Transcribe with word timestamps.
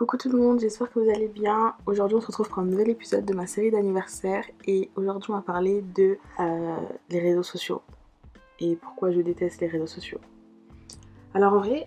Coucou 0.00 0.16
tout 0.16 0.32
le 0.32 0.38
monde, 0.38 0.60
j'espère 0.60 0.90
que 0.90 0.98
vous 0.98 1.10
allez 1.10 1.28
bien. 1.28 1.74
Aujourd'hui 1.84 2.16
on 2.16 2.22
se 2.22 2.28
retrouve 2.28 2.48
pour 2.48 2.60
un 2.60 2.64
nouvel 2.64 2.88
épisode 2.88 3.26
de 3.26 3.34
ma 3.34 3.46
série 3.46 3.70
d'anniversaire 3.70 4.46
et 4.66 4.88
aujourd'hui 4.96 5.30
on 5.30 5.34
va 5.34 5.42
parler 5.42 5.82
de 5.94 6.16
euh, 6.40 6.76
les 7.10 7.20
réseaux 7.20 7.42
sociaux 7.42 7.82
et 8.60 8.76
pourquoi 8.76 9.10
je 9.10 9.20
déteste 9.20 9.60
les 9.60 9.66
réseaux 9.66 9.86
sociaux. 9.86 10.18
Alors 11.34 11.52
en 11.52 11.58
vrai, 11.58 11.86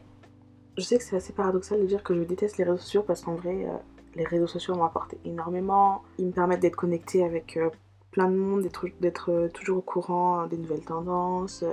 je 0.78 0.84
sais 0.84 1.00
que 1.00 1.04
c'est 1.04 1.16
assez 1.16 1.34
paradoxal 1.34 1.82
de 1.82 1.88
dire 1.88 2.04
que 2.04 2.14
je 2.14 2.22
déteste 2.22 2.60
les 2.60 2.66
réseaux 2.66 2.78
sociaux 2.78 3.02
parce 3.02 3.22
qu'en 3.22 3.34
vrai, 3.34 3.66
euh, 3.66 3.74
les 4.14 4.26
réseaux 4.26 4.46
sociaux 4.46 4.76
m'ont 4.76 4.86
apporté 4.86 5.18
énormément. 5.26 6.04
Ils 6.20 6.28
me 6.28 6.34
permettent 6.34 6.62
d'être 6.62 6.76
connectée 6.76 7.26
avec 7.26 7.58
euh, 7.58 7.72
plein 8.12 8.30
de 8.30 8.36
monde, 8.36 8.70
d'être 9.02 9.50
toujours 9.56 9.80
au 9.80 9.82
courant 9.82 10.46
des 10.46 10.58
nouvelles 10.58 10.86
tendances, 10.86 11.66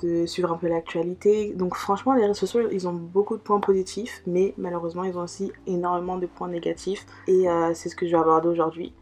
de 0.00 0.26
suivre 0.26 0.52
un 0.52 0.56
peu 0.56 0.68
l'actualité. 0.68 1.52
Donc 1.54 1.74
franchement, 1.74 2.14
les 2.14 2.22
réseaux 2.22 2.34
sociaux, 2.34 2.68
ils 2.70 2.88
ont 2.88 2.92
beaucoup 2.92 3.36
de 3.36 3.42
points 3.42 3.60
positifs, 3.60 4.22
mais 4.26 4.54
malheureusement, 4.56 5.04
ils 5.04 5.16
ont 5.18 5.22
aussi 5.22 5.52
énormément 5.66 6.16
de 6.16 6.26
points 6.26 6.48
négatifs. 6.48 7.06
Et 7.26 7.48
euh, 7.48 7.72
c'est 7.74 7.88
ce 7.88 7.96
que 7.96 8.06
je 8.06 8.12
vais 8.12 8.20
aborder 8.20 8.48
aujourd'hui. 8.48 8.94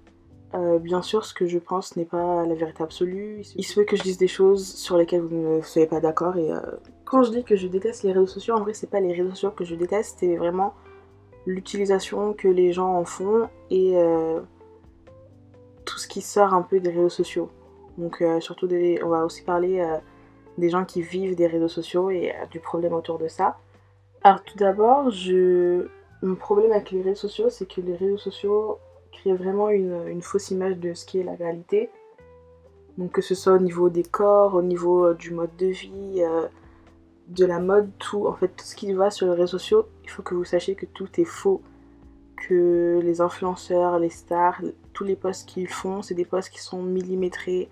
Euh, 0.54 0.78
bien 0.78 1.02
sûr, 1.02 1.24
ce 1.24 1.34
que 1.34 1.46
je 1.46 1.58
pense 1.58 1.96
n'est 1.96 2.04
pas 2.04 2.46
la 2.46 2.54
vérité 2.54 2.82
absolue. 2.82 3.42
Il 3.56 3.64
se 3.64 3.74
peut 3.74 3.84
que 3.84 3.96
je 3.96 4.02
dise 4.02 4.18
des 4.18 4.28
choses 4.28 4.66
sur 4.66 4.96
lesquelles 4.96 5.22
vous 5.22 5.36
ne 5.36 5.62
soyez 5.62 5.88
pas 5.88 6.00
d'accord. 6.00 6.36
Et 6.36 6.52
euh, 6.52 6.60
quand 7.04 7.22
je 7.24 7.30
dis 7.30 7.44
que 7.44 7.56
je 7.56 7.66
déteste 7.66 8.04
les 8.04 8.12
réseaux 8.12 8.26
sociaux, 8.26 8.54
en 8.54 8.60
vrai, 8.60 8.72
c'est 8.72 8.90
pas 8.90 9.00
les 9.00 9.12
réseaux 9.12 9.30
sociaux 9.30 9.50
que 9.50 9.64
je 9.64 9.74
déteste, 9.74 10.18
c'est 10.20 10.36
vraiment 10.36 10.74
l'utilisation 11.46 12.32
que 12.32 12.48
les 12.48 12.72
gens 12.72 12.94
en 12.94 13.04
font 13.04 13.48
et 13.68 13.94
tout 15.84 15.98
ce 15.98 16.08
qui 16.08 16.22
sort 16.22 16.54
un 16.54 16.62
peu 16.62 16.80
des 16.80 16.88
réseaux 16.88 17.10
sociaux. 17.10 17.50
Donc 17.98 18.24
surtout, 18.40 18.66
on 19.02 19.08
va 19.08 19.26
aussi 19.26 19.42
parler 19.42 19.84
des 20.58 20.70
gens 20.70 20.84
qui 20.84 21.02
vivent 21.02 21.36
des 21.36 21.46
réseaux 21.46 21.68
sociaux 21.68 22.10
et 22.10 22.30
euh, 22.30 22.46
du 22.50 22.60
problème 22.60 22.92
autour 22.92 23.18
de 23.18 23.28
ça. 23.28 23.58
Alors 24.22 24.42
tout 24.42 24.56
d'abord, 24.56 25.10
je... 25.10 25.88
mon 26.22 26.34
problème 26.34 26.72
avec 26.72 26.90
les 26.90 27.02
réseaux 27.02 27.28
sociaux, 27.28 27.50
c'est 27.50 27.66
que 27.66 27.80
les 27.80 27.96
réseaux 27.96 28.18
sociaux 28.18 28.78
créent 29.12 29.34
vraiment 29.34 29.68
une, 29.68 30.22
fausse 30.22 30.50
image 30.50 30.78
de 30.78 30.94
ce 30.94 31.04
qui 31.04 31.18
est 31.18 31.24
la 31.24 31.34
réalité. 31.34 31.90
Donc 32.96 33.12
que 33.12 33.22
ce 33.22 33.34
soit 33.34 33.54
au 33.54 33.58
niveau 33.58 33.88
des 33.88 34.04
corps, 34.04 34.54
au 34.54 34.62
niveau 34.62 35.06
euh, 35.06 35.14
du 35.14 35.32
mode 35.32 35.54
de 35.56 35.66
vie, 35.66 36.22
euh, 36.22 36.46
de 37.28 37.44
la 37.44 37.58
mode, 37.58 37.90
tout, 37.98 38.26
en 38.26 38.34
fait 38.34 38.48
tout 38.48 38.64
ce 38.64 38.76
qui 38.76 38.92
va 38.92 39.10
sur 39.10 39.26
les 39.26 39.32
réseaux 39.32 39.58
sociaux, 39.58 39.86
il 40.04 40.10
faut 40.10 40.22
que 40.22 40.34
vous 40.34 40.44
sachiez 40.44 40.74
que 40.74 40.86
tout 40.86 41.08
est 41.20 41.24
faux. 41.24 41.60
Que 42.48 43.00
les 43.02 43.20
influenceurs, 43.20 43.98
les 43.98 44.10
stars, 44.10 44.60
tous 44.92 45.04
les 45.04 45.16
posts 45.16 45.48
qu'ils 45.48 45.68
font, 45.68 46.02
c'est 46.02 46.14
des 46.14 46.26
posts 46.26 46.50
qui 46.50 46.60
sont 46.60 46.82
millimétrés. 46.82 47.70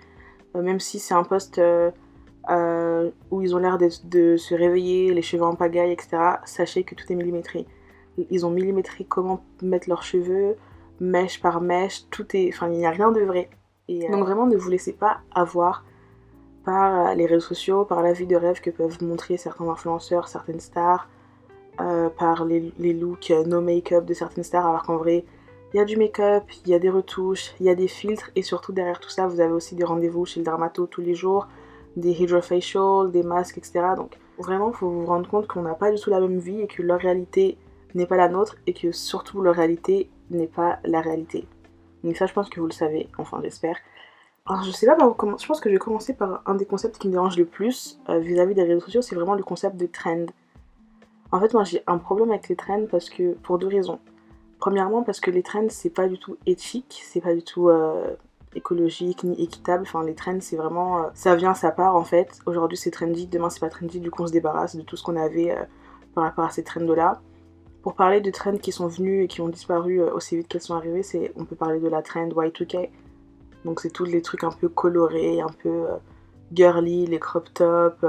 même 0.55 0.81
si 0.81 0.99
c'est 0.99 1.15
un 1.15 1.25
post 1.25 1.61
où 2.49 3.43
ils 3.43 3.55
ont 3.55 3.59
l'air 3.59 3.79
de, 3.79 4.37
se 4.37 4.55
réveiller, 4.55 5.13
les 5.15 5.23
cheveux 5.23 5.45
en 5.45 5.55
pagaille, 5.55 5.93
etc., 5.93 6.19
sachez 6.45 6.85
que 6.85 6.95
tout 6.95 7.11
est 7.11 7.15
millimétré. 7.15 7.67
Ils 8.31 8.45
ont 8.45 8.51
millimétré 8.51 9.05
comment 9.05 9.43
mettre 9.63 9.89
leurs 9.89 10.03
cheveux, 10.03 10.57
mèche 11.01 11.41
par 11.41 11.61
mèche, 11.61 12.09
tout 12.11 12.27
est. 12.37 12.51
Enfin, 12.53 12.69
il 12.71 12.79
n'y 12.79 12.87
a 12.87 12.91
rien 12.91 13.11
de 13.11 13.21
vrai. 13.21 13.49
Euh, 13.91 14.11
Donc, 14.11 14.25
vraiment, 14.25 14.47
ne 14.47 14.57
vous 14.57 14.71
laissez 14.71 14.93
pas 14.93 15.21
avoir 15.35 15.85
par 16.65 17.15
les 17.15 17.27
réseaux 17.27 17.47
sociaux, 17.47 17.85
par 17.85 18.03
la 18.03 18.13
vie 18.13 18.27
de 18.27 18.37
rêve 18.37 18.61
que 18.61 18.71
peuvent 18.71 19.03
montrer 19.03 19.37
certains 19.37 19.69
influenceurs, 19.69 20.29
certaines 20.29 20.61
stars, 20.61 21.09
euh, 21.81 22.09
par 22.09 22.45
les, 22.45 22.73
les 22.79 22.93
looks 22.93 23.33
no 23.47 23.61
make-up 23.61 24.05
de 24.05 24.15
certaines 24.15 24.45
stars, 24.45 24.67
alors 24.67 24.83
qu'en 24.83 24.97
vrai, 24.97 25.25
il 25.73 25.79
y 25.79 25.81
a 25.81 25.85
du 25.85 25.97
make-up, 25.97 26.45
il 26.65 26.71
y 26.71 26.75
a 26.75 26.79
des 26.79 26.91
retouches, 26.91 27.55
il 27.59 27.67
y 27.67 27.71
a 27.71 27.75
des 27.75 27.89
filtres, 27.89 28.31
et 28.37 28.43
surtout 28.43 28.73
derrière 28.73 29.01
tout 29.01 29.09
ça, 29.09 29.27
vous 29.27 29.41
avez 29.41 29.53
aussi 29.53 29.75
des 29.75 29.85
rendez-vous 29.85 30.27
chez 30.27 30.41
le 30.41 30.45
dermato 30.45 30.87
tous 30.87 31.01
les 31.01 31.15
jours 31.15 31.49
des 31.97 32.13
hydrofacials, 32.13 33.11
des 33.11 33.23
masques, 33.23 33.59
etc. 33.59 33.81
Donc 33.97 34.19
vraiment, 34.39 34.71
il 34.71 34.77
faut 34.77 34.89
vous 34.89 35.07
rendre 35.07 35.29
compte 35.29 35.47
qu'on 35.47 35.63
n'a 35.63 35.75
pas 35.75 35.91
du 35.91 36.01
tout 36.01 36.11
la 36.11 36.21
même 36.21 36.39
vie 36.39 36.61
et 36.61 36.67
que 36.67 36.83
leur 36.83 37.01
réalité 37.01 37.59
n'est 37.95 38.07
pas 38.07 38.17
la 38.17 38.29
nôtre 38.29 38.57
et 38.67 38.73
que 38.73 38.93
surtout 38.93 39.41
leur 39.41 39.55
réalité 39.55 40.11
n'est 40.31 40.47
pas 40.47 40.79
la 40.85 41.01
réalité. 41.01 41.47
Donc 42.05 42.17
ça, 42.17 42.27
je 42.27 42.33
pense 42.33 42.49
que 42.49 42.61
vous 42.61 42.67
le 42.67 42.73
savez, 42.73 43.09
enfin 43.19 43.41
j'espère. 43.43 43.77
Alors 44.47 44.65
je 44.65 44.71
sais 44.73 44.87
pas 44.87 44.97
comment, 45.17 45.39
je 45.39 45.47
pense 45.47 45.61
que 45.61 45.69
je 45.69 45.75
vais 45.75 45.79
commencer 45.79 46.15
par 46.15 46.43
un 46.47 46.55
des 46.55 46.67
concepts 46.67 46.99
qui 46.99 47.07
me 47.07 47.13
dérange 47.13 47.37
le 47.37 47.45
plus 47.45 48.01
euh, 48.09 48.19
vis-à-vis 48.19 48.55
des 48.55 48.65
réseaux 48.65 48.81
sociaux, 48.81 49.03
c'est 49.03 49.15
vraiment 49.15 49.35
le 49.35 49.45
concept 49.45 49.77
de 49.77 49.87
trend. 49.87 50.27
En 51.31 51.41
fait, 51.41 51.55
moi 51.55 51.63
j'ai 51.65 51.83
un 51.87 51.99
problème 51.99 52.31
avec 52.31 52.49
les 52.49 52.57
trends 52.57 52.87
parce 52.91 53.09
que 53.09 53.35
pour 53.35 53.59
deux 53.59 53.69
raisons. 53.69 54.01
Premièrement, 54.59 55.03
parce 55.03 55.21
que 55.21 55.31
les 55.31 55.43
trends 55.43 55.69
c'est 55.69 55.91
pas 55.91 56.09
du 56.09 56.19
tout 56.19 56.37
éthique, 56.45 57.03
c'est 57.05 57.21
pas 57.21 57.35
du 57.35 57.43
tout 57.45 57.69
euh, 57.69 58.17
écologique 58.55 59.25
ni 59.25 59.43
équitable. 59.43 59.85
Enfin, 59.87 60.05
les 60.05 60.15
trends, 60.15 60.41
c'est 60.41 60.57
vraiment. 60.57 60.99
Euh, 60.99 61.09
ça 61.15 61.35
vient, 61.37 61.55
ça 61.55 61.71
part 61.71 61.97
en 61.97 62.05
fait. 62.05 62.39
Aujourd'hui, 62.47 62.77
c'est 62.77 62.91
trendy, 62.91 63.27
demain, 63.27 63.51
c'est 63.51 63.61
pas 63.61 63.69
trendy. 63.69 64.01
Du 64.01 64.11
coup, 64.11 64.23
on 64.23 64.27
se 64.27 64.33
débarrasse 64.33 64.77
de 64.77 64.83
tout 64.83 64.97
ce 64.97 65.03
qu'on 65.03 65.17
avait 65.17 65.53
euh, 65.53 65.63
par 66.15 66.25
rapport 66.25 66.45
à 66.45 66.51
ces 66.51 66.65
trends-là. 66.65 67.21
Pour 67.83 67.95
parler 67.95 68.21
de 68.21 68.31
trends 68.31 68.59
qui 68.59 68.71
sont 68.73 68.87
venus 68.87 69.25
et 69.25 69.29
qui 69.29 69.41
ont 69.41 69.49
disparu 69.49 70.01
euh, 70.01 70.13
aussi 70.13 70.37
vite 70.37 70.49
qu'elles 70.49 70.63
sont 70.63 70.75
arrivées, 70.75 71.03
c'est 71.03 71.33
on 71.37 71.45
peut 71.45 71.57
parler 71.57 71.81
de 71.81 71.89
la 71.89 72.03
trend 72.03 72.29
Y2K. 72.29 72.91
Donc, 73.65 73.81
c'est 73.81 73.91
tous 73.91 74.05
les 74.05 74.23
trucs 74.23 74.45
un 74.45 74.51
peu 74.51 74.69
colorés, 74.69 75.41
un 75.41 75.53
peu 75.63 75.87
girly, 76.53 77.07
les 77.07 77.21
crop 77.21 77.53
tops. 77.55 78.05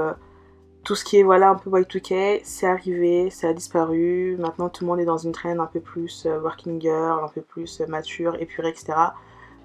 tout 0.84 0.94
ce 0.96 1.04
qui 1.04 1.18
est 1.18 1.22
voilà 1.22 1.50
un 1.50 1.54
peu 1.54 1.70
Y2K, 1.70 2.40
c'est 2.42 2.66
arrivé, 2.66 3.30
ça 3.30 3.48
a 3.48 3.52
disparu. 3.52 4.36
Maintenant, 4.38 4.68
tout 4.68 4.84
le 4.84 4.90
monde 4.90 5.00
est 5.00 5.04
dans 5.04 5.16
une 5.16 5.32
trend 5.32 5.58
un 5.58 5.66
peu 5.66 5.80
plus 5.80 6.26
working 6.26 6.80
girl, 6.80 7.22
un 7.24 7.28
peu 7.28 7.40
plus 7.40 7.80
mature, 7.88 8.34
épurée, 8.40 8.70
etc. 8.70 8.94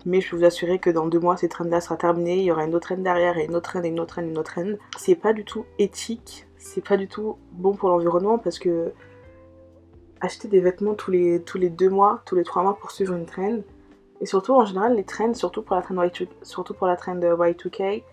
Mais 0.05 0.21
je 0.21 0.29
peux 0.29 0.37
vous 0.37 0.45
assurer 0.45 0.79
que 0.79 0.89
dans 0.89 1.07
deux 1.07 1.19
mois, 1.19 1.37
cette 1.37 1.51
trend-là 1.51 1.81
sera 1.81 1.97
terminée. 1.97 2.37
Il 2.37 2.43
y 2.43 2.51
aura 2.51 2.63
une 2.63 2.75
autre 2.75 2.87
trend 2.87 3.01
derrière, 3.01 3.37
et 3.37 3.45
une 3.45 3.55
autre 3.55 3.71
trend, 3.71 3.83
et 3.83 3.89
une 3.89 3.99
autre 3.99 4.13
trend, 4.13 4.21
et 4.23 4.29
une 4.29 4.37
autre 4.37 4.51
trend. 4.51 4.73
C'est 4.97 5.15
pas 5.15 5.33
du 5.33 5.45
tout 5.45 5.65
éthique, 5.77 6.47
c'est 6.57 6.83
pas 6.85 6.97
du 6.97 7.07
tout 7.07 7.37
bon 7.51 7.73
pour 7.73 7.89
l'environnement 7.89 8.37
parce 8.37 8.59
que 8.59 8.93
acheter 10.21 10.47
des 10.47 10.59
vêtements 10.59 10.95
tous 10.95 11.11
les, 11.11 11.41
tous 11.41 11.57
les 11.57 11.69
deux 11.69 11.89
mois, 11.89 12.21
tous 12.25 12.35
les 12.35 12.43
trois 12.43 12.63
mois 12.63 12.77
pour 12.77 12.91
suivre 12.91 13.13
une 13.13 13.25
trend. 13.25 13.59
Et 14.21 14.25
surtout, 14.25 14.53
en 14.53 14.65
général, 14.65 14.95
les 14.95 15.05
trends, 15.05 15.33
surtout 15.33 15.61
pour 15.61 15.75
la 15.75 15.81
trend, 15.81 16.01
y 16.03 16.11
surtout 16.43 16.73
pour 16.73 16.87
la 16.87 16.97
trend 16.97 17.15
Y2K, 17.15 18.03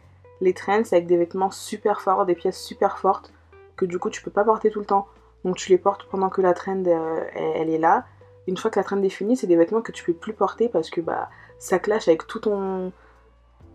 les 0.40 0.54
trends, 0.54 0.84
c'est 0.84 0.96
avec 0.96 1.08
des 1.08 1.16
vêtements 1.16 1.50
super 1.50 2.00
forts, 2.00 2.26
des 2.26 2.34
pièces 2.34 2.60
super 2.60 2.98
fortes, 2.98 3.32
que 3.76 3.84
du 3.84 3.98
coup, 3.98 4.10
tu 4.10 4.22
peux 4.22 4.30
pas 4.30 4.44
porter 4.44 4.70
tout 4.70 4.80
le 4.80 4.86
temps. 4.86 5.08
Donc, 5.44 5.56
tu 5.56 5.70
les 5.70 5.78
portes 5.78 6.08
pendant 6.08 6.28
que 6.28 6.40
la 6.40 6.54
trend, 6.54 6.84
euh, 6.86 7.24
elle, 7.34 7.70
est 7.70 7.78
là. 7.78 8.04
Une 8.46 8.56
fois 8.56 8.70
que 8.70 8.78
la 8.78 8.84
trend 8.84 9.02
est 9.02 9.08
finie, 9.08 9.36
c'est 9.36 9.46
des 9.46 9.56
vêtements 9.56 9.82
que 9.82 9.92
tu 9.92 10.04
peux 10.04 10.12
plus 10.12 10.32
porter 10.32 10.68
parce 10.68 10.90
que 10.90 11.00
bah 11.00 11.28
ça 11.58 11.78
clash 11.78 12.08
avec 12.08 12.26
tout 12.26 12.40
ton, 12.40 12.92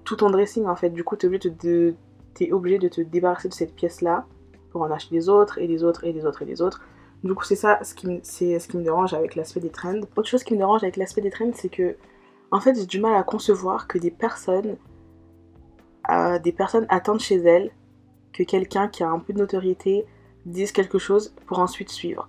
tout 0.03 0.15
ton 0.15 0.29
dressing 0.29 0.65
en 0.65 0.75
fait. 0.75 0.89
Du 0.89 1.03
coup, 1.03 1.15
tu 1.15 1.25
es 1.25 1.29
obligé 1.29 1.49
de, 1.49 1.95
es 2.39 2.51
obligé 2.51 2.79
de 2.79 2.87
te 2.87 3.01
débarrasser 3.01 3.49
de 3.49 3.53
cette 3.53 3.75
pièce-là 3.75 4.25
pour 4.71 4.81
en 4.81 4.91
acheter 4.91 5.15
des 5.15 5.29
autres 5.29 5.57
et 5.57 5.67
des 5.67 5.83
autres 5.83 6.05
et 6.05 6.13
des 6.13 6.25
autres 6.25 6.41
et 6.41 6.45
des 6.45 6.61
autres. 6.61 6.81
Du 7.23 7.35
coup, 7.35 7.43
c'est 7.43 7.55
ça 7.55 7.79
ce 7.83 7.93
qui, 7.93 8.19
c'est 8.23 8.59
ce 8.59 8.67
qui 8.67 8.77
me 8.77 8.83
dérange 8.83 9.13
avec 9.13 9.35
l'aspect 9.35 9.59
des 9.59 9.69
trends. 9.69 10.01
Autre 10.15 10.27
chose 10.27 10.43
qui 10.43 10.53
me 10.53 10.57
dérange 10.57 10.83
avec 10.83 10.97
l'aspect 10.97 11.21
des 11.21 11.29
trends, 11.29 11.51
c'est 11.53 11.69
que 11.69 11.95
en 12.51 12.59
fait, 12.59 12.75
j'ai 12.75 12.85
du 12.85 12.99
mal 12.99 13.15
à 13.15 13.23
concevoir 13.23 13.87
que 13.87 13.97
des 13.97 14.11
personnes, 14.11 14.75
euh, 16.09 16.37
des 16.39 16.51
personnes 16.51 16.85
attendent 16.89 17.21
chez 17.21 17.37
elles 17.37 17.71
que 18.33 18.43
quelqu'un 18.43 18.87
qui 18.87 19.03
a 19.03 19.09
un 19.09 19.19
peu 19.19 19.33
de 19.33 19.39
notoriété 19.39 20.05
dise 20.45 20.71
quelque 20.71 20.99
chose 20.99 21.33
pour 21.45 21.59
ensuite 21.59 21.89
suivre. 21.89 22.27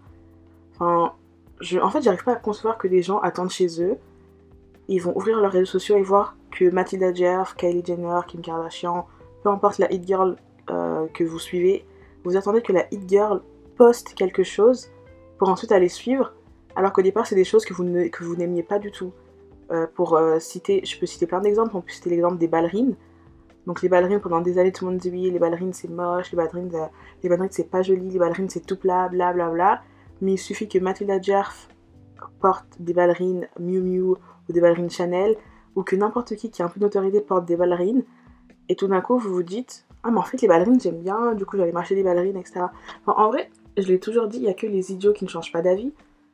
Enfin, 0.74 1.14
je, 1.60 1.78
en 1.78 1.90
fait, 1.90 2.02
j'arrive 2.02 2.24
pas 2.24 2.32
à 2.32 2.36
concevoir 2.36 2.78
que 2.78 2.86
des 2.86 3.02
gens 3.02 3.18
attendent 3.18 3.50
chez 3.50 3.82
eux 3.82 3.98
ils 4.88 5.00
vont 5.00 5.16
ouvrir 5.16 5.40
leurs 5.40 5.52
réseaux 5.52 5.66
sociaux 5.66 5.96
et 5.96 6.02
voir 6.02 6.36
que 6.50 6.68
Matilda 6.70 7.12
Jeff, 7.12 7.54
Kylie 7.56 7.84
Jenner, 7.84 8.20
Kim 8.26 8.40
Kardashian, 8.40 9.06
peu 9.42 9.50
importe 9.50 9.78
la 9.78 9.92
hit 9.92 10.06
girl 10.06 10.36
euh, 10.70 11.06
que 11.14 11.24
vous 11.24 11.38
suivez, 11.38 11.84
vous 12.24 12.36
attendez 12.36 12.62
que 12.62 12.72
la 12.72 12.86
hit 12.92 13.08
girl 13.08 13.42
poste 13.76 14.14
quelque 14.14 14.42
chose 14.42 14.90
pour 15.38 15.48
ensuite 15.48 15.72
aller 15.72 15.88
suivre, 15.88 16.32
alors 16.76 16.92
qu'au 16.92 17.02
départ 17.02 17.26
c'est 17.26 17.34
des 17.34 17.44
choses 17.44 17.64
que 17.64 17.74
vous, 17.74 17.84
n'aimiez 18.36 18.62
pas 18.62 18.78
du 18.78 18.90
tout. 18.90 19.12
Euh, 19.70 19.86
pour 19.94 20.16
euh, 20.16 20.38
citer, 20.38 20.82
je 20.84 20.98
peux 20.98 21.06
citer 21.06 21.26
plein 21.26 21.40
d'exemples, 21.40 21.74
on 21.74 21.80
peut 21.80 21.90
citer 21.90 22.10
l'exemple 22.10 22.36
des 22.36 22.48
ballerines. 22.48 22.94
Donc 23.66 23.80
les 23.80 23.88
ballerines, 23.88 24.20
pendant 24.20 24.40
des 24.40 24.58
années, 24.58 24.72
tout 24.72 24.84
le 24.84 24.90
monde 24.90 25.00
dit 25.00 25.10
oui, 25.10 25.30
les 25.30 25.38
ballerines 25.38 25.72
c'est 25.72 25.88
moche, 25.88 26.30
les 26.32 26.36
ballerines, 26.36 26.70
ballerines 27.22 27.48
c'est 27.50 27.70
pas 27.70 27.82
joli, 27.82 28.10
les 28.10 28.18
ballerines 28.18 28.50
c'est 28.50 28.66
tout 28.66 28.76
plat, 28.76 29.08
bla 29.08 29.32
bla 29.32 29.48
bla. 29.48 29.82
Mais 30.20 30.32
il 30.32 30.38
suffit 30.38 30.68
que 30.68 30.78
Matilda 30.78 31.20
Jeff 31.20 31.68
porte 32.40 32.80
des 32.80 32.92
ballerines 32.92 33.48
Miu 33.58 33.80
Miu 33.80 34.02
ou 34.02 34.16
des 34.52 34.60
ballerines 34.60 34.90
Chanel, 34.90 35.36
ou 35.74 35.82
que 35.82 35.96
n'importe 35.96 36.36
qui 36.36 36.50
qui 36.50 36.62
a 36.62 36.66
un 36.66 36.68
peu 36.68 36.80
d'autorité 36.80 37.20
porte 37.20 37.44
des 37.44 37.56
ballerines, 37.56 38.04
et 38.68 38.76
tout 38.76 38.86
d'un 38.86 39.00
coup 39.00 39.18
vous 39.18 39.32
vous 39.32 39.42
dites 39.42 39.86
Ah, 40.02 40.10
mais 40.10 40.18
en 40.18 40.22
fait 40.22 40.40
les 40.40 40.48
ballerines 40.48 40.80
j'aime 40.80 41.00
bien, 41.00 41.34
du 41.34 41.46
coup 41.46 41.56
j'allais 41.56 41.72
marcher 41.72 41.94
des 41.94 42.02
ballerines, 42.02 42.36
etc. 42.36 42.66
en 43.06 43.28
vrai, 43.28 43.50
je 43.76 43.86
l'ai 43.88 43.98
toujours 43.98 44.28
dit, 44.28 44.38
il 44.38 44.42
n'y 44.42 44.50
a 44.50 44.54
que 44.54 44.66
les 44.66 44.92
idiots 44.92 45.12
qui 45.12 45.24
ne 45.24 45.30
changent 45.30 45.52
pas 45.52 45.62
d'avis, 45.62 45.92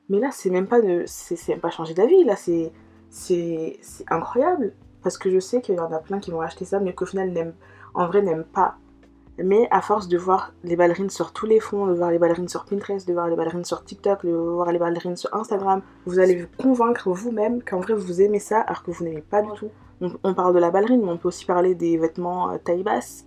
mais 0.09 0.19
là 0.19 0.31
c'est 0.33 0.51
même 0.51 0.67
pas 0.67 0.81
de. 0.81 1.05
C'est 1.07 1.57
pas 1.57 1.71
changer 1.71 1.95
d'avis, 1.95 2.25
là 2.25 2.37
c'est. 2.37 2.73
C'est 3.11 3.79
incroyable, 4.11 4.75
parce 5.03 5.17
que 5.17 5.31
je 5.31 5.39
sais 5.39 5.63
qu'il 5.63 5.77
y 5.77 5.81
en 5.81 5.91
a 5.93 5.99
plein 5.99 6.19
qui 6.19 6.31
vont 6.31 6.43
acheter 6.43 6.67
ça, 6.67 6.79
mais 6.79 6.93
qu'au 6.93 7.07
final, 7.07 7.55
en 7.95 8.07
vrai, 8.07 8.21
n'aiment 8.21 8.45
pas 8.45 8.77
mais 9.43 9.69
à 9.71 9.81
force 9.81 10.09
de 10.09 10.19
voir 10.19 10.53
les 10.65 10.77
ballerines 10.77 11.11
sur 11.11 11.33
tous 11.33 11.47
les 11.47 11.61
fonds, 11.61 11.87
de 11.87 11.95
voir 11.95 12.11
les 12.11 12.19
ballerines 12.19 12.49
sur 12.49 12.65
Pinterest, 12.65 13.07
de 13.07 13.13
voir 13.13 13.29
les 13.29 13.37
ballerines 13.37 13.65
sur 13.65 13.85
TikTok, 13.85 14.25
de 14.27 14.33
voir 14.33 14.73
les 14.73 14.79
ballerines 14.79 15.17
sur 15.17 15.33
Instagram, 15.35 15.83
vous 16.07 16.19
allez 16.19 16.37
vous 16.37 16.47
convaincre 16.59 17.11
vous-même 17.11 17.63
qu'en 17.63 17.81
vrai 17.81 17.95
vous 17.95 18.21
aimez 18.21 18.41
ça 18.41 18.61
alors 18.61 18.83
que 18.83 18.91
vous 18.91 19.05
n'aimez 19.05 19.23
pas 19.23 19.43
du 19.43 19.51
tout. 19.53 19.71
On, 20.01 20.33
parle 20.33 20.55
de 20.55 20.61
la 20.61 20.71
ballerine, 20.71 21.03
mais 21.03 21.11
on 21.11 21.17
peut 21.17 21.27
aussi 21.27 21.45
parler 21.45 21.75
des 21.75 21.99
vêtements 21.99 22.53
euh, 22.53 22.59
taille 22.59 22.85
basse. 22.85 23.27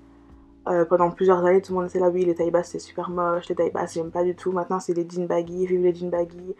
Euh, 0.67 0.85
pendant 0.85 1.09
plusieurs 1.09 1.43
années, 1.43 1.61
tout 1.61 1.73
le 1.73 1.79
monde 1.79 1.89
était 1.89 1.99
là, 1.99 2.09
oui, 2.09 2.23
les 2.23 2.35
tailles 2.35 2.51
basses 2.51 2.69
c'est 2.69 2.79
super 2.79 3.09
moche, 3.09 3.49
les 3.49 3.55
tailles 3.55 3.71
basses 3.71 3.95
j'aime 3.95 4.11
pas 4.11 4.23
du 4.23 4.35
tout. 4.35 4.51
Maintenant, 4.51 4.79
c'est 4.79 4.93
les 4.93 5.07
jeans 5.09 5.25
baggy, 5.25 5.65
vive 5.65 5.81
les 5.81 5.93
jeans 5.93 6.11
baggy, 6.11 6.55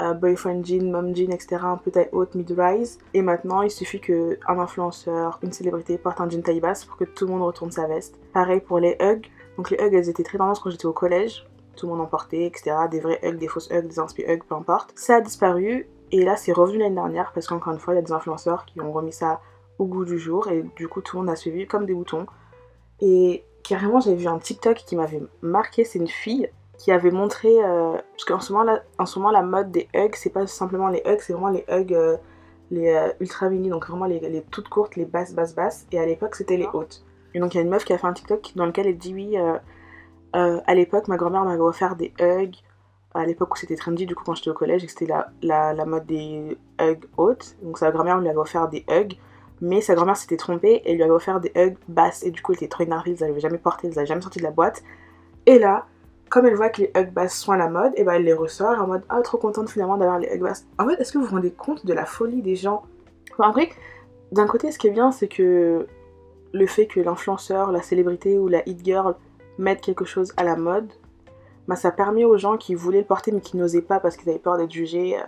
euh, 0.00 0.12
boyfriend 0.12 0.64
jean, 0.64 0.90
mom 0.90 1.14
jean, 1.14 1.30
etc. 1.32 1.58
Un 1.62 1.76
peu 1.76 1.92
taille 1.92 2.08
haute, 2.10 2.34
mid-rise. 2.34 2.98
Et 3.12 3.22
maintenant, 3.22 3.62
il 3.62 3.70
suffit 3.70 4.00
qu'un 4.00 4.58
influenceur, 4.58 5.38
une 5.42 5.52
célébrité 5.52 5.98
porte 5.98 6.20
un 6.20 6.28
jean 6.28 6.42
taille 6.42 6.60
basse 6.60 6.84
pour 6.84 6.96
que 6.96 7.04
tout 7.04 7.26
le 7.26 7.32
monde 7.32 7.42
retourne 7.42 7.70
sa 7.70 7.86
veste. 7.86 8.18
Pareil 8.32 8.60
pour 8.60 8.80
les 8.80 8.96
hugs. 9.00 9.26
Donc, 9.56 9.70
les 9.70 9.76
hugs, 9.80 9.94
elles 9.94 10.08
étaient 10.08 10.24
très 10.24 10.38
tendances 10.38 10.58
quand 10.58 10.70
j'étais 10.70 10.86
au 10.86 10.92
collège. 10.92 11.46
Tout 11.76 11.86
le 11.86 11.92
monde 11.92 12.02
en 12.02 12.06
portait, 12.06 12.46
etc. 12.46 12.72
Des 12.90 12.98
vrais 12.98 13.20
hugs, 13.22 13.38
des 13.38 13.48
fausses 13.48 13.70
hugs, 13.70 13.86
des 13.86 14.00
inspi 14.00 14.24
hugs, 14.26 14.42
peu 14.48 14.56
importe. 14.56 14.92
Ça 14.96 15.16
a 15.16 15.20
disparu. 15.20 15.88
Et 16.10 16.24
là, 16.24 16.36
c'est 16.36 16.52
revenu 16.52 16.78
l'année 16.78 16.94
dernière 16.96 17.32
parce 17.32 17.46
qu'encore 17.46 17.72
une 17.72 17.78
fois, 17.78 17.94
il 17.94 17.96
y 17.96 18.00
a 18.00 18.02
des 18.02 18.12
influenceurs 18.12 18.64
qui 18.66 18.80
ont 18.80 18.92
remis 18.92 19.12
ça 19.12 19.40
au 19.78 19.86
goût 19.86 20.04
du 20.04 20.18
jour. 20.18 20.48
Et 20.48 20.64
du 20.76 20.88
coup, 20.88 21.02
tout 21.02 21.16
le 21.16 21.22
monde 21.22 21.30
a 21.30 21.36
suivi 21.36 21.68
comme 21.68 21.86
des 21.86 21.94
boutons. 21.94 22.26
Et 23.06 23.44
carrément, 23.62 24.00
j'avais 24.00 24.16
vu 24.16 24.26
un 24.26 24.38
TikTok 24.38 24.78
qui 24.78 24.96
m'avait 24.96 25.22
marqué. 25.42 25.84
C'est 25.84 25.98
une 25.98 26.08
fille 26.08 26.48
qui 26.78 26.90
avait 26.90 27.10
montré. 27.10 27.50
Euh, 27.62 27.92
parce 27.92 28.24
qu'en 28.24 28.40
ce, 28.40 28.52
moment, 28.52 28.64
là, 28.64 28.82
en 28.98 29.04
ce 29.04 29.18
moment, 29.18 29.30
la 29.30 29.42
mode 29.42 29.70
des 29.70 29.88
hugs, 29.94 30.14
c'est 30.14 30.30
pas 30.30 30.46
simplement 30.46 30.88
les 30.88 31.02
hugs, 31.04 31.20
c'est 31.20 31.34
vraiment 31.34 31.50
les 31.50 31.64
hugs 31.68 31.94
euh, 31.94 32.16
les 32.70 32.88
euh, 32.88 33.12
ultra 33.20 33.50
mini, 33.50 33.68
donc 33.68 33.86
vraiment 33.86 34.06
les, 34.06 34.20
les, 34.20 34.40
toutes 34.40 34.70
courtes, 34.70 34.96
les 34.96 35.04
basses, 35.04 35.34
basses, 35.34 35.54
basses. 35.54 35.86
Et 35.92 35.98
à 35.98 36.06
l'époque, 36.06 36.34
c'était 36.34 36.56
les 36.56 36.66
hautes. 36.72 37.04
Et 37.34 37.40
donc, 37.40 37.52
il 37.54 37.58
y 37.58 37.60
a 37.60 37.62
une 37.62 37.68
meuf 37.68 37.84
qui 37.84 37.92
a 37.92 37.98
fait 37.98 38.06
un 38.06 38.14
TikTok 38.14 38.52
dans 38.56 38.64
lequel 38.64 38.86
elle 38.86 38.96
dit 38.96 39.12
Oui, 39.12 39.36
à 40.32 40.74
l'époque, 40.74 41.06
ma 41.08 41.18
grand-mère 41.18 41.44
m'avait 41.44 41.60
offert 41.60 41.94
des 41.94 42.14
hugs. 42.18 42.56
À 43.12 43.26
l'époque 43.26 43.54
où 43.54 43.56
c'était 43.56 43.76
trendy, 43.76 44.06
du 44.06 44.14
coup, 44.14 44.24
quand 44.24 44.34
j'étais 44.34 44.50
au 44.50 44.54
collège, 44.54 44.82
et 44.82 44.86
que 44.86 44.92
c'était 44.92 45.06
la, 45.06 45.28
la, 45.42 45.72
la, 45.74 45.84
mode 45.84 46.06
des 46.06 46.56
hugs 46.80 47.04
hautes. 47.16 47.54
Donc, 47.62 47.78
sa 47.78 47.90
grand-mère 47.90 48.18
lui 48.18 48.28
avait 48.28 48.38
offert 48.38 48.68
des 48.68 48.84
hugs. 48.88 49.14
Mais 49.60 49.80
sa 49.80 49.94
grand-mère 49.94 50.16
s'était 50.16 50.36
trompée 50.36 50.82
et 50.84 50.94
lui 50.94 51.02
avait 51.02 51.12
offert 51.12 51.40
des 51.40 51.52
hugs 51.54 51.76
basses. 51.88 52.22
Et 52.22 52.30
du 52.30 52.42
coup, 52.42 52.52
elle 52.52 52.58
était 52.58 52.68
trop 52.68 52.82
énervée, 52.82 53.12
ils 53.18 53.24
n'avaient 53.24 53.40
jamais 53.40 53.58
porté, 53.58 53.88
ils 53.88 53.94
n'avaient 53.94 54.06
jamais 54.06 54.20
sorti 54.20 54.38
de 54.38 54.44
la 54.44 54.50
boîte. 54.50 54.82
Et 55.46 55.58
là, 55.58 55.86
comme 56.28 56.46
elle 56.46 56.56
voit 56.56 56.68
que 56.68 56.82
les 56.82 56.90
hugs 56.96 57.12
basses 57.12 57.36
sont 57.36 57.52
à 57.52 57.56
la 57.56 57.68
mode, 57.68 57.92
et 57.96 58.04
ben 58.04 58.14
elle 58.14 58.24
les 58.24 58.32
ressort 58.32 58.80
en 58.80 58.86
mode 58.86 59.02
Ah, 59.08 59.22
trop 59.22 59.38
contente 59.38 59.70
finalement 59.70 59.96
d'avoir 59.96 60.18
les 60.18 60.28
hugs 60.28 60.42
basses. 60.42 60.66
En 60.78 60.88
fait, 60.88 61.00
est-ce 61.00 61.12
que 61.12 61.18
vous 61.18 61.24
vous 61.24 61.34
rendez 61.34 61.52
compte 61.52 61.86
de 61.86 61.92
la 61.92 62.04
folie 62.04 62.42
des 62.42 62.56
gens? 62.56 62.82
Enfin, 63.32 63.50
Après, 63.50 63.70
d'un 64.32 64.46
côté, 64.46 64.72
ce 64.72 64.78
qui 64.78 64.88
est 64.88 64.90
bien, 64.90 65.12
c'est 65.12 65.28
que 65.28 65.86
le 66.52 66.66
fait 66.66 66.86
que 66.86 67.00
l'influenceur, 67.00 67.72
la 67.72 67.82
célébrité 67.82 68.38
ou 68.38 68.48
la 68.48 68.68
hit 68.68 68.84
girl 68.84 69.14
mettent 69.58 69.80
quelque 69.80 70.04
chose 70.04 70.32
à 70.36 70.44
la 70.44 70.56
mode, 70.56 70.88
bah, 71.68 71.76
ça 71.76 71.90
permet 71.90 72.24
aux 72.24 72.36
gens 72.36 72.56
qui 72.56 72.74
voulaient 72.74 73.00
le 73.00 73.04
porter 73.04 73.32
mais 73.32 73.40
qui 73.40 73.56
n'osaient 73.56 73.82
pas 73.82 74.00
parce 74.00 74.16
qu'ils 74.16 74.28
avaient 74.30 74.38
peur 74.38 74.56
d'être 74.56 74.72
jugés, 74.72 75.16
euh, 75.16 75.22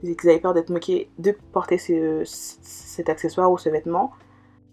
qu'ils 0.00 0.30
avaient 0.30 0.40
peur 0.40 0.54
d'être 0.54 0.70
moqués, 0.70 1.10
de 1.18 1.36
porter 1.52 1.78
cet 1.78 3.08
accessoire 3.08 3.50
ou 3.50 3.58
ce 3.58 3.68
vêtement. 3.68 4.12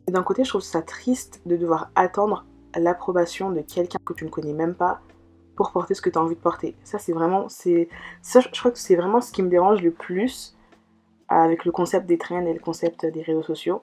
Et 0.08 0.12
d'un 0.12 0.24
côté, 0.24 0.44
je 0.44 0.50
trouve 0.50 0.62
ça 0.62 0.82
triste 0.82 1.42
de 1.46 1.58
devoir 1.58 1.92
attendre 1.96 2.46
l'approbation 2.76 3.52
de 3.52 3.62
quelqu'un 3.62 3.98
que 4.06 4.14
tu 4.14 4.26
ne 4.26 4.30
connais 4.30 4.54
même 4.54 4.76
pas 4.76 5.02
pour 5.56 5.72
porter 5.72 5.94
ce 5.96 6.02
que 6.02 6.10
tu 6.10 6.18
as 6.18 6.22
envie 6.22 6.36
de 6.36 6.40
porter. 6.40 6.76
Ça, 6.84 7.00
c'est 7.00 7.14
vraiment. 7.14 7.50
c'est 7.50 7.90
ça, 8.22 8.40
Je 8.40 8.60
crois 8.60 8.72
que 8.72 8.80
c'est 8.80 8.96
vraiment 8.96 9.22
ce 9.22 9.32
qui 9.32 9.42
me 9.44 9.50
dérange 9.50 9.82
le 9.82 9.92
plus 9.92 10.56
avec 11.28 11.66
le 11.66 11.72
concept 11.72 12.06
des 12.06 12.18
trends 12.18 12.46
et 12.46 12.54
le 12.54 12.60
concept 12.60 13.06
des 13.06 13.22
réseaux 13.22 13.44
sociaux. 13.44 13.82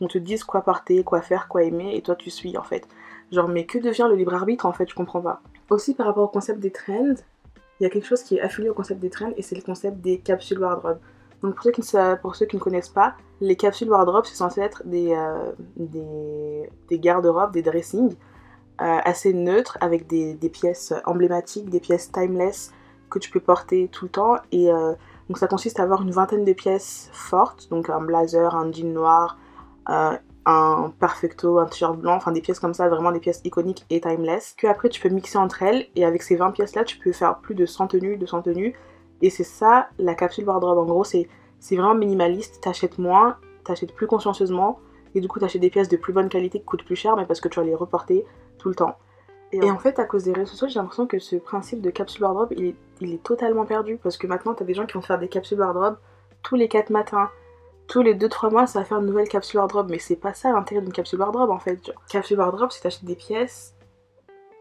On 0.00 0.06
te 0.06 0.18
dise 0.18 0.44
quoi 0.44 0.60
porter, 0.60 1.02
quoi 1.02 1.22
faire, 1.22 1.48
quoi 1.48 1.64
aimer, 1.64 1.96
et 1.96 2.02
toi 2.02 2.14
tu 2.14 2.30
suis 2.30 2.56
en 2.56 2.62
fait. 2.62 2.86
Genre, 3.32 3.48
mais 3.48 3.64
que 3.66 3.78
devient 3.78 4.06
le 4.08 4.14
libre 4.14 4.34
arbitre 4.34 4.66
en 4.66 4.72
fait 4.72 4.88
Je 4.88 4.94
comprends 4.94 5.22
pas. 5.22 5.40
Aussi, 5.70 5.94
par 5.94 6.06
rapport 6.06 6.24
au 6.24 6.28
concept 6.28 6.60
des 6.60 6.70
trends, 6.70 7.14
il 7.78 7.84
y 7.84 7.86
a 7.86 7.90
quelque 7.90 8.06
chose 8.06 8.22
qui 8.22 8.36
est 8.36 8.40
affilié 8.40 8.68
au 8.68 8.74
concept 8.74 9.00
des 9.00 9.10
trends 9.10 9.32
et 9.36 9.42
c'est 9.42 9.56
le 9.56 9.62
concept 9.62 9.98
des 10.00 10.18
capsules 10.18 10.58
wardrobe. 10.58 10.98
Donc, 11.42 11.54
pour 12.22 12.34
ceux 12.34 12.46
qui 12.46 12.56
ne, 12.56 12.60
connaissent 12.60 12.88
pas, 12.88 13.14
les 13.40 13.56
capsules 13.56 13.90
wardrobe, 13.90 14.24
c'est 14.24 14.36
censé 14.36 14.60
être 14.62 14.82
des, 14.86 15.12
euh, 15.12 15.52
des, 15.76 16.70
des 16.88 16.98
garde-robes, 16.98 17.52
des 17.52 17.62
dressings 17.62 18.16
euh, 18.80 18.98
assez 19.04 19.32
neutres 19.32 19.76
avec 19.80 20.06
des, 20.06 20.34
des, 20.34 20.48
pièces 20.48 20.94
emblématiques, 21.04 21.68
des 21.68 21.80
pièces 21.80 22.10
timeless 22.10 22.72
que 23.10 23.18
tu 23.18 23.30
peux 23.30 23.40
porter 23.40 23.88
tout 23.92 24.06
le 24.06 24.10
temps. 24.10 24.36
Et 24.50 24.72
euh, 24.72 24.94
donc, 25.28 25.38
ça 25.38 25.46
consiste 25.46 25.78
à 25.78 25.82
avoir 25.82 26.02
une 26.02 26.10
vingtaine 26.10 26.44
de 26.44 26.52
pièces 26.54 27.10
fortes, 27.12 27.68
donc 27.70 27.90
un 27.90 28.00
blazer, 28.00 28.56
un 28.56 28.72
jean 28.72 28.92
noir, 28.92 29.38
un 30.46 30.92
perfecto, 31.00 31.58
un 31.58 31.66
t-shirt 31.66 31.98
blanc, 31.98 32.14
enfin 32.14 32.30
des 32.30 32.40
pièces 32.40 32.60
comme 32.60 32.72
ça, 32.72 32.88
vraiment 32.88 33.10
des 33.10 33.18
pièces 33.18 33.40
iconiques 33.44 33.84
et 33.90 34.00
timeless, 34.00 34.54
que 34.56 34.68
après 34.68 34.88
tu 34.88 35.00
peux 35.00 35.08
mixer 35.08 35.38
entre 35.38 35.64
elles 35.64 35.88
et 35.96 36.04
avec 36.04 36.22
ces 36.22 36.36
20 36.36 36.52
pièces 36.52 36.76
là 36.76 36.84
tu 36.84 36.98
peux 36.98 37.12
faire 37.12 37.38
plus 37.38 37.56
de 37.56 37.66
100 37.66 37.88
tenues, 37.88 38.16
200 38.16 38.42
tenues 38.42 38.74
et 39.22 39.30
c'est 39.30 39.44
ça 39.44 39.88
la 39.98 40.14
capsule 40.14 40.44
wardrobe 40.44 40.78
en 40.78 40.84
gros 40.84 41.04
c'est 41.04 41.28
vraiment 41.72 41.96
minimaliste, 41.96 42.60
t'achètes 42.60 42.98
moins, 42.98 43.38
t'achètes 43.64 43.92
plus 43.92 44.06
consciencieusement 44.06 44.78
et 45.16 45.20
du 45.20 45.26
coup 45.26 45.40
t'achètes 45.40 45.62
des 45.62 45.70
pièces 45.70 45.88
de 45.88 45.96
plus 45.96 46.12
bonne 46.12 46.28
qualité 46.28 46.60
qui 46.60 46.64
coûtent 46.64 46.84
plus 46.84 46.96
cher 46.96 47.16
mais 47.16 47.26
parce 47.26 47.40
que 47.40 47.48
tu 47.48 47.58
vas 47.58 47.66
les 47.66 47.74
reporter 47.74 48.24
tout 48.58 48.68
le 48.68 48.76
temps. 48.76 48.96
Et, 49.52 49.70
en 49.70 49.78
fait 49.78 49.98
à 49.98 50.04
cause 50.04 50.24
des 50.24 50.32
réseaux 50.32 50.50
sociaux 50.52 50.68
j'ai 50.68 50.78
l'impression 50.78 51.08
que 51.08 51.18
ce 51.18 51.34
principe 51.36 51.80
de 51.80 51.90
capsule 51.90 52.22
wardrobe 52.22 52.52
il 52.56 52.66
est, 52.66 52.76
il 53.00 53.14
est 53.14 53.22
totalement 53.22 53.64
perdu 53.64 53.98
parce 54.00 54.16
que 54.16 54.28
maintenant 54.28 54.54
t'as 54.54 54.64
des 54.64 54.74
gens 54.74 54.86
qui 54.86 54.94
vont 54.94 55.02
faire 55.02 55.18
des 55.18 55.28
capsules 55.28 55.58
wardrobe 55.58 55.96
tous 56.44 56.54
les 56.54 56.68
4 56.68 56.90
matins 56.90 57.30
tous 57.88 58.02
les 58.02 58.14
2-3 58.14 58.50
mois, 58.50 58.66
ça 58.66 58.80
va 58.80 58.84
faire 58.84 58.98
une 58.98 59.06
nouvelle 59.06 59.28
capsule 59.28 59.58
wardrobe. 59.58 59.90
Mais 59.90 59.98
c'est 59.98 60.16
pas 60.16 60.34
ça 60.34 60.52
l'intérêt 60.52 60.80
d'une 60.80 60.92
capsule 60.92 61.20
wardrobe 61.20 61.50
en 61.50 61.58
fait. 61.58 61.92
Capsule 62.10 62.38
wardrobe, 62.38 62.70
c'est 62.70 62.82
t'achètes 62.82 63.04
des 63.04 63.16
pièces 63.16 63.74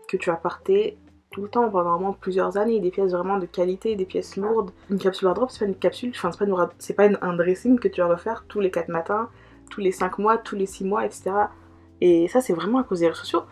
que 0.07 0.18
tu 0.18 0.30
vas 0.30 0.36
porter 0.36 0.98
tout 1.31 1.42
le 1.42 1.50
temps 1.50 1.69
pendant 1.69 1.98
vraiment 1.98 2.13
plusieurs 2.13 2.57
années. 2.57 2.80
Des 2.80 2.92
pièces 2.92 3.12
vraiment 3.12 3.38
de 3.38 3.45
qualité, 3.45 3.95
des 3.95 4.06
pièces 4.06 4.38
lourdes. 4.38 4.72
Une 4.89 5.00
capsule 5.00 5.25
wardrobe, 5.25 5.50
c'est 5.50 5.60
pas 5.60 5.66
une 5.66 5.75
capsule, 5.75 6.12
enfin, 6.16 6.31
c'est 6.80 6.94
pas, 6.94 7.10
un 7.22 7.33
dressing 7.36 7.80
que 7.80 7.88
tu 7.88 8.01
vas 8.01 8.07
refaire 8.07 8.45
tous 8.48 8.60
les 8.60 8.72
4 8.72 8.89
matins, 8.89 9.30
tous 9.69 9.81
les 9.81 9.92
5 9.92 10.19
mois, 10.19 10.38
tous 10.38 10.56
les 10.56 10.66
6 10.66 10.86
mois, 10.86 11.06
etc. 11.06 11.31
Et 12.01 12.27
ça, 12.27 12.42
c'est 12.42 12.54
vraiment 12.54 12.80
à 12.80 12.83
cause 12.83 13.00
des 13.00 13.07
réseaux 13.07 13.22
sociaux. 13.22 13.44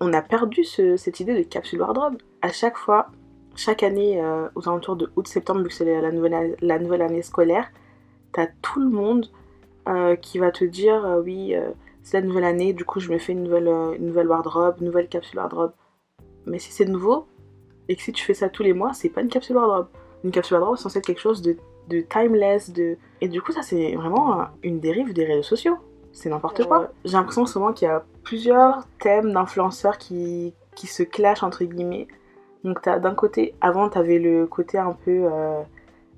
On 0.00 0.12
a 0.12 0.22
perdu 0.22 0.64
cette 0.64 1.20
idée 1.20 1.36
de 1.36 1.48
capsule 1.48 1.80
wardrobe. 1.80 2.16
À 2.42 2.50
chaque 2.50 2.76
fois, 2.76 3.08
chaque 3.54 3.82
année, 3.82 4.20
euh, 4.22 4.48
aux 4.54 4.68
alentours 4.68 4.96
de 4.96 5.10
août-septembre, 5.16 5.60
vu 5.60 5.68
que 5.68 5.74
c'est 5.74 6.00
la 6.00 6.78
nouvelle 6.78 7.02
année 7.02 7.22
scolaire, 7.22 7.70
t'as 8.32 8.46
tout 8.62 8.80
le 8.80 8.88
monde 8.88 9.26
euh, 9.88 10.16
qui 10.16 10.38
va 10.38 10.50
te 10.50 10.64
dire 10.64 11.04
euh, 11.04 11.20
oui, 11.20 11.54
euh, 11.54 11.70
c'est 12.02 12.20
la 12.20 12.26
nouvelle 12.26 12.44
année, 12.44 12.72
du 12.72 12.84
coup 12.84 13.00
je 13.00 13.10
me 13.10 13.18
fais 13.18 13.32
une 13.32 13.44
nouvelle, 13.44 13.68
une 13.68 14.06
nouvelle 14.06 14.28
wardrobe, 14.28 14.76
une 14.80 14.86
nouvelle 14.86 15.08
capsule 15.08 15.38
wardrobe. 15.38 15.72
Mais 16.46 16.58
si 16.58 16.72
c'est 16.72 16.84
nouveau 16.84 17.26
et 17.88 17.96
que 17.96 18.02
si 18.02 18.12
tu 18.12 18.24
fais 18.24 18.34
ça 18.34 18.48
tous 18.48 18.62
les 18.62 18.72
mois, 18.72 18.92
c'est 18.92 19.08
pas 19.08 19.20
une 19.20 19.28
capsule 19.28 19.56
wardrobe. 19.56 19.88
Une 20.24 20.30
capsule 20.30 20.54
wardrobe 20.56 20.76
c'est 20.76 20.84
censé 20.84 20.98
être 20.98 21.06
quelque 21.06 21.20
chose 21.20 21.42
de, 21.42 21.56
de 21.88 22.00
timeless, 22.00 22.70
de... 22.72 22.96
et 23.20 23.28
du 23.28 23.42
coup 23.42 23.52
ça 23.52 23.62
c'est 23.62 23.94
vraiment 23.94 24.46
une 24.62 24.80
dérive 24.80 25.12
des 25.12 25.24
réseaux 25.24 25.42
sociaux. 25.42 25.76
C'est 26.12 26.28
n'importe 26.28 26.66
quoi. 26.66 26.90
J'ai 27.04 27.12
l'impression 27.12 27.46
souvent 27.46 27.72
qu'il 27.72 27.86
y 27.86 27.90
a 27.90 28.04
plusieurs 28.24 28.84
thèmes 28.98 29.32
d'influenceurs 29.32 29.96
qui, 29.96 30.54
qui 30.74 30.86
se 30.86 31.02
clashent 31.02 31.42
entre 31.42 31.64
guillemets. 31.64 32.08
Donc 32.64 32.84
d'un 32.84 33.14
côté, 33.14 33.54
avant 33.60 33.88
t'avais 33.88 34.18
le 34.18 34.46
côté 34.46 34.76
un 34.76 34.92
peu 34.92 35.28
euh, 35.32 35.62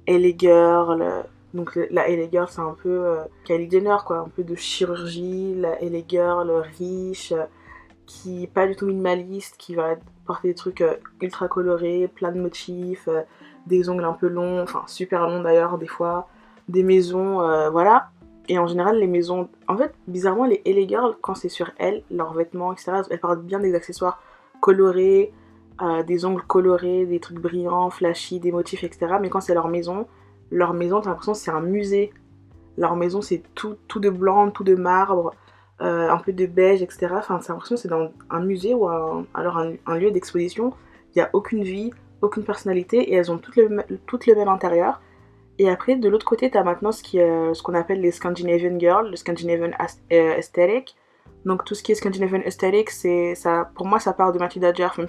Girl, 0.09 1.25
donc 1.54 1.78
la 1.90 2.09
LA 2.09 2.30
Girl, 2.30 2.47
c'est 2.49 2.61
un 2.61 2.75
peu 2.82 2.88
euh, 2.88 3.25
Kylie 3.44 3.71
Jenner, 3.71 3.97
quoi, 4.06 4.18
un 4.18 4.28
peu 4.28 4.42
de 4.42 4.54
chirurgie, 4.54 5.54
la 5.54 5.78
LA 5.82 6.00
Girl 6.09 6.50
riche, 6.78 7.32
euh, 7.32 7.44
qui 8.06 8.47
pas 8.47 8.66
du 8.66 8.75
tout 8.75 8.87
minimaliste, 8.87 9.56
qui 9.59 9.75
va 9.75 9.97
porter 10.25 10.49
des 10.49 10.54
trucs 10.54 10.80
euh, 10.80 10.97
ultra 11.21 11.49
colorés, 11.49 12.09
plein 12.09 12.32
de 12.32 12.40
motifs, 12.40 13.09
des 13.66 13.90
ongles 13.90 14.04
un 14.04 14.14
peu 14.14 14.28
longs, 14.28 14.62
enfin 14.62 14.82
super 14.87 15.26
longs 15.26 15.42
d'ailleurs 15.42 15.76
des 15.78 15.87
fois, 15.87 16.28
des 16.68 16.82
maisons, 16.82 17.37
voilà. 17.71 18.11
Et 18.49 18.59
en 18.59 18.66
général, 18.66 18.99
les 18.99 19.06
maisons, 19.06 19.49
en 19.68 19.76
fait, 19.76 19.94
bizarrement, 20.09 20.47
les 20.47 20.62
LA 20.66 20.87
Girls, 20.88 21.16
quand 21.21 21.35
c'est 21.37 21.49
sur 21.49 21.71
elles, 21.78 22.02
leurs 22.11 22.32
vêtements, 22.32 22.73
etc., 22.73 23.02
elles 23.09 23.21
portent 23.21 23.44
bien 23.44 23.61
des 23.61 23.75
accessoires 23.75 24.21
colorés, 24.61 25.32
des 26.06 26.25
ongles 26.25 26.42
colorés, 26.42 27.06
des 27.06 27.21
trucs 27.21 27.38
brillants, 27.38 27.90
flashy, 27.90 28.40
des 28.40 28.50
motifs, 28.50 28.82
etc. 28.82 29.14
Mais 29.21 29.28
quand 29.28 29.40
c'est 29.40 29.54
leur 29.54 29.68
maison, 29.68 30.06
leur 30.52 30.75
maison, 30.75 31.00
t'as 31.00 31.11
l'impression 31.11 31.35
c'est 31.35 31.50
un 31.50 31.61
musée. 31.61 32.12
Leur 32.76 32.94
maison, 32.97 33.21
c'est 33.21 33.42
tout, 33.54 33.76
tout 33.88 34.00
de 34.00 34.11
blanc, 34.11 34.50
tout 34.50 34.64
de 34.64 34.75
marbre, 34.75 35.35
euh, 35.80 36.09
un 36.09 36.18
peu 36.18 36.32
de 36.32 36.47
beige, 36.47 36.82
etc. 36.82 37.09
Enfin, 37.12 37.40
c'est 37.40 37.52
l'impression 37.52 37.76
c'est 37.76 37.88
dans 37.88 38.12
un 38.30 38.40
musée 38.40 38.75
ou 38.75 38.88
alors 38.88 39.59
un, 39.59 39.99
lieu 39.99 40.11
d'exposition. 40.11 40.73
Il 41.14 41.18
n'y 41.18 41.23
a 41.23 41.30
aucune 41.32 41.62
vie, 41.62 41.90
aucune 42.21 42.44
personnalité 42.44 42.99
et 42.99 43.14
elles 43.14 43.30
ont 43.30 43.38
toutes 43.38 43.56
le, 43.56 43.82
toutes 44.06 44.26
le 44.26 44.35
même 44.35 44.49
intérieur. 44.49 45.00
Et 45.59 45.68
après, 45.68 45.97
de 45.97 46.09
l'autre 46.09 46.25
côté, 46.25 46.50
tu 46.50 46.56
as 46.56 46.64
maintenant 46.64 46.92
ce 46.92 47.02
ce 47.02 47.62
qu'on 47.62 47.75
appelle 47.75 48.00
les 48.00 48.11
Scandinavian 48.11 48.78
Girls, 48.78 49.11
le 49.11 49.16
Scandinavian 49.16 49.71
euh, 50.12 50.37
Aesthetic. 50.37 50.97
Donc 51.44 51.64
tout 51.64 51.75
ce 51.75 51.82
qui 51.82 51.92
est 51.92 51.94
Scandinavian 51.94 52.40
Aesthetic, 52.40 52.90
c'est 52.90 53.35
ça, 53.35 53.71
pour 53.75 53.87
moi, 53.87 53.99
ça 53.99 54.12
part 54.12 54.32
de 54.32 54.38
Matilda 54.38 54.73
même, 54.73 55.06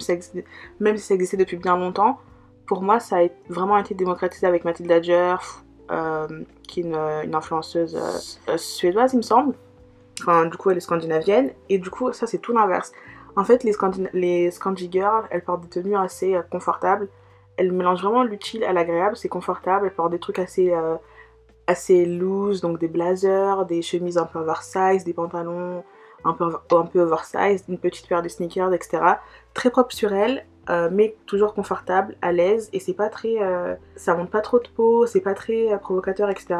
même 0.80 0.96
si 0.96 1.06
ça 1.06 1.14
existait 1.14 1.36
depuis 1.36 1.56
bien 1.56 1.76
longtemps 1.76 2.18
pour 2.66 2.82
moi, 2.82 3.00
ça 3.00 3.18
a 3.18 3.28
vraiment 3.48 3.76
été 3.76 3.94
démocratisé 3.94 4.46
avec 4.46 4.64
Mathilda 4.64 5.02
Djerf, 5.02 5.64
euh, 5.90 6.26
qui 6.66 6.80
est 6.80 6.84
une, 6.84 7.34
influenceuse 7.34 7.94
euh, 7.96 8.52
euh, 8.52 8.56
suédoise, 8.56 9.12
il 9.12 9.18
me 9.18 9.22
semble. 9.22 9.54
Enfin, 10.20 10.46
du 10.46 10.56
coup, 10.56 10.70
elle 10.70 10.78
est 10.78 10.80
scandinavienne. 10.80 11.50
Et 11.68 11.78
du 11.78 11.90
coup, 11.90 12.12
ça, 12.12 12.26
c'est 12.26 12.38
tout 12.38 12.52
l'inverse. 12.52 12.92
En 13.36 13.44
fait, 13.44 13.64
les, 13.64 13.72
Scandi 13.72 14.06
les 14.12 14.50
Scandi 14.50 14.88
Girls, 14.90 15.26
elles 15.30 15.42
portent 15.42 15.62
des 15.62 15.68
tenues 15.68 15.96
assez 15.96 16.38
confortables. 16.50 17.08
Elles 17.56 17.72
mélangent 17.72 18.02
vraiment 18.02 18.22
l'utile 18.22 18.64
à 18.64 18.72
l'agréable. 18.72 19.16
C'est 19.16 19.28
confortable. 19.28 19.86
Elles 19.86 19.94
portent 19.94 20.12
des 20.12 20.20
trucs 20.20 20.38
assez, 20.38 20.72
assez 21.66 22.06
loose, 22.06 22.60
donc 22.60 22.78
des 22.78 22.88
blazers, 22.88 23.66
des 23.66 23.82
chemises 23.82 24.18
un 24.18 24.24
peu 24.24 24.38
oversize, 24.38 25.04
des 25.04 25.12
pantalons 25.12 25.82
un 26.24 26.32
peu, 26.32 26.56
un 26.70 26.86
peu 26.86 27.00
oversized, 27.00 27.66
une 27.68 27.78
petite 27.78 28.08
paire 28.08 28.22
de 28.22 28.28
sneakers, 28.28 28.72
etc. 28.72 29.02
Très 29.52 29.70
propre 29.70 29.92
sur 29.92 30.12
elle, 30.12 30.46
euh, 30.70 30.88
mais 30.90 31.16
toujours 31.26 31.54
confortable, 31.54 32.16
à 32.22 32.32
l'aise, 32.32 32.70
et 32.72 32.80
c'est 32.80 32.94
pas 32.94 33.08
très. 33.08 33.42
Euh, 33.42 33.74
ça 33.96 34.14
monte 34.14 34.30
pas 34.30 34.40
trop 34.40 34.58
de 34.58 34.68
peau, 34.68 35.06
c'est 35.06 35.20
pas 35.20 35.34
très 35.34 35.72
euh, 35.72 35.78
provocateur, 35.78 36.30
etc. 36.30 36.56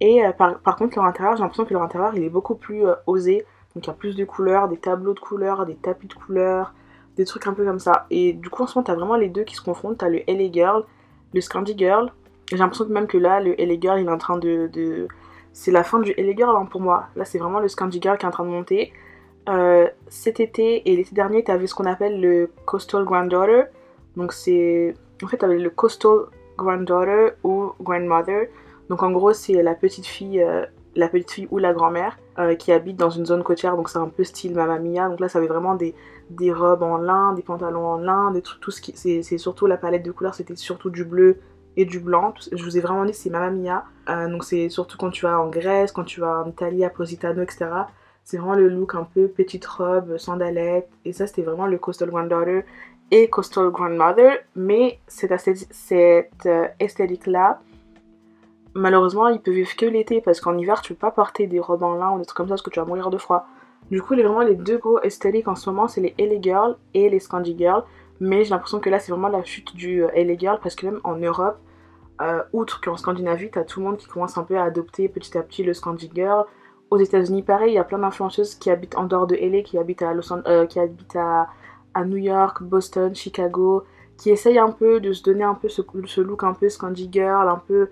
Et 0.00 0.22
par, 0.38 0.76
contre, 0.76 0.96
leur 0.96 1.06
intérieur, 1.06 1.36
j'ai 1.36 1.42
l'impression 1.42 1.64
que 1.64 1.74
leur 1.74 1.82
intérieur 1.82 2.14
il 2.14 2.22
est 2.22 2.28
beaucoup 2.28 2.54
plus 2.54 2.84
osé. 3.06 3.44
Donc 3.74 3.84
il 3.84 3.88
y 3.88 3.90
a 3.90 3.94
plus 3.94 4.14
de 4.14 4.24
couleurs, 4.24 4.68
des 4.68 4.76
tableaux 4.76 5.12
de 5.12 5.18
couleurs, 5.18 5.66
des 5.66 5.74
tapis 5.74 6.06
de 6.06 6.14
couleurs, 6.14 6.72
des 7.16 7.24
trucs 7.24 7.48
un 7.48 7.52
peu 7.52 7.64
comme 7.64 7.80
ça. 7.80 8.06
Et 8.10 8.32
du 8.32 8.48
coup, 8.48 8.62
en 8.62 8.68
ce 8.68 8.78
moment, 8.78 8.84
t'as 8.84 8.94
vraiment 8.94 9.16
les 9.16 9.28
deux 9.28 9.42
qui 9.42 9.56
se 9.56 9.60
confrontent. 9.60 9.98
T'as 9.98 10.08
le 10.08 10.20
LA 10.28 10.52
Girl, 10.52 10.84
le 11.34 11.40
Scandi 11.40 11.76
Girl. 11.76 12.12
J'ai 12.50 12.58
l'impression 12.58 12.86
que 12.86 12.92
même 12.92 13.08
que 13.08 13.18
là, 13.18 13.40
le 13.40 13.54
LA 13.58 13.80
Girl 13.80 14.00
il 14.00 14.06
est 14.06 14.10
en 14.10 14.18
train 14.18 14.38
de. 14.38 14.68
de... 14.72 15.08
C'est 15.52 15.72
la 15.72 15.82
fin 15.82 15.98
du 15.98 16.14
LA 16.16 16.36
Girl 16.36 16.56
hein, 16.56 16.66
pour 16.70 16.80
moi. 16.80 17.08
Là, 17.16 17.24
c'est 17.24 17.38
vraiment 17.38 17.58
le 17.58 17.66
Scandi 17.66 18.00
Girl 18.00 18.16
qui 18.18 18.24
est 18.24 18.28
en 18.28 18.32
train 18.32 18.44
de 18.44 18.50
monter. 18.50 18.92
Euh, 19.48 19.88
cet 20.08 20.40
été 20.40 20.90
et 20.90 20.96
l'été 20.96 21.14
dernier, 21.14 21.42
tu 21.42 21.50
avais 21.50 21.66
ce 21.66 21.74
qu'on 21.74 21.86
appelle 21.86 22.20
le 22.20 22.50
Coastal 22.66 23.04
Granddaughter. 23.04 23.64
Donc, 24.16 24.32
c'est. 24.32 24.94
En 25.22 25.26
fait, 25.26 25.38
tu 25.38 25.44
avais 25.44 25.58
le 25.58 25.70
Coastal 25.70 26.26
Granddaughter 26.56 27.34
ou 27.44 27.72
Grandmother. 27.80 28.48
Donc, 28.90 29.02
en 29.02 29.10
gros, 29.10 29.32
c'est 29.32 29.62
la 29.62 29.74
petite 29.74 30.06
fille. 30.06 30.42
Euh, 30.42 30.66
la 30.96 31.08
petite 31.08 31.30
fille 31.30 31.48
ou 31.52 31.58
la 31.58 31.72
grand-mère 31.72 32.18
euh, 32.40 32.56
qui 32.56 32.72
habite 32.72 32.96
dans 32.96 33.10
une 33.10 33.24
zone 33.24 33.44
côtière, 33.44 33.76
donc 33.76 33.88
c'est 33.88 33.98
un 33.98 34.08
peu 34.08 34.24
style 34.24 34.54
Mamma 34.54 34.80
Mia. 34.80 35.08
Donc 35.08 35.20
là, 35.20 35.28
ça 35.28 35.38
avait 35.38 35.46
vraiment 35.46 35.76
des, 35.76 35.94
robes 36.50 36.82
en 36.82 36.96
lin, 36.96 37.34
des 37.34 37.42
pantalons 37.42 37.86
en 37.86 37.98
lin, 37.98 38.32
des 38.32 38.42
trucs, 38.42 38.60
tout 38.60 38.72
ce 38.72 38.80
qui. 38.80 38.94
C'est 38.96 39.38
surtout 39.38 39.66
la 39.66 39.76
palette 39.76 40.02
de 40.02 40.10
couleurs, 40.10 40.34
c'était 40.34 40.56
surtout 40.56 40.90
du 40.90 41.04
bleu 41.04 41.38
et 41.76 41.84
du 41.84 42.00
blanc. 42.00 42.34
Je 42.50 42.64
vous 42.64 42.76
ai 42.76 42.80
vraiment 42.80 43.04
dit, 43.04 43.14
c'est 43.14 43.30
Mamma 43.30 43.50
Mia. 43.50 43.84
donc 44.28 44.42
c'est 44.42 44.70
surtout 44.70 44.98
quand 44.98 45.10
tu 45.10 45.24
vas 45.24 45.38
en 45.38 45.48
Grèce, 45.48 45.92
quand 45.92 46.04
tu 46.04 46.20
vas 46.20 46.42
en 46.44 46.48
Italie, 46.48 46.84
à 46.84 46.90
Positano, 46.90 47.42
etc. 47.42 47.66
C'est 48.28 48.36
vraiment 48.36 48.56
le 48.56 48.68
look 48.68 48.94
un 48.94 49.04
peu 49.04 49.26
petite 49.26 49.64
robe, 49.64 50.18
sandalette. 50.18 50.90
Et 51.06 51.14
ça, 51.14 51.26
c'était 51.26 51.40
vraiment 51.40 51.66
le 51.66 51.78
Coastal 51.78 52.10
Granddaughter 52.10 52.60
et 53.10 53.30
Coastal 53.30 53.70
Grandmother. 53.70 54.40
Mais 54.54 54.98
cette, 55.06 55.32
cette 55.70 56.44
euh, 56.44 56.68
esthétique-là, 56.78 57.62
malheureusement, 58.74 59.28
il 59.28 59.40
peut 59.40 59.52
vivre 59.52 59.74
que 59.74 59.86
l'été 59.86 60.20
parce 60.20 60.42
qu'en 60.42 60.58
hiver, 60.58 60.82
tu 60.82 60.92
peux 60.92 60.98
pas 60.98 61.10
porter 61.10 61.46
des 61.46 61.58
robes 61.58 61.82
en 61.82 61.94
lin 61.94 62.10
ou 62.10 62.18
des 62.18 62.26
trucs 62.26 62.36
comme 62.36 62.48
ça 62.48 62.52
parce 62.52 62.60
que 62.60 62.68
tu 62.68 62.78
vas 62.78 62.84
mourir 62.84 63.08
de 63.08 63.16
froid. 63.16 63.46
Du 63.90 64.02
coup, 64.02 64.12
les, 64.12 64.24
vraiment, 64.24 64.42
les 64.42 64.56
deux 64.56 64.76
gros 64.76 65.00
esthétiques 65.00 65.48
en 65.48 65.54
ce 65.54 65.70
moment, 65.70 65.88
c'est 65.88 66.02
les 66.02 66.14
LA 66.18 66.38
Girl 66.42 66.76
et 66.92 67.08
les 67.08 67.20
Scandi 67.20 67.56
Girl. 67.56 67.82
Mais 68.20 68.44
j'ai 68.44 68.50
l'impression 68.50 68.78
que 68.78 68.90
là, 68.90 68.98
c'est 68.98 69.10
vraiment 69.10 69.28
la 69.28 69.42
chute 69.42 69.74
du 69.74 70.04
euh, 70.04 70.08
LA 70.14 70.36
Girl 70.36 70.58
parce 70.62 70.74
que 70.74 70.84
même 70.84 71.00
en 71.02 71.16
Europe, 71.16 71.56
euh, 72.20 72.42
outre 72.52 72.82
qu'en 72.82 72.98
Scandinavie, 72.98 73.50
t'as 73.50 73.64
tout 73.64 73.80
le 73.80 73.86
monde 73.86 73.96
qui 73.96 74.06
commence 74.06 74.36
un 74.36 74.42
peu 74.42 74.58
à 74.58 74.64
adopter 74.64 75.08
petit 75.08 75.38
à 75.38 75.42
petit 75.42 75.62
le 75.62 75.72
Scandi 75.72 76.10
Girl 76.14 76.44
aux 76.90 76.96
États-Unis, 76.98 77.42
pareil, 77.42 77.72
il 77.72 77.74
y 77.74 77.78
a 77.78 77.84
plein 77.84 77.98
d'influenceuses 77.98 78.54
qui 78.54 78.70
habitent 78.70 78.96
en 78.96 79.04
dehors 79.04 79.26
de 79.26 79.36
LA, 79.36 79.62
qui 79.62 79.78
habitent 79.78 80.02
à, 80.02 80.14
Los 80.14 80.32
euh, 80.32 80.66
qui 80.66 80.80
habitent 80.80 81.16
à, 81.16 81.48
New 82.04 82.16
York, 82.16 82.62
Boston, 82.62 83.14
Chicago, 83.14 83.82
qui 84.16 84.30
essayent 84.30 84.58
un 84.58 84.70
peu 84.70 85.00
de 85.00 85.12
se 85.12 85.22
donner 85.24 85.42
un 85.42 85.54
peu 85.54 85.68
ce, 85.68 85.82
look 86.20 86.44
un 86.44 86.54
peu 86.54 86.68
Scandi 86.68 87.08
Girl, 87.10 87.48
un 87.48 87.60
peu 87.66 87.88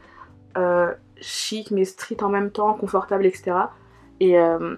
euh, 0.57 0.93
chic 1.17 1.73
mais 1.73 1.85
street 1.85 2.23
en 2.23 2.29
même 2.29 2.51
temps, 2.51 2.75
confortable, 2.75 3.27
etc. 3.27 3.57
Et 4.21 4.39
euh, 4.39 4.77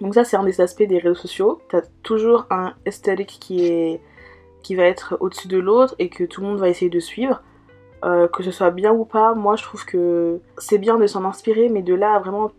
donc 0.00 0.14
ça, 0.14 0.24
c'est 0.24 0.36
un 0.36 0.42
des 0.42 0.60
aspects 0.60 0.82
des 0.82 0.98
réseaux 0.98 1.14
sociaux. 1.14 1.60
T'as 1.68 1.82
toujours 2.02 2.46
un 2.50 2.74
esthétique 2.84 3.38
qui 3.40 3.64
est 3.64 4.00
qui 4.64 4.74
va 4.74 4.82
être 4.82 5.16
au-dessus 5.20 5.46
de 5.46 5.58
l'autre 5.58 5.94
et 6.00 6.08
que 6.08 6.24
tout 6.24 6.40
le 6.40 6.48
monde 6.48 6.58
va 6.58 6.68
essayer 6.68 6.90
de 6.90 7.00
suivre. 7.00 7.40
que 8.02 8.42
ce 8.42 8.50
soit 8.50 8.72
bien 8.72 8.92
ou 8.92 9.04
pas, 9.04 9.34
moi 9.34 9.54
je 9.54 9.62
trouve 9.62 9.84
que 9.84 10.40
c'est 10.58 10.78
bien 10.78 10.98
de 10.98 11.06
s'en 11.06 11.24
inspirer, 11.24 11.68
mais 11.68 11.82
de 11.82 11.94
là 11.94 12.14
à 12.14 12.18
vraiment 12.18 12.50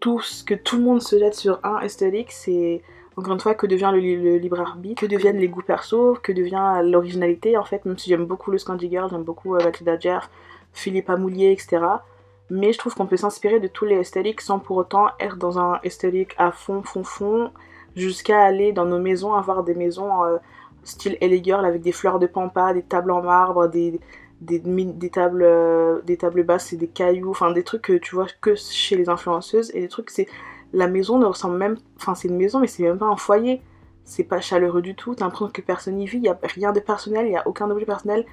tout 0.00 0.20
ce 0.20 0.44
que 0.44 0.54
tout 0.54 0.76
le 0.76 0.82
monde 0.82 1.02
se 1.02 1.18
jette 1.18 1.34
sur 1.34 1.60
un 1.64 1.80
esthétique, 1.80 2.32
c'est 2.32 2.82
encore 3.16 3.34
une 3.34 3.40
fois 3.40 3.54
que 3.54 3.66
devient 3.66 3.92
le, 3.94 4.36
libre 4.38 4.60
arbitre, 4.60 5.00
que 5.00 5.06
deviennent 5.06 5.38
les 5.38 5.48
goûts 5.48 5.62
perso, 5.62 6.18
que 6.22 6.32
devient 6.32 6.80
l'originalité 6.84 7.56
en 7.56 7.64
fait, 7.64 7.84
même 7.84 7.98
si 7.98 8.10
j'aime 8.10 8.26
beaucoup 8.26 8.50
le 8.50 8.58
Scandi 8.58 8.90
Girl, 8.90 9.08
j'aime 9.10 9.22
beaucoup 9.22 9.54
euh, 9.54 9.64
Mathilda 9.64 9.96
Philippe 10.72 11.08
Amoulier, 11.08 11.52
etc. 11.52 11.84
Mais 12.50 12.72
je 12.72 12.78
trouve 12.78 12.94
qu'on 12.94 13.06
peut 13.06 13.16
s'inspirer 13.16 13.60
de 13.60 13.68
tous 13.68 13.84
les 13.84 13.96
esthétiques 13.96 14.40
sans 14.40 14.58
pour 14.58 14.76
autant 14.76 15.08
être 15.20 15.36
dans 15.36 15.58
un 15.58 15.80
esthétique 15.84 16.34
à 16.36 16.50
fond, 16.50 16.82
fond, 16.82 17.04
fond, 17.04 17.50
jusqu'à 17.94 18.42
aller 18.42 18.72
dans 18.72 18.84
nos 18.84 18.98
maisons, 18.98 19.34
avoir 19.34 19.62
des 19.62 19.74
maisons 19.74 20.24
euh, 20.24 20.38
style 20.82 21.16
LA 21.20 21.42
Girl 21.42 21.64
avec 21.64 21.82
des 21.82 21.92
fleurs 21.92 22.18
de 22.18 22.26
pampa, 22.26 22.74
des 22.74 22.82
tables 22.82 23.12
en 23.12 23.22
marbre, 23.22 23.68
des, 23.68 24.00
des, 24.44 24.58
des, 24.58 25.10
tables, 25.10 25.42
euh, 25.42 26.00
des 26.02 26.16
tables 26.16 26.44
basses 26.44 26.72
et 26.72 26.76
des 26.76 26.88
cailloux, 26.88 27.30
enfin 27.30 27.50
des 27.52 27.64
trucs 27.64 27.82
que 27.82 27.94
tu 27.94 28.14
vois 28.14 28.26
que 28.40 28.54
chez 28.54 28.96
les 28.96 29.08
influenceuses 29.08 29.70
et 29.74 29.80
des 29.80 29.88
trucs 29.88 30.10
c'est 30.10 30.26
la 30.72 30.88
maison 30.88 31.18
ne 31.18 31.26
ressemble 31.26 31.56
même, 31.56 31.76
enfin 31.96 32.14
c'est 32.14 32.28
une 32.28 32.36
maison 32.36 32.60
mais 32.60 32.66
c'est 32.66 32.82
même 32.82 32.98
pas 32.98 33.06
un 33.06 33.16
foyer, 33.16 33.62
c'est 34.04 34.24
pas 34.24 34.40
chaleureux 34.40 34.82
du 34.82 34.94
tout, 34.94 35.14
t'as 35.14 35.24
l'impression 35.24 35.48
que 35.48 35.62
personne 35.62 35.96
n'y 35.96 36.06
vit, 36.06 36.18
il 36.18 36.28
a 36.28 36.38
rien 36.42 36.72
de 36.72 36.80
personnel, 36.80 37.26
il 37.26 37.32
y 37.32 37.36
a 37.36 37.46
aucun 37.46 37.70
objet 37.70 37.86
personnel. 37.86 38.26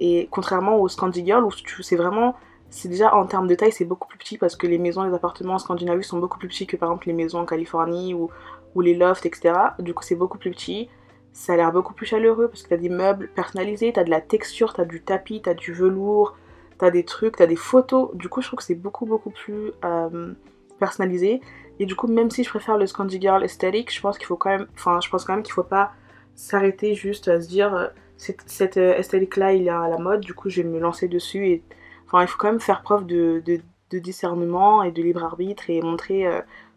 Et 0.00 0.28
contrairement 0.30 0.78
au 0.80 0.88
Scandi 0.88 1.24
Girl 1.24 1.44
où 1.44 1.50
c'est 1.82 1.96
vraiment, 1.96 2.34
c'est 2.68 2.88
déjà 2.88 3.14
en 3.14 3.26
termes 3.26 3.46
de 3.46 3.54
taille 3.54 3.70
c'est 3.72 3.84
beaucoup 3.84 4.08
plus 4.08 4.18
petit 4.18 4.38
parce 4.38 4.56
que 4.56 4.66
les 4.66 4.78
maisons, 4.78 5.04
les 5.04 5.14
appartements 5.14 5.54
en 5.54 5.58
Scandinavie 5.58 6.02
sont 6.02 6.18
beaucoup 6.18 6.38
plus 6.38 6.48
petits 6.48 6.66
que 6.66 6.76
par 6.76 6.88
exemple 6.90 7.06
les 7.06 7.14
maisons 7.14 7.40
en 7.40 7.46
Californie 7.46 8.14
ou, 8.14 8.30
ou 8.74 8.80
les 8.80 8.94
lofts 8.94 9.26
etc. 9.26 9.54
Du 9.78 9.94
coup 9.94 10.02
c'est 10.02 10.16
beaucoup 10.16 10.38
plus 10.38 10.50
petit 10.50 10.88
ça 11.34 11.54
a 11.54 11.56
l'air 11.56 11.72
beaucoup 11.72 11.94
plus 11.94 12.06
chaleureux 12.06 12.46
parce 12.46 12.62
que 12.62 12.68
t'as 12.68 12.76
des 12.76 12.88
meubles 12.88 13.28
personnalisés, 13.34 13.92
t'as 13.92 14.04
de 14.04 14.10
la 14.10 14.20
texture, 14.20 14.72
t'as 14.72 14.84
du 14.84 15.02
tapis, 15.02 15.42
t'as 15.42 15.54
du 15.54 15.72
velours, 15.72 16.36
t'as 16.78 16.92
des 16.92 17.04
trucs, 17.04 17.36
t'as 17.36 17.48
des 17.48 17.56
photos. 17.56 18.14
Du 18.14 18.28
coup, 18.28 18.40
je 18.40 18.46
trouve 18.46 18.58
que 18.58 18.64
c'est 18.64 18.76
beaucoup 18.76 19.04
beaucoup 19.04 19.30
plus 19.30 19.72
euh, 19.84 20.32
personnalisé. 20.78 21.40
Et 21.80 21.86
du 21.86 21.96
coup, 21.96 22.06
même 22.06 22.30
si 22.30 22.44
je 22.44 22.48
préfère 22.48 22.78
le 22.78 22.86
Scandi 22.86 23.20
Girl 23.20 23.42
esthétique, 23.42 23.92
je 23.92 24.00
pense 24.00 24.16
qu'il 24.16 24.28
faut 24.28 24.36
quand 24.36 24.50
même, 24.50 24.68
enfin, 24.74 25.00
je 25.02 25.10
pense 25.10 25.24
quand 25.24 25.34
même 25.34 25.42
qu'il 25.42 25.52
faut 25.52 25.64
pas 25.64 25.92
s'arrêter 26.36 26.94
juste 26.94 27.26
à 27.26 27.40
se 27.40 27.48
dire 27.48 27.74
euh, 27.74 27.88
cette, 28.16 28.76
euh, 28.76 28.94
esthétique 28.94 29.36
là 29.36 29.52
il 29.52 29.66
est 29.66 29.70
à 29.70 29.88
la 29.88 29.98
mode, 29.98 30.20
du 30.20 30.34
coup 30.34 30.48
je 30.50 30.62
vais 30.62 30.68
me 30.68 30.78
lancer 30.78 31.08
dessus. 31.08 31.48
Et 31.48 31.64
enfin, 32.06 32.22
il 32.22 32.28
faut 32.28 32.38
quand 32.38 32.48
même 32.48 32.60
faire 32.60 32.82
preuve 32.82 33.06
de, 33.06 33.42
de, 33.44 33.60
discernement 33.98 34.82
et 34.82 34.90
de 34.90 35.02
libre 35.02 35.22
arbitre 35.22 35.70
et 35.70 35.80
montrer 35.80 36.26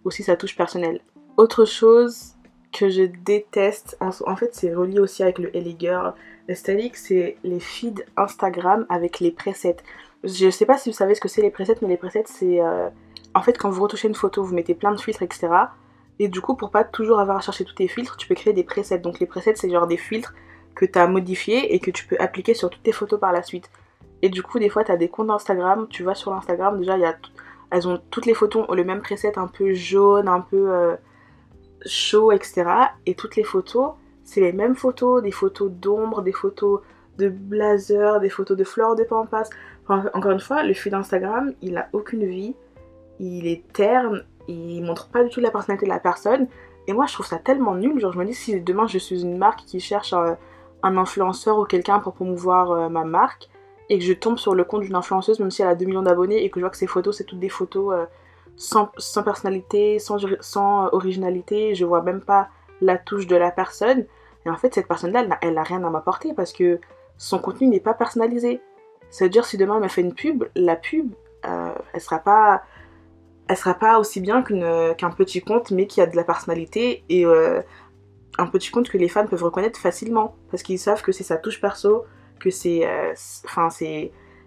aussi 0.04 0.22
sa 0.22 0.36
touche 0.36 0.56
personnelle. 0.56 1.02
Autre 1.36 1.66
chose 1.66 2.37
que 2.78 2.90
je 2.90 3.04
déteste, 3.04 3.98
en, 4.00 4.36
fait 4.36 4.54
c'est 4.54 4.74
relié 4.74 5.00
aussi 5.00 5.24
avec 5.24 5.40
le 5.40 5.50
LA 5.54 5.78
Girl 5.78 6.14
esthétique, 6.48 6.96
c'est 6.96 7.38
les 7.44 7.60
feeds 7.60 8.04
Instagram 8.16 8.86
avec 8.90 9.20
les 9.20 9.32
presets. 9.32 9.78
Je 10.24 10.50
sais 10.50 10.66
pas 10.66 10.78
si 10.78 10.90
vous 10.90 10.96
savez 10.96 11.16
ce 11.16 11.22
que 11.22 11.28
c'est 11.28 11.42
les 11.42 11.50
presets, 11.50 11.76
mais 11.82 11.88
les 11.88 11.98
presets 11.98 12.24
c'est... 12.26 12.62
Euh, 12.62 12.90
en 13.34 13.42
fait 13.42 13.58
quand 13.58 13.70
vous 13.70 13.82
retouchez 13.84 14.08
une 14.08 14.16
photo, 14.16 14.44
vous 14.44 14.54
mettez 14.54 14.76
plein 14.76 14.92
de 14.92 15.00
filtres, 15.00 15.24
etc. 15.24 15.48
Et 16.20 16.28
du 16.28 16.42
coup 16.42 16.56
pour 16.56 16.72
pas 16.72 16.84
toujours 16.84 17.20
avoir 17.20 17.38
à 17.38 17.42
chercher 17.42 17.66
tous 17.66 17.76
tes 17.76 17.88
filtres, 17.88 18.18
tu 18.18 18.28
peux 18.28 18.36
créer 18.36 18.54
des 18.54 18.64
presets. 18.64 19.00
Donc 19.00 19.20
les 19.20 19.26
presets 19.26 19.56
c'est 19.56 19.70
genre 19.70 19.88
des 19.88 19.98
filtres 19.98 20.34
que 20.76 20.86
tu 20.86 21.00
as 21.00 21.08
modifiés 21.08 21.74
et 21.74 21.80
que 21.80 21.92
tu 21.92 22.06
peux 22.06 22.18
appliquer 22.20 22.54
sur 22.54 22.70
toutes 22.70 22.84
tes 22.84 22.92
photos 22.92 23.20
par 23.20 23.32
la 23.32 23.44
suite. 23.44 23.70
Et 24.22 24.30
du 24.30 24.44
coup 24.44 24.60
des 24.60 24.70
fois 24.70 24.84
tu 24.84 24.92
as 24.92 24.98
des 24.98 25.10
comptes 25.10 25.30
Instagram, 25.30 25.88
tu 25.90 26.04
vas 26.04 26.16
sur 26.16 26.32
l'Instagram, 26.32 26.78
déjà 26.80 26.98
il 26.98 27.02
y 27.02 27.06
a... 27.06 27.16
Elles 27.70 27.88
ont 27.88 28.00
toutes 28.12 28.26
les 28.26 28.34
photos 28.34 28.66
ont 28.70 28.74
le 28.76 28.86
même 28.86 29.02
preset 29.02 29.38
un 29.38 29.48
peu 29.48 29.74
jaune, 29.74 30.28
un 30.28 30.42
peu... 30.42 30.72
Euh, 30.72 30.96
chaud, 31.86 32.32
etc. 32.32 32.66
Et 33.06 33.16
toutes 33.16 33.36
les 33.36 33.44
photos, 33.44 33.92
c'est 34.24 34.42
les 34.42 34.54
mêmes 34.54 34.76
photos, 34.76 35.22
des 35.22 35.32
photos 35.32 35.72
d'ombre, 35.72 36.22
des 36.22 36.32
photos 36.32 36.82
de 37.18 37.30
blazer, 37.30 38.20
des 38.20 38.30
photos 38.30 38.58
de 38.58 38.64
fleurs 38.64 38.96
de 38.96 39.04
pampas. 39.04 39.50
encore 39.90 40.32
une 40.32 40.40
fois, 40.40 40.64
le 40.64 40.74
fil 40.74 40.92
d'Instagram, 40.92 41.54
il 41.62 41.78
a 41.78 41.88
aucune 41.94 42.26
vie, 42.26 42.56
il 43.20 43.48
est 43.48 43.64
terne, 43.74 44.24
il 44.48 44.84
montre 44.84 45.10
pas 45.10 45.24
du 45.24 45.30
tout 45.30 45.40
la 45.40 45.52
personnalité 45.52 45.86
de 45.86 45.92
la 45.92 46.00
personne. 46.00 46.48
Et 46.88 46.94
moi, 46.94 47.06
je 47.06 47.14
trouve 47.14 47.26
ça 47.26 47.38
tellement 47.38 47.76
nul. 47.76 48.00
Genre, 48.00 48.14
je 48.14 48.20
me 48.20 48.26
dis, 48.26 48.34
si 48.34 48.60
demain 48.62 48.88
je 48.88 48.98
suis 48.98 49.22
une 49.22 49.38
marque 49.38 49.66
qui 49.66 49.80
cherche 49.80 50.14
un, 50.14 50.38
influenceur 50.84 51.60
ou 51.60 51.66
quelqu'un 51.66 52.00
pour 52.00 52.14
promouvoir 52.14 52.72
euh, 52.72 52.90
ma 52.90 53.04
marque, 53.04 53.50
et 53.90 54.00
que 54.00 54.06
je 54.06 54.14
tombe 54.14 54.38
sur 54.38 54.56
le 54.56 54.64
compte 54.64 54.82
d'une 54.82 54.96
influenceuse, 54.96 55.40
même 55.40 55.52
si 55.52 55.62
elle 55.62 55.68
a 55.70 55.76
2 55.76 55.86
millions 55.86 56.02
d'abonnés, 56.02 56.44
et 56.44 56.50
que 56.50 56.60
je 56.60 56.66
vois 56.66 56.70
que 56.70 56.78
ses 56.78 56.88
photos, 56.88 57.18
c'est 57.18 57.24
toutes 57.26 57.40
des 57.40 57.50
photos 57.50 57.94
euh, 57.94 58.06
sans, 58.58 58.90
personnalité, 59.24 60.00
sans, 60.00 60.18
sans, 60.42 60.90
originalité, 60.92 61.76
je 61.76 61.86
vois 61.86 62.02
même 62.02 62.22
pas 62.22 62.50
la 62.82 62.98
touche 62.98 63.28
de 63.28 63.36
la 63.36 63.52
personne. 63.52 64.06
Et 64.46 64.50
en 64.50 64.58
fait, 64.58 64.74
cette 64.74 64.88
personne-là, 64.88 65.26
elle, 65.42 65.54
n'a 65.54 65.64
rien 65.64 65.84
à 65.84 65.90
m'apporter 65.90 66.34
parce 66.34 66.52
que 66.52 66.80
son 67.18 67.40
contenu 67.40 67.68
n'est 67.68 67.80
pas 67.80 67.94
personnalisé. 67.94 68.62
Ça 69.10 69.26
veut 69.26 69.30
dire 69.30 69.46
si 69.46 69.58
demain 69.58 69.76
elle 69.78 69.84
me 69.84 69.88
fait 69.88 70.02
une 70.02 70.14
pub, 70.14 70.46
la 70.56 70.76
pub, 70.76 71.14
euh, 71.46 71.74
elle 71.94 72.02
sera 72.02 72.20
pas, 72.20 72.64
elle 73.48 73.56
sera 73.56 73.76
pas 73.76 74.00
aussi 74.00 74.20
bien 74.20 74.44
qu'un 74.44 75.10
petit 75.12 75.42
compte, 75.42 75.72
mais 75.72 75.88
qui 75.88 76.02
a 76.02 76.08
de 76.08 76.16
la 76.16 76.24
personnalité 76.24 77.04
et 77.10 77.26
euh, 77.26 77.62
un 78.38 78.48
petit 78.48 78.72
compte 78.72 78.90
que 78.90 78.98
les 78.98 79.08
fans 79.08 79.26
peuvent 79.26 79.44
reconnaître 79.44 79.80
facilement 79.80 80.36
parce 80.52 80.64
qu'ils 80.64 80.80
savent 80.80 81.02
que 81.02 81.12
c'est 81.12 81.24
sa 81.24 81.38
touche 81.38 81.62
perso, 81.62 82.06
que 82.40 82.50
c'est, 82.50 82.86
euh, 82.86 83.14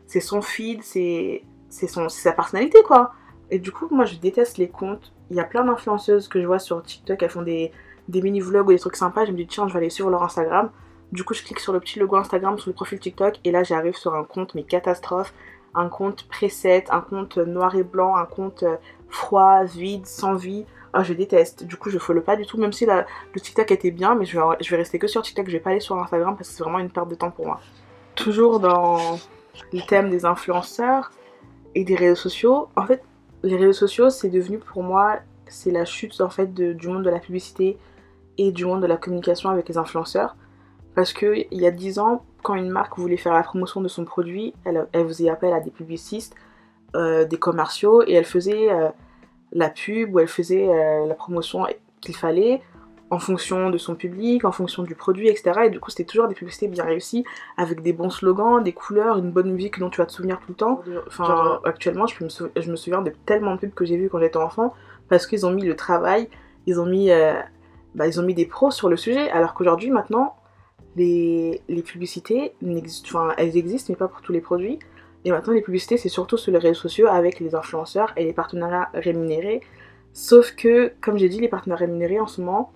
c'est, 0.07 0.21
son 0.21 0.43
feed, 0.43 0.83
c'est, 0.83 1.43
sa 1.71 2.33
personnalité 2.33 2.83
quoi. 2.83 3.13
Et 3.51 3.59
du 3.59 3.73
coup, 3.73 3.89
moi 3.91 4.05
je 4.05 4.17
déteste 4.17 4.59
les 4.59 4.69
comptes. 4.69 5.13
Il 5.31 5.37
y 5.37 5.41
a 5.41 5.45
plein 5.45 5.65
d'influenceuses 5.65 6.29
que 6.29 6.41
je 6.41 6.47
vois 6.47 6.59
sur 6.59 6.83
TikTok, 6.83 7.23
elles 7.23 7.31
font 7.31 7.43
des, 7.43 7.73
mini-vlogs 8.09 8.69
ou 8.69 8.73
des 8.73 8.79
trucs 8.79 8.97
sympas. 8.97 9.25
Je 9.25 9.33
me 9.33 9.37
dis, 9.37 9.47
tiens, 9.47 9.69
je 9.69 9.73
vais 9.73 9.79
aller 9.79 9.91
sur 9.91 10.11
leur 10.11 10.23
Instagram. 10.23 10.71
Du 11.13 11.25
coup, 11.25 11.35
je 11.35 11.43
clique 11.43 11.61
sur 11.61 11.73
le 11.73 11.81
petit 11.81 11.99
logo 11.99 12.17
Instagram 12.17 12.59
sur 12.59 12.71
le 12.71 12.75
profil 12.75 13.01
TikTok 13.01 13.41
et 13.45 13.51
là 13.51 13.65
j'arrive 13.65 13.97
sur 13.97 14.15
un 14.15 14.25
compte, 14.25 14.55
mais 14.55 14.63
catastrophe. 14.63 15.35
Un 15.75 15.89
compte 15.89 16.27
preset, 16.29 16.85
un 16.91 17.01
compte 17.01 17.39
noir 17.39 17.77
et 17.77 17.85
blanc, 17.85 18.17
un 18.17 18.25
compte 18.25 18.65
euh, 18.65 18.77
froid, 19.09 19.63
vide, 19.63 20.05
sans 20.07 20.35
vie. 20.35 20.67
ah 20.93 21.05
je 21.05 21.13
déteste. 21.13 21.63
Du 21.65 21.77
coup 21.77 21.91
je 21.91 21.99
follow 21.99 22.23
pas 22.23 22.35
du 22.35 22.45
tout, 22.45 22.59
même 22.59 22.73
si 22.73 22.87
la, 22.87 23.07
le 23.35 23.41
TikTok 23.41 23.71
était 23.71 23.93
bien, 23.93 24.17
mais 24.17 24.25
je 24.25 24.37
vais, 24.37 24.45
je 24.61 24.71
vais 24.71 24.77
rester 24.77 24.99
que 24.99 25.07
sur 25.07 25.23
TikTok, 25.23 25.47
je 25.47 25.53
vais 25.53 25.61
pas 25.61 25.71
aller 25.71 25.81
sur 25.81 25.97
Instagram 25.97 26.37
parce 26.37 26.49
que 26.49 26.55
c'est 26.57 26.65
vraiment 26.65 26.81
une 26.81 26.91
perte 26.91 27.09
de 27.09 27.15
temps 27.15 27.31
pour 27.31 27.47
moi. 27.47 27.61
Toujours 28.17 28.59
dans 28.59 29.19
le 29.73 29.81
thème 29.87 30.11
des 30.11 30.25
influenceurs 30.25 31.13
et 31.77 31.85
des 31.85 31.95
réseaux 31.95 32.17
sociaux, 32.17 32.69
en 32.75 32.85
fait 32.85 33.03
les 33.43 33.57
réseaux 33.57 33.73
sociaux 33.73 34.11
c'est 34.11 34.31
devenu 34.31 34.59
pour 34.59 34.83
moi, 34.83 35.19
c'est 35.47 35.71
la 35.71 35.85
chute 35.85 36.21
en 36.21 36.31
fait 36.31 36.53
du 36.55 36.89
monde 36.89 37.05
de 37.05 37.11
la 37.11 37.19
publicité 37.19 37.79
et 38.39 38.53
du 38.53 38.65
monde 38.65 38.83
de 38.83 38.87
la 38.87 38.97
communication 38.97 39.51
avec 39.51 39.69
les 39.69 39.77
influenceurs. 39.77 40.37
Parce 40.95 41.13
qu'il 41.13 41.47
y 41.51 41.67
a 41.67 41.71
10 41.71 41.99
ans, 41.99 42.25
quand 42.43 42.55
une 42.55 42.71
marque 42.71 42.99
voulait 42.99 43.17
faire 43.17 43.35
la 43.35 43.43
promotion 43.43 43.81
de 43.81 43.89
son 43.89 44.05
produit, 44.05 44.55
elle, 44.65 44.87
elle 44.93 45.07
faisait 45.07 45.29
appel 45.29 45.53
à 45.53 45.61
des 45.61 45.71
publicistes, 45.71 46.35
euh, 46.97 47.25
des 47.25 47.39
commerciaux, 47.39 48.03
et 48.07 48.15
elle 48.15 48.25
faisait 48.25 48.71
euh, 48.71 48.89
la 49.53 49.69
pub 49.69 50.15
ou 50.15 50.19
elle 50.19 50.29
faisait 50.29 50.69
euh, 50.69 51.07
la 51.07 51.15
promotion 51.15 51.67
qu'il 52.01 52.17
fallait 52.17 52.63
en 53.11 53.19
fonction 53.19 53.71
de 53.71 53.79
son 53.79 53.97
public, 53.97 54.45
en 54.45 54.53
fonction 54.53 54.85
du 54.85 54.95
produit, 54.95 55.29
etc. 55.29 55.63
Et 55.67 55.71
du 55.71 55.81
coup, 55.81 55.91
c'était 55.91 56.05
toujours 56.05 56.29
des 56.29 56.35
publicités 56.35 56.69
bien 56.69 56.85
réussies, 56.85 57.25
avec 57.57 57.83
des 57.83 57.93
bons 57.93 58.11
slogans, 58.11 58.63
des 58.63 58.73
couleurs, 58.73 59.19
une 59.19 59.31
bonne 59.33 59.51
musique 59.51 59.79
dont 59.79 59.91
tu 59.91 59.99
vas 59.99 60.07
te 60.07 60.13
souvenir 60.13 60.39
tout 60.39 60.51
le 60.51 60.55
temps. 60.55 60.83
Enfin, 61.09 61.61
actuellement, 61.65 62.07
je, 62.07 62.23
me 62.23 62.29
souviens, 62.29 62.53
je 62.57 62.71
me 62.71 62.77
souviens 62.77 63.03
de 63.03 63.13
tellement 63.27 63.57
de 63.57 63.61
pubs 63.61 63.75
que 63.75 63.85
j'ai 63.85 63.97
vues 63.97 64.09
quand 64.09 64.21
j'étais 64.21 64.37
enfant, 64.37 64.75
parce 65.09 65.27
qu'ils 65.27 65.45
ont 65.45 65.51
mis 65.51 65.65
le 65.65 65.75
travail, 65.75 66.29
ils 66.67 66.81
ont 66.81 66.87
mis, 66.87 67.11
bah, 67.95 68.07
ils 68.07 68.21
ont 68.21 68.23
mis 68.23 68.35
des 68.35 68.47
pros 68.47 68.71
sur 68.71 68.89
le 68.89 68.97
sujet, 68.97 69.29
alors 69.31 69.55
qu'aujourd'hui, 69.55 69.91
maintenant, 69.91 70.37
les, 70.97 71.63
les 71.69 71.83
publicités, 71.83 72.55
enfin, 73.07 73.35
elles 73.39 73.57
existent, 73.57 73.93
mais 73.93 73.97
pas 73.97 74.09
pour 74.09 74.23
tous 74.23 74.33
les 74.33 74.41
produits. 74.41 74.79
Et 75.25 75.31
maintenant, 75.31 75.53
les 75.53 75.61
publicités, 75.61 75.97
c'est 75.97 76.09
surtout 76.09 76.37
sur 76.37 76.53
les 76.53 76.59
réseaux 76.59 76.81
sociaux 76.81 77.09
avec 77.09 77.41
les 77.41 77.55
influenceurs 77.55 78.13
et 78.17 78.25
les 78.25 78.33
partenariats 78.33 78.89
rémunérés. 78.95 79.61
Sauf 80.13 80.55
que, 80.57 80.93
comme 81.01 81.19
j'ai 81.19 81.29
dit, 81.29 81.41
les 81.41 81.49
partenaires 81.49 81.79
rémunérés 81.79 82.21
en 82.21 82.27
ce 82.27 82.41
moment, 82.41 82.73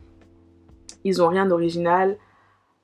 ils 1.05 1.23
ont 1.23 1.29
rien 1.29 1.47
d'original. 1.47 2.17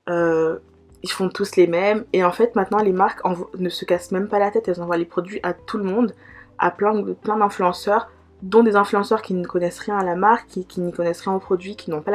Euh, 0.09 0.59
ils 1.03 1.11
font 1.11 1.29
tous 1.29 1.57
les 1.57 1.67
mêmes. 1.67 2.05
Et 2.13 2.25
en 2.25 2.33
fait, 2.33 2.55
maintenant, 2.57 2.79
les 2.79 2.93
marques 2.93 3.21
ne 3.59 3.69
se 3.69 3.85
cassent 3.85 4.13
même 4.13 4.29
pas 4.29 4.39
la 4.39 4.51
tête. 4.51 4.69
Elles 4.69 4.83
envoient 4.83 4.99
les 4.99 5.07
produits 5.07 5.41
à 5.43 5.55
tout 5.55 5.79
le 5.79 5.85
monde, 5.85 6.15
à 6.59 6.71
plein, 6.71 6.95
d'influenceurs, 6.95 8.11
dont 8.43 8.63
des 8.63 8.77
influenceurs 8.77 9.23
qui 9.23 9.35
ne 9.35 9.47
connaissent 9.47 9.81
rien 9.81 9.99
à 9.99 10.05
la 10.05 10.15
marque, 10.15 10.47
qui, 10.49 10.67
qui 10.67 10.81
n'y 10.81 10.93
connaissent 10.93 11.23
rien 11.23 11.33
aux 11.33 11.41
produits, 11.41 11.77
qui 11.77 11.91
n'ont 11.91 12.03
pas 12.03 12.11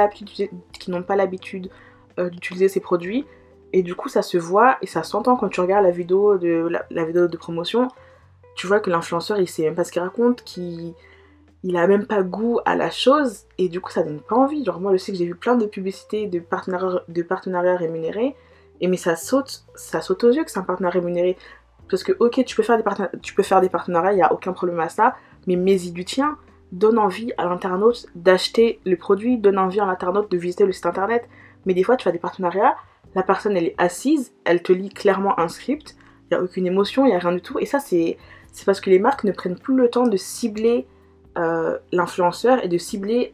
l'habitude 1.15 1.69
euh, 2.19 2.29
d'utiliser 2.29 2.67
ces 2.67 2.79
produits. 2.79 3.25
Et 3.74 3.83
du 3.83 3.95
coup, 3.95 4.07
ça 4.07 4.21
se 4.21 4.38
voit 4.38 4.77
et 4.81 4.88
ça 4.88 5.03
s'entend 5.03 5.35
quand 5.35 5.50
tu 5.50 5.59
regardes 5.59 5.83
la 5.83 5.91
vidéo 5.91 6.38
de, 6.38 6.69
la, 6.89 7.05
vidéo 7.05 7.27
de 7.27 7.38
promotion. 7.38 7.89
Tu 8.55 8.67
vois 8.67 8.79
que 8.79 8.89
l'influenceur, 8.89 9.38
il 9.38 9.50
sait 9.50 9.63
même 9.63 9.75
pas 9.75 9.83
ce 9.83 9.91
qu'il 9.91 10.01
raconte, 10.01 10.43
qu'il 10.43 10.93
il 11.65 11.75
a 11.77 11.88
même 11.88 12.05
pas 12.05 12.24
goût 12.24 12.60
à 12.65 12.75
la 12.75 12.89
chose. 12.89 13.45
Et 13.57 13.67
du 13.69 13.81
coup, 13.81 13.91
ça 13.91 14.03
donne 14.03 14.22
pas 14.22 14.36
envie. 14.36 14.63
Genre, 14.63 14.79
moi, 14.79 14.91
je 14.93 14.98
sais 14.98 15.12
que 15.12 15.17
j'ai 15.17 15.25
vu 15.25 15.36
plein 15.36 15.55
de 15.55 15.65
publicités 15.65 16.27
de 16.27 16.39
partenariats, 16.39 17.03
de 17.07 17.22
partenariats 17.24 17.75
rémunérés. 17.75 18.36
Et 18.81 18.88
mais 18.88 18.98
ça 18.98 19.15
saute, 19.15 19.65
ça 19.75 20.01
saute 20.01 20.24
aux 20.24 20.31
yeux 20.31 20.43
que 20.43 20.51
c'est 20.51 20.60
un 20.60 20.63
partenaire 20.63 20.93
rémunéré. 20.93 21.38
Parce 21.89 22.03
que, 22.03 22.13
ok, 22.19 22.43
tu 22.45 22.55
peux 22.55 22.63
faire 22.63 22.77
des, 22.77 22.84
tu 23.22 23.34
peux 23.34 23.43
faire 23.43 23.62
des 23.62 23.69
partenariats, 23.69 24.13
il 24.13 24.17
n'y 24.17 24.24
a 24.24 24.31
aucun 24.31 24.53
problème 24.53 24.79
à 24.79 24.89
ça. 24.89 25.15
Mais 25.48 25.55
mets-y 25.55 25.91
du 25.91 26.05
tien. 26.05 26.38
Donne 26.72 26.98
envie 26.98 27.31
à 27.38 27.45
l'internaute 27.45 28.07
d'acheter 28.15 28.79
le 28.86 28.95
produit. 28.95 29.38
Donne 29.38 29.57
envie 29.57 29.79
à 29.79 29.86
l'internaute 29.86 30.31
de 30.31 30.38
visiter 30.38 30.65
le 30.65 30.72
site 30.72 30.86
internet. 30.86 31.27
Mais 31.65 31.74
des 31.74 31.84
fois, 31.84 31.98
tu 31.98 32.03
fais 32.03 32.12
des 32.12 32.19
partenariats 32.19 32.75
la 33.15 33.24
personne 33.24 33.55
elle 33.55 33.65
est 33.65 33.75
assise, 33.77 34.34
elle 34.43 34.62
te 34.62 34.74
lit 34.74 34.89
clairement 34.89 35.39
un 35.39 35.48
script, 35.48 35.95
il 36.25 36.36
n'y 36.36 36.38
a 36.38 36.43
aucune 36.43 36.67
émotion, 36.67 37.05
il 37.05 37.10
n'y 37.10 37.15
a 37.15 37.19
rien 37.19 37.31
du 37.31 37.41
tout. 37.41 37.57
Et 37.60 37.65
ça, 37.65 37.79
c'est 37.79 38.17
parce 38.65 38.81
que 38.81 38.89
les 38.89 39.00
marques 39.00 39.24
ne 39.24 39.31
prennent 39.31 39.57
plus 39.57 39.75
le 39.75 39.89
temps 39.89 40.07
de 40.07 40.17
cibler 40.17 40.86
euh, 41.37 41.77
l'influenceur 41.91 42.63
et 42.63 42.67
de 42.67 42.77
cibler 42.77 43.33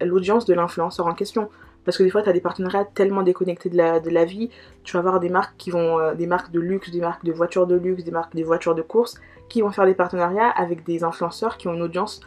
l'audience 0.00 0.46
de 0.46 0.54
l'influenceur 0.54 1.06
en 1.06 1.14
question. 1.14 1.50
Parce 1.84 1.96
que 1.96 2.02
des 2.02 2.10
fois, 2.10 2.22
tu 2.22 2.28
as 2.28 2.32
des 2.32 2.40
partenariats 2.40 2.84
tellement 2.84 3.22
déconnectés 3.22 3.70
de 3.70 3.76
la, 3.76 4.00
de 4.00 4.10
la 4.10 4.24
vie. 4.24 4.50
Tu 4.84 4.94
vas 4.94 5.00
avoir 5.00 5.20
des 5.20 5.28
marques 5.28 5.54
qui 5.56 5.70
vont, 5.70 5.98
euh, 5.98 6.14
des 6.14 6.26
marques 6.26 6.50
de 6.50 6.60
luxe, 6.60 6.90
des 6.90 7.00
marques 7.00 7.24
de 7.24 7.32
voitures 7.32 7.66
de 7.66 7.76
luxe, 7.76 8.04
des 8.04 8.10
marques 8.10 8.34
de 8.34 8.42
voitures 8.44 8.74
de 8.74 8.82
course, 8.82 9.20
qui 9.48 9.62
vont 9.62 9.70
faire 9.70 9.86
des 9.86 9.94
partenariats 9.94 10.50
avec 10.50 10.84
des 10.84 11.04
influenceurs 11.04 11.56
qui 11.56 11.68
ont 11.68 11.74
une 11.74 11.82
audience 11.82 12.20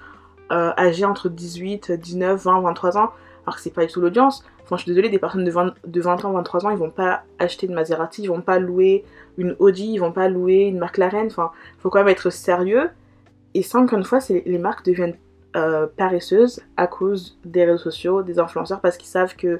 euh, 0.51 0.71
âgée 0.77 1.05
entre 1.05 1.29
18, 1.29 1.91
19, 1.91 2.43
20, 2.43 2.61
23 2.61 2.97
ans. 2.97 3.11
Alors 3.45 3.55
que 3.55 3.61
c'est 3.61 3.73
pas 3.73 3.85
du 3.85 3.91
tout 3.91 4.01
l'audience 4.01 4.43
je 4.77 4.83
suis 4.83 4.91
désolée, 4.91 5.09
des 5.09 5.19
personnes 5.19 5.43
de 5.43 5.51
20, 5.51 5.73
de 5.85 6.01
20 6.01 6.25
ans, 6.25 6.31
23 6.33 6.65
ans, 6.65 6.69
ils 6.69 6.77
vont 6.77 6.89
pas 6.89 7.23
acheter 7.39 7.67
de 7.67 7.73
Maserati, 7.73 8.23
ils 8.23 8.27
vont 8.27 8.41
pas 8.41 8.59
louer 8.59 9.03
une 9.37 9.55
Audi, 9.59 9.93
ils 9.93 9.97
vont 9.97 10.11
pas 10.11 10.29
louer 10.29 10.63
une 10.63 10.79
McLaren. 10.79 11.27
Enfin, 11.27 11.51
faut 11.79 11.89
quand 11.89 11.99
même 11.99 12.07
être 12.07 12.29
sérieux. 12.29 12.89
Et 13.53 13.63
ça, 13.63 13.79
encore 13.79 13.99
une 13.99 14.05
fois, 14.05 14.19
les 14.29 14.57
marques 14.57 14.85
deviennent 14.85 15.17
euh, 15.55 15.87
paresseuses 15.97 16.61
à 16.77 16.87
cause 16.87 17.37
des 17.43 17.65
réseaux 17.65 17.83
sociaux, 17.83 18.23
des 18.23 18.39
influenceurs, 18.39 18.79
parce 18.79 18.97
qu'ils 18.97 19.09
savent 19.09 19.35
que 19.35 19.59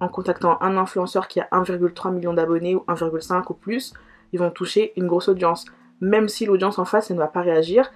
en 0.00 0.08
contactant 0.08 0.60
un 0.60 0.76
influenceur 0.76 1.28
qui 1.28 1.40
a 1.40 1.48
1,3 1.52 2.12
million 2.12 2.32
d'abonnés 2.32 2.74
ou 2.74 2.84
1,5 2.88 3.44
ou 3.50 3.54
plus, 3.54 3.92
ils 4.32 4.38
vont 4.38 4.50
toucher 4.50 4.92
une 4.96 5.06
grosse 5.06 5.28
audience. 5.28 5.64
Même 6.00 6.28
si 6.28 6.46
l'audience 6.46 6.78
en 6.78 6.84
face, 6.84 7.10
ne 7.10 7.16
va 7.16 7.26
pas 7.26 7.40
réagir, 7.40 7.90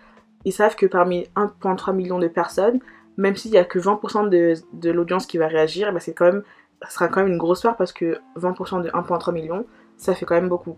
ils 0.45 0.53
savent 0.53 0.77
que 0.77 0.87
parmi 0.87 1.27
1,3 1.37 1.95
million 1.95 2.19
de 2.19 2.29
personnes, 2.29 2.81
même 3.17 3.37
s'il 3.37 3.51
n'y 3.51 3.59
a 3.59 3.65
que 3.65 3.79
20% 3.79 4.29
de, 4.29 4.91
l'audience 4.91 5.27
qui 5.27 5.39
va 5.39 5.47
réagir, 5.47 5.89
eh 5.89 5.93
ben 5.93 6.01
c'est 6.01 6.17
sera 6.89 7.09
quand 7.09 7.21
même 7.23 7.33
une 7.33 7.39
grosse 7.39 7.63
part 7.63 7.77
parce 7.77 7.93
que 7.93 8.19
20% 8.37 8.83
de 8.83 8.91
1.3 8.91 9.33
million, 9.33 9.67
ça 9.97 10.15
fait 10.15 10.25
quand 10.25 10.35
même 10.35 10.49
beaucoup. 10.49 10.77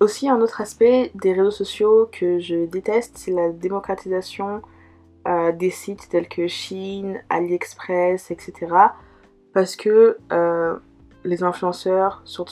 Aussi, 0.00 0.28
un 0.28 0.40
autre 0.40 0.60
aspect 0.60 1.10
des 1.14 1.32
réseaux 1.32 1.50
sociaux 1.50 2.08
que 2.12 2.38
je 2.38 2.66
déteste, 2.66 3.16
c'est 3.16 3.30
la 3.30 3.50
démocratisation 3.50 4.60
euh, 5.26 5.52
des 5.52 5.70
sites 5.70 6.08
tels 6.10 6.28
que 6.28 6.46
Shein, 6.46 7.14
AliExpress, 7.30 8.30
etc. 8.30 8.52
Parce 9.54 9.74
que 9.74 10.18
euh, 10.32 10.76
les 11.24 11.42
influenceurs, 11.42 12.22
sur, 12.24 12.46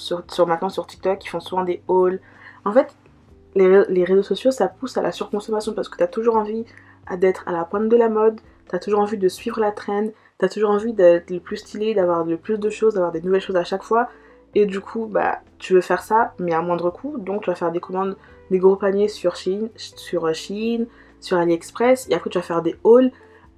maintenant 0.47 0.71
sur 0.71 0.87
TikTok, 0.87 1.25
ils 1.25 1.29
font 1.29 1.41
souvent 1.41 1.65
des 1.65 1.83
hauls. 1.87 2.21
En 2.65 2.73
fait, 2.73 2.97
les, 3.55 3.85
les 3.89 4.05
réseaux 4.05 4.23
sociaux, 4.23 4.51
ça 4.51 4.69
pousse 4.69 4.97
à 4.97 5.03
la 5.03 5.13
surconsommation 5.13 5.75
parce 5.75 5.91
que 5.91 5.99
tu 5.99 6.03
as 6.03 6.09
toujours 6.09 6.37
envie 6.37 6.65
d'être 7.19 7.47
à 7.47 7.53
la 7.53 7.65
pointe 7.65 7.89
de 7.91 7.97
la 7.97 8.09
mode, 8.09 8.41
t'as 8.69 8.79
toujours 8.79 9.01
envie 9.01 9.19
de 9.19 9.29
suivre 9.29 9.61
la 9.61 9.71
trend, 9.71 10.09
t'as 10.39 10.49
toujours 10.49 10.71
envie 10.71 10.95
d'être 10.95 11.31
le 11.31 11.41
plus 11.41 11.59
stylé, 11.59 11.95
d'avoir 11.95 12.25
le 12.25 12.39
plus 12.39 12.59
de 12.59 12.71
choses, 12.71 12.95
d'avoir 12.95 13.13
des 13.13 13.21
nouvelles 13.21 13.43
choses 13.43 13.57
à 13.57 13.65
chaque 13.65 13.83
fois. 13.83 14.09
Et 14.55 14.67
du 14.67 14.81
coup, 14.81 15.07
bah, 15.07 15.41
tu 15.59 15.75
veux 15.75 15.81
faire 15.81 16.03
ça, 16.03 16.35
mais 16.39 16.53
à 16.55 16.63
moindre 16.63 16.91
coût. 16.91 17.19
Donc, 17.19 17.43
tu 17.43 17.51
vas 17.51 17.57
faire 17.57 17.73
des 17.73 17.81
commandes, 17.81 18.17
des 18.51 18.59
gros 18.59 18.77
paniers 18.77 19.09
sur 19.09 19.37
Shein, 19.37 19.69
sur, 19.77 20.33
Shein, 20.35 20.87
sur 21.21 21.39
AliExpress. 21.39 22.09
Et 22.11 22.15
après, 22.15 22.31
tu 22.31 22.39
vas 22.39 22.43
faire 22.43 22.63
des 22.63 22.77
hauls, 22.85 23.11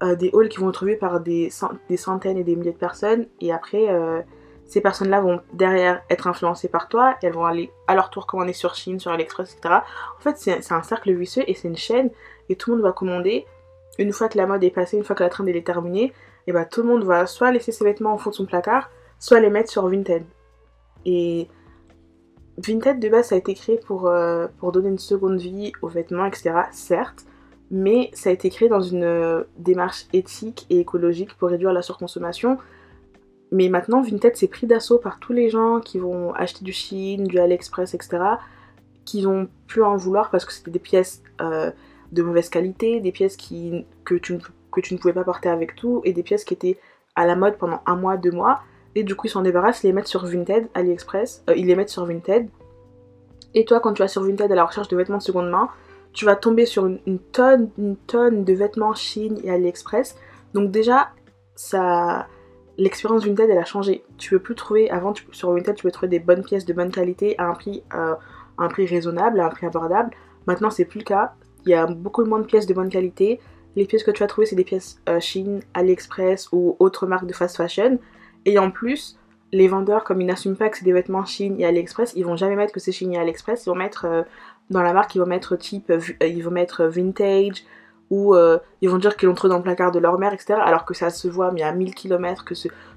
euh, 0.03 0.15
des 0.15 0.29
hauls 0.33 0.49
qui 0.49 0.59
vont 0.59 0.69
être 0.69 0.85
vus 0.85 0.97
par 0.97 1.19
des, 1.19 1.49
centaines 1.49 2.37
et 2.37 2.43
des 2.43 2.55
milliers 2.55 2.71
de 2.71 2.77
personnes. 2.77 3.27
Et 3.41 3.51
après, 3.53 3.89
euh, 3.89 4.21
ces 4.65 4.81
personnes-là 4.81 5.21
vont 5.21 5.41
derrière 5.53 6.01
être 6.09 6.27
influencées 6.27 6.67
par 6.67 6.87
toi. 6.87 7.15
Elles 7.21 7.33
vont 7.33 7.45
aller 7.45 7.71
à 7.87 7.95
leur 7.95 8.09
tour 8.09 8.25
commander 8.25 8.53
sur 8.53 8.75
Shein, 8.75 8.99
sur 8.99 9.11
AliExpress, 9.11 9.53
etc. 9.53 9.75
En 10.17 10.21
fait, 10.21 10.37
c'est 10.37 10.73
un 10.73 10.83
cercle 10.83 11.13
vicieux 11.13 11.43
et 11.47 11.53
c'est 11.53 11.67
une 11.67 11.77
chaîne. 11.77 12.09
Et 12.49 12.55
tout 12.55 12.71
le 12.71 12.77
monde 12.77 12.85
va 12.85 12.91
commander 12.91 13.45
une 13.99 14.11
fois 14.11 14.29
que 14.29 14.37
la 14.37 14.45
mode 14.45 14.63
est 14.63 14.71
passée, 14.71 14.97
une 14.97 15.03
fois 15.03 15.15
que 15.15 15.23
la 15.23 15.29
trend 15.29 15.45
est 15.45 15.65
terminée, 15.65 16.13
et 16.45 16.51
bah 16.51 16.65
tout 16.65 16.81
le 16.81 16.87
monde 16.87 17.03
va 17.03 17.25
soit 17.25 17.51
laisser 17.51 17.71
ses 17.71 17.83
vêtements 17.83 18.13
au 18.13 18.17
fond 18.17 18.29
de 18.29 18.35
son 18.35 18.45
placard, 18.45 18.89
soit 19.19 19.39
les 19.39 19.49
mettre 19.49 19.71
sur 19.71 19.87
Vinted. 19.87 20.23
Et 21.07 21.47
Vinted 22.57 22.99
de 22.99 23.09
base 23.09 23.29
ça 23.29 23.35
a 23.35 23.37
été 23.37 23.55
créé 23.55 23.77
pour, 23.77 24.07
euh, 24.07 24.47
pour 24.59 24.71
donner 24.71 24.89
une 24.89 24.99
seconde 24.99 25.39
vie 25.39 25.71
aux 25.81 25.87
vêtements, 25.87 26.25
etc. 26.25 26.51
Certes, 26.71 27.25
mais 27.71 28.11
ça 28.13 28.29
a 28.29 28.33
été 28.33 28.49
créé 28.49 28.69
dans 28.69 28.81
une 28.81 29.03
euh, 29.03 29.43
démarche 29.57 30.05
éthique 30.13 30.65
et 30.69 30.79
écologique 30.79 31.35
pour 31.37 31.49
réduire 31.49 31.73
la 31.73 31.81
surconsommation. 31.81 32.57
Mais 33.51 33.69
maintenant, 33.69 34.01
Vinted 34.01 34.35
s'est 34.35 34.47
pris 34.47 34.67
d'assaut 34.67 34.97
par 34.97 35.19
tous 35.19 35.33
les 35.33 35.49
gens 35.49 35.79
qui 35.79 35.97
vont 35.97 36.33
acheter 36.33 36.65
du 36.65 36.73
Chine, 36.73 37.23
du 37.23 37.39
AliExpress, 37.39 37.93
etc. 37.93 38.17
qui 39.05 39.21
vont 39.21 39.47
plus 39.67 39.83
en 39.83 39.95
vouloir 39.95 40.29
parce 40.29 40.43
que 40.43 40.51
c'était 40.51 40.71
des 40.71 40.79
pièces 40.79 41.23
euh, 41.39 41.71
de 42.11 42.21
mauvaise 42.21 42.49
qualité, 42.49 42.99
des 42.99 43.13
pièces 43.13 43.37
qui, 43.37 43.85
que, 44.03 44.15
tu, 44.15 44.37
que 44.71 44.81
tu 44.81 44.93
ne 44.93 44.99
pouvais 44.99 45.13
pas 45.13 45.23
porter 45.23 45.47
avec 45.47 45.75
tout, 45.75 46.01
et 46.03 46.11
des 46.11 46.23
pièces 46.23 46.43
qui 46.43 46.53
étaient 46.53 46.77
à 47.15 47.25
la 47.25 47.35
mode 47.35 47.57
pendant 47.57 47.81
un 47.85 47.95
mois, 47.95 48.17
deux 48.17 48.31
mois, 48.31 48.61
et 48.97 49.03
du 49.03 49.15
coup 49.15 49.27
ils 49.27 49.29
s'en 49.29 49.43
débarrassent, 49.43 49.83
ils 49.83 49.87
les 49.87 49.93
mettent 49.93 50.07
sur 50.07 50.25
Vinted, 50.25 50.67
AliExpress, 50.73 51.43
euh, 51.49 51.55
ils 51.55 51.67
les 51.67 51.75
mettent 51.75 51.89
sur 51.89 52.05
Vinted, 52.05 52.49
et 53.53 53.63
toi 53.63 53.79
quand 53.79 53.93
tu 53.93 54.01
vas 54.01 54.07
sur 54.07 54.23
Vinted 54.23 54.51
à 54.51 54.55
la 54.55 54.65
recherche 54.65 54.87
de 54.87 54.97
vêtements 54.97 55.19
de 55.19 55.23
seconde 55.23 55.49
main, 55.49 55.69
tu 56.13 56.25
vas 56.25 56.35
tomber 56.35 56.65
sur 56.65 56.87
une, 56.87 57.19
tonne, 57.31 57.69
une 57.77 57.95
tonne 57.95 58.43
de 58.43 58.53
vêtements 58.53 58.95
Chine 58.95 59.39
et 59.43 59.51
AliExpress, 59.51 60.17
donc 60.53 60.71
déjà 60.71 61.09
ça 61.55 62.27
l'expérience 62.77 63.25
Vinted 63.25 63.49
elle 63.49 63.57
a 63.57 63.65
changé. 63.65 64.03
Tu 64.17 64.31
peux 64.31 64.39
plus 64.39 64.55
trouver, 64.55 64.89
avant 64.89 65.13
sur 65.31 65.51
Vinted 65.51 65.75
tu 65.75 65.83
peux 65.83 65.91
trouver 65.91 66.09
des 66.09 66.19
bonnes 66.19 66.43
pièces 66.43 66.65
de 66.65 66.73
bonne 66.73 66.91
qualité 66.91 67.35
à 67.37 67.47
un 67.47 67.53
prix, 67.53 67.83
euh, 67.93 68.15
un 68.57 68.67
prix 68.67 68.87
raisonnable, 68.87 69.39
à 69.39 69.45
un 69.45 69.49
prix 69.49 69.67
abordable. 69.67 70.09
Maintenant 70.47 70.71
c'est 70.71 70.85
plus 70.85 70.99
le 70.99 71.05
cas 71.05 71.33
il 71.67 71.71
y 71.71 71.73
a 71.73 71.85
beaucoup 71.85 72.23
moins 72.23 72.39
de 72.39 72.45
pièces 72.45 72.65
de 72.65 72.73
bonne 72.73 72.89
qualité. 72.89 73.39
Les 73.75 73.85
pièces 73.85 74.03
que 74.03 74.11
tu 74.11 74.23
vas 74.23 74.27
trouver, 74.27 74.47
c'est 74.47 74.55
des 74.55 74.63
pièces 74.63 75.01
euh, 75.09 75.19
Chine, 75.19 75.59
AliExpress 75.73 76.49
ou 76.53 76.77
autres 76.79 77.05
marques 77.05 77.27
de 77.27 77.33
fast 77.33 77.57
fashion. 77.57 77.99
Et 78.47 78.57
en 78.57 78.71
plus, 78.71 79.19
les 79.51 79.67
vendeurs, 79.67 80.03
comme 80.03 80.21
ils 80.21 80.25
n'assument 80.25 80.55
pas 80.55 80.69
que 80.69 80.77
c'est 80.77 80.85
des 80.85 80.93
vêtements 80.93 81.25
Chine 81.25 81.59
et 81.59 81.65
AliExpress, 81.65 82.13
ils 82.15 82.25
vont 82.25 82.35
jamais 82.35 82.55
mettre 82.55 82.73
que 82.73 82.79
c'est 82.79 82.91
Chine 82.91 83.13
et 83.13 83.17
AliExpress. 83.19 83.65
Ils 83.65 83.69
vont 83.69 83.75
mettre 83.75 84.05
euh, 84.05 84.23
dans 84.69 84.81
la 84.81 84.93
marque, 84.93 85.13
ils 85.15 85.19
vont 85.19 85.27
mettre 85.27 85.55
type, 85.57 85.89
euh, 85.89 85.99
ils 86.25 86.41
vont 86.41 86.51
mettre 86.51 86.85
vintage 86.85 87.63
Ou 88.09 88.33
euh, 88.33 88.57
ils 88.81 88.89
vont 88.89 88.97
dire 88.97 89.17
qu'ils 89.17 89.27
l'ont 89.27 89.35
trouvé 89.35 89.51
dans 89.51 89.57
le 89.57 89.63
placard 89.63 89.91
de 89.91 89.99
leur 89.99 90.17
mère, 90.17 90.33
etc. 90.33 90.55
Alors 90.63 90.85
que 90.85 90.93
ça 90.93 91.09
se 91.09 91.27
voit, 91.27 91.51
mais 91.51 91.61
à 91.61 91.73
1000 91.73 91.93
km, 91.93 92.45
que 92.45 92.55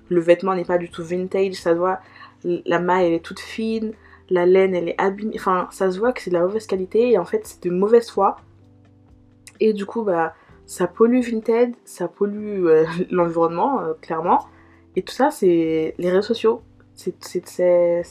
le 0.08 0.20
vêtement 0.20 0.54
n'est 0.54 0.64
pas 0.64 0.78
du 0.78 0.88
tout 0.88 1.04
vintage, 1.04 1.54
ça 1.54 1.72
se 1.72 1.76
voit, 1.76 1.98
la 2.44 2.78
maille 2.78 3.08
elle 3.08 3.12
est 3.14 3.24
toute 3.24 3.40
fine, 3.40 3.92
la 4.30 4.46
laine 4.46 4.74
elle 4.74 4.88
est 4.88 5.00
abîmée, 5.00 5.34
enfin 5.36 5.68
ça 5.72 5.90
se 5.90 5.98
voit 5.98 6.12
que 6.12 6.22
c'est 6.22 6.30
de 6.30 6.36
la 6.36 6.42
mauvaise 6.42 6.66
qualité 6.66 7.10
et 7.10 7.18
en 7.18 7.24
fait 7.24 7.42
c'est 7.44 7.62
de 7.64 7.70
mauvaise 7.70 8.08
foi. 8.08 8.36
Et 9.58 9.72
du 9.72 9.84
coup, 9.84 10.02
bah 10.02 10.34
ça 10.70 10.86
pollue 10.86 11.20
Vinted, 11.20 11.74
ça 11.84 12.06
pollue 12.06 12.66
euh, 12.66 12.86
l'environnement, 13.10 13.80
euh, 13.80 13.94
clairement. 14.00 14.46
Et 14.96 15.02
tout 15.02 15.14
ça, 15.14 15.30
c'est 15.30 15.94
les 15.98 16.10
réseaux 16.10 16.22
sociaux. 16.22 16.62
C'est 16.94 18.02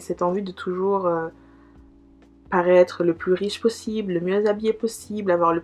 cette 0.00 0.22
envie 0.22 0.42
de 0.42 0.52
toujours 0.52 1.08
paraître 2.50 3.02
le 3.02 3.14
plus 3.14 3.32
riche 3.32 3.60
possible, 3.60 4.12
le 4.12 4.20
mieux 4.20 4.46
habillé 4.46 4.72
possible, 4.74 5.30
avoir, 5.30 5.54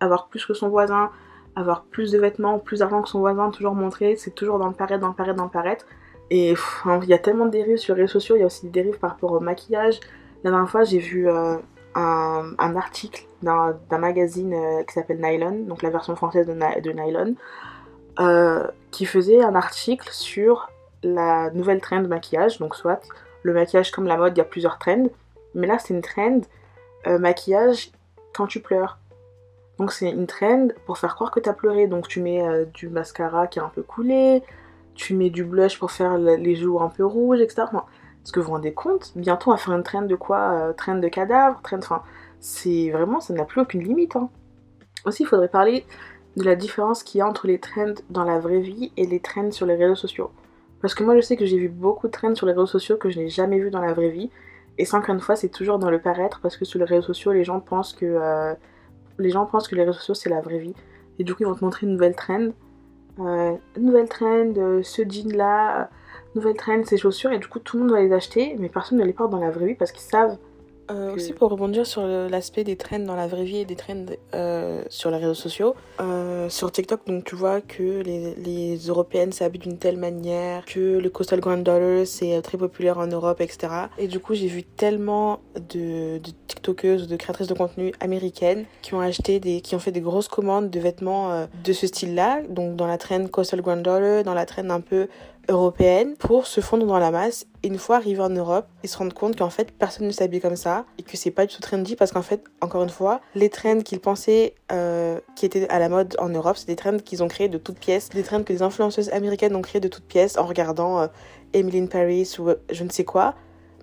avoir 0.00 0.28
plus 0.28 0.44
que 0.44 0.52
son 0.52 0.68
voisin, 0.68 1.10
avoir 1.56 1.84
plus 1.84 2.12
de 2.12 2.18
vêtements, 2.18 2.58
plus 2.58 2.80
d'argent 2.80 3.00
que 3.00 3.08
son 3.08 3.20
voisin, 3.20 3.50
toujours 3.50 3.74
montrer, 3.74 4.16
c'est 4.16 4.32
toujours 4.32 4.58
dans 4.58 4.68
le 4.68 4.74
paraître, 4.74 5.00
dans 5.00 5.08
le 5.08 5.14
paraître, 5.14 5.38
dans 5.38 5.44
le 5.44 5.50
paraître. 5.50 5.86
Et 6.30 6.54
il 7.02 7.08
y 7.08 7.14
a 7.14 7.18
tellement 7.18 7.46
de 7.46 7.50
dérives 7.50 7.78
sur 7.78 7.94
les 7.94 8.02
réseaux 8.02 8.20
sociaux, 8.20 8.36
il 8.36 8.40
y 8.40 8.42
a 8.42 8.46
aussi 8.46 8.66
des 8.66 8.82
dérives 8.82 8.98
par 8.98 9.10
rapport 9.10 9.32
au 9.32 9.40
maquillage. 9.40 9.98
La 10.44 10.50
dernière 10.50 10.68
fois, 10.68 10.84
j'ai 10.84 10.98
vu 10.98 11.26
euh, 11.26 11.56
un, 11.94 12.76
article 12.76 13.26
d'un 13.42 13.98
magazine 13.98 14.52
euh, 14.52 14.82
qui 14.82 14.92
s'appelle 14.92 15.20
Nylon, 15.20 15.64
donc 15.66 15.82
la 15.82 15.88
version 15.88 16.14
française 16.16 16.46
de, 16.46 16.52
de 16.52 16.90
Nylon, 16.90 17.34
euh, 18.20 18.66
qui 18.90 19.04
faisait 19.04 19.42
un 19.42 19.54
article 19.54 20.08
sur 20.10 20.70
la 21.02 21.50
nouvelle 21.50 21.80
trend 21.80 22.00
de 22.00 22.06
maquillage, 22.06 22.58
donc 22.58 22.74
soit 22.74 23.00
le 23.42 23.52
maquillage 23.52 23.90
comme 23.90 24.06
la 24.06 24.16
mode, 24.16 24.36
il 24.36 24.38
y 24.38 24.40
a 24.40 24.44
plusieurs 24.44 24.78
trends. 24.78 25.08
Mais 25.54 25.66
là, 25.66 25.78
c'est 25.78 25.94
une 25.94 26.02
trend 26.02 26.40
euh, 27.06 27.18
maquillage 27.18 27.90
quand 28.34 28.46
tu 28.46 28.60
pleures. 28.60 28.98
Donc 29.78 29.92
c'est 29.92 30.10
une 30.10 30.26
trend 30.26 30.68
pour 30.86 30.98
faire 30.98 31.14
croire 31.14 31.30
que 31.30 31.40
tu 31.40 31.48
as 31.48 31.52
pleuré. 31.52 31.86
Donc 31.86 32.08
tu 32.08 32.22
mets 32.22 32.42
euh, 32.42 32.64
du 32.64 32.88
mascara 32.88 33.46
qui 33.46 33.58
est 33.58 33.62
un 33.62 33.68
peu 33.68 33.82
coulé, 33.82 34.42
tu 34.94 35.14
mets 35.14 35.30
du 35.30 35.44
blush 35.44 35.78
pour 35.78 35.90
faire 35.90 36.16
les 36.16 36.56
joues 36.56 36.80
un 36.80 36.88
peu 36.88 37.04
rouges, 37.04 37.40
etc. 37.40 37.64
est-ce 38.24 38.32
que 38.32 38.40
vous 38.40 38.46
vous 38.46 38.52
rendez 38.52 38.72
compte 38.72 39.12
Bientôt 39.14 39.50
on 39.50 39.54
va 39.54 39.58
faire 39.58 39.74
une 39.74 39.82
trend 39.82 40.02
de 40.02 40.16
quoi 40.16 40.72
Trend 40.76 40.96
de 40.96 41.08
cadavre, 41.08 41.60
trend... 41.62 41.78
Enfin, 41.78 42.02
c'est 42.40 42.90
vraiment, 42.90 43.20
ça 43.20 43.34
n'a 43.34 43.44
plus 43.44 43.60
aucune 43.60 43.82
limite. 43.82 44.16
Hein. 44.16 44.30
Aussi, 45.04 45.22
il 45.22 45.26
faudrait 45.26 45.48
parler 45.48 45.84
de 46.36 46.44
la 46.44 46.54
différence 46.54 47.02
qu'il 47.02 47.18
y 47.18 47.22
a 47.22 47.26
entre 47.26 47.46
les 47.46 47.58
trends 47.58 47.94
dans 48.10 48.24
la 48.24 48.38
vraie 48.38 48.60
vie 48.60 48.92
et 48.96 49.06
les 49.06 49.20
trends 49.20 49.50
sur 49.50 49.66
les 49.66 49.74
réseaux 49.74 49.94
sociaux. 49.94 50.30
Parce 50.82 50.94
que 50.94 51.02
moi 51.02 51.16
je 51.16 51.22
sais 51.22 51.36
que 51.36 51.46
j'ai 51.46 51.58
vu 51.58 51.68
beaucoup 51.68 52.06
de 52.06 52.12
trends 52.12 52.34
sur 52.34 52.46
les 52.46 52.52
réseaux 52.52 52.66
sociaux 52.66 52.96
que 52.96 53.10
je 53.10 53.18
n'ai 53.18 53.28
jamais 53.28 53.58
vu 53.58 53.70
dans 53.70 53.80
la 53.80 53.92
vraie 53.92 54.10
vie. 54.10 54.30
Et 54.78 54.84
ça, 54.84 54.98
encore 54.98 55.18
fois, 55.22 55.36
c'est 55.36 55.48
toujours 55.48 55.78
dans 55.78 55.90
le 55.90 55.98
paraître 55.98 56.40
parce 56.40 56.56
que 56.56 56.64
sur 56.64 56.78
les 56.78 56.84
réseaux 56.84 57.06
sociaux, 57.06 57.32
les 57.32 57.44
gens 57.44 57.60
pensent 57.60 57.94
que, 57.94 58.04
euh, 58.04 58.54
les, 59.18 59.30
gens 59.30 59.46
pensent 59.46 59.68
que 59.68 59.74
les 59.74 59.82
réseaux 59.82 59.94
sociaux, 59.94 60.14
c'est 60.14 60.28
la 60.28 60.40
vraie 60.40 60.58
vie. 60.58 60.74
Et 61.18 61.24
du 61.24 61.34
coup, 61.34 61.42
ils 61.42 61.46
vont 61.46 61.54
te 61.54 61.64
montrer 61.64 61.86
une 61.86 61.94
nouvelle 61.94 62.14
trend. 62.14 62.48
Euh, 63.18 63.54
nouvelle 63.78 64.08
trend, 64.08 64.52
euh, 64.58 64.82
ce 64.82 65.02
jean-là, 65.02 65.88
nouvelle 66.34 66.56
trend, 66.56 66.84
ces 66.84 66.98
chaussures. 66.98 67.32
Et 67.32 67.38
du 67.38 67.48
coup, 67.48 67.58
tout 67.58 67.78
le 67.78 67.84
monde 67.84 67.92
va 67.92 68.02
les 68.02 68.12
acheter, 68.12 68.54
mais 68.58 68.68
personne 68.68 68.98
ne 68.98 69.04
les 69.04 69.14
porte 69.14 69.30
dans 69.30 69.40
la 69.40 69.50
vraie 69.50 69.66
vie 69.66 69.74
parce 69.74 69.92
qu'ils 69.92 70.02
savent 70.02 70.36
euh, 70.90 71.14
aussi 71.14 71.32
pour 71.32 71.50
rebondir 71.50 71.86
sur 71.86 72.06
l'aspect 72.06 72.64
des 72.64 72.76
trends 72.76 72.98
dans 72.98 73.16
la 73.16 73.26
vraie 73.26 73.44
vie 73.44 73.58
et 73.58 73.64
des 73.64 73.76
trends 73.76 74.06
euh, 74.34 74.82
sur 74.88 75.10
les 75.10 75.18
réseaux 75.18 75.34
sociaux. 75.34 75.74
Euh, 76.00 76.48
sur 76.48 76.70
TikTok, 76.70 77.06
donc 77.06 77.24
tu 77.24 77.34
vois 77.34 77.60
que 77.60 78.02
les, 78.02 78.34
les 78.34 78.76
Européennes 78.76 79.32
s'habillent 79.32 79.60
d'une 79.60 79.78
telle 79.78 79.96
manière, 79.96 80.64
que 80.64 80.98
le 80.98 81.10
Coastal 81.10 81.40
Grand 81.40 81.56
Dollar 81.56 82.06
c'est 82.06 82.40
très 82.42 82.58
populaire 82.58 82.98
en 82.98 83.06
Europe, 83.06 83.40
etc. 83.40 83.72
Et 83.98 84.08
du 84.08 84.20
coup 84.20 84.34
j'ai 84.34 84.46
vu 84.46 84.62
tellement 84.62 85.40
de, 85.54 86.18
de 86.18 86.30
TikTokeuses, 86.46 87.08
de 87.08 87.16
créatrices 87.16 87.48
de 87.48 87.54
contenu 87.54 87.92
américaines 88.00 88.64
qui 88.82 88.94
ont 88.94 89.00
acheté 89.00 89.40
des, 89.40 89.60
qui 89.60 89.74
ont 89.74 89.80
fait 89.80 89.92
des 89.92 90.00
grosses 90.00 90.28
commandes 90.28 90.70
de 90.70 90.80
vêtements 90.80 91.46
de 91.64 91.72
ce 91.72 91.86
style-là, 91.86 92.42
donc 92.48 92.76
dans 92.76 92.86
la 92.86 92.98
trend 92.98 93.26
Coastal 93.26 93.60
Grand 93.60 93.76
Dollar, 93.76 94.22
dans 94.22 94.34
la 94.34 94.46
trend 94.46 94.70
un 94.70 94.80
peu 94.80 95.08
européenne 95.48 96.16
pour 96.16 96.46
se 96.46 96.60
fondre 96.60 96.86
dans 96.86 96.98
la 96.98 97.10
masse. 97.10 97.46
Et 97.62 97.68
une 97.68 97.78
fois 97.78 97.96
arrivés 97.96 98.20
en 98.20 98.30
Europe, 98.30 98.66
ils 98.82 98.88
se 98.88 98.98
rendent 98.98 99.12
compte 99.12 99.36
qu'en 99.36 99.50
fait, 99.50 99.72
personne 99.72 100.06
ne 100.06 100.12
s'habille 100.12 100.40
comme 100.40 100.56
ça 100.56 100.84
et 100.98 101.02
que 101.02 101.16
c'est 101.16 101.30
pas 101.30 101.46
du 101.46 101.54
tout 101.54 101.60
trendy 101.60 101.96
parce 101.96 102.12
qu'en 102.12 102.22
fait, 102.22 102.44
encore 102.60 102.82
une 102.82 102.90
fois, 102.90 103.20
les 103.34 103.48
trends 103.48 103.80
qu'ils 103.80 104.00
pensaient 104.00 104.54
euh, 104.72 105.20
qui 105.34 105.46
étaient 105.46 105.68
à 105.68 105.78
la 105.78 105.88
mode 105.88 106.16
en 106.18 106.28
Europe, 106.28 106.56
c'est 106.56 106.66
des 106.66 106.76
trends 106.76 106.98
qu'ils 106.98 107.22
ont 107.22 107.28
créés 107.28 107.48
de 107.48 107.58
toutes 107.58 107.78
pièces, 107.78 108.08
des 108.10 108.22
trends 108.22 108.42
que 108.42 108.52
les 108.52 108.62
influenceuses 108.62 109.10
américaines 109.10 109.54
ont 109.56 109.62
créés 109.62 109.80
de 109.80 109.88
toutes 109.88 110.06
pièces 110.06 110.38
en 110.38 110.46
regardant 110.46 111.00
euh, 111.00 111.06
Emily 111.52 111.80
in 111.80 111.86
Paris 111.86 112.34
ou 112.38 112.48
euh, 112.48 112.56
je 112.70 112.84
ne 112.84 112.90
sais 112.90 113.04
quoi. 113.04 113.34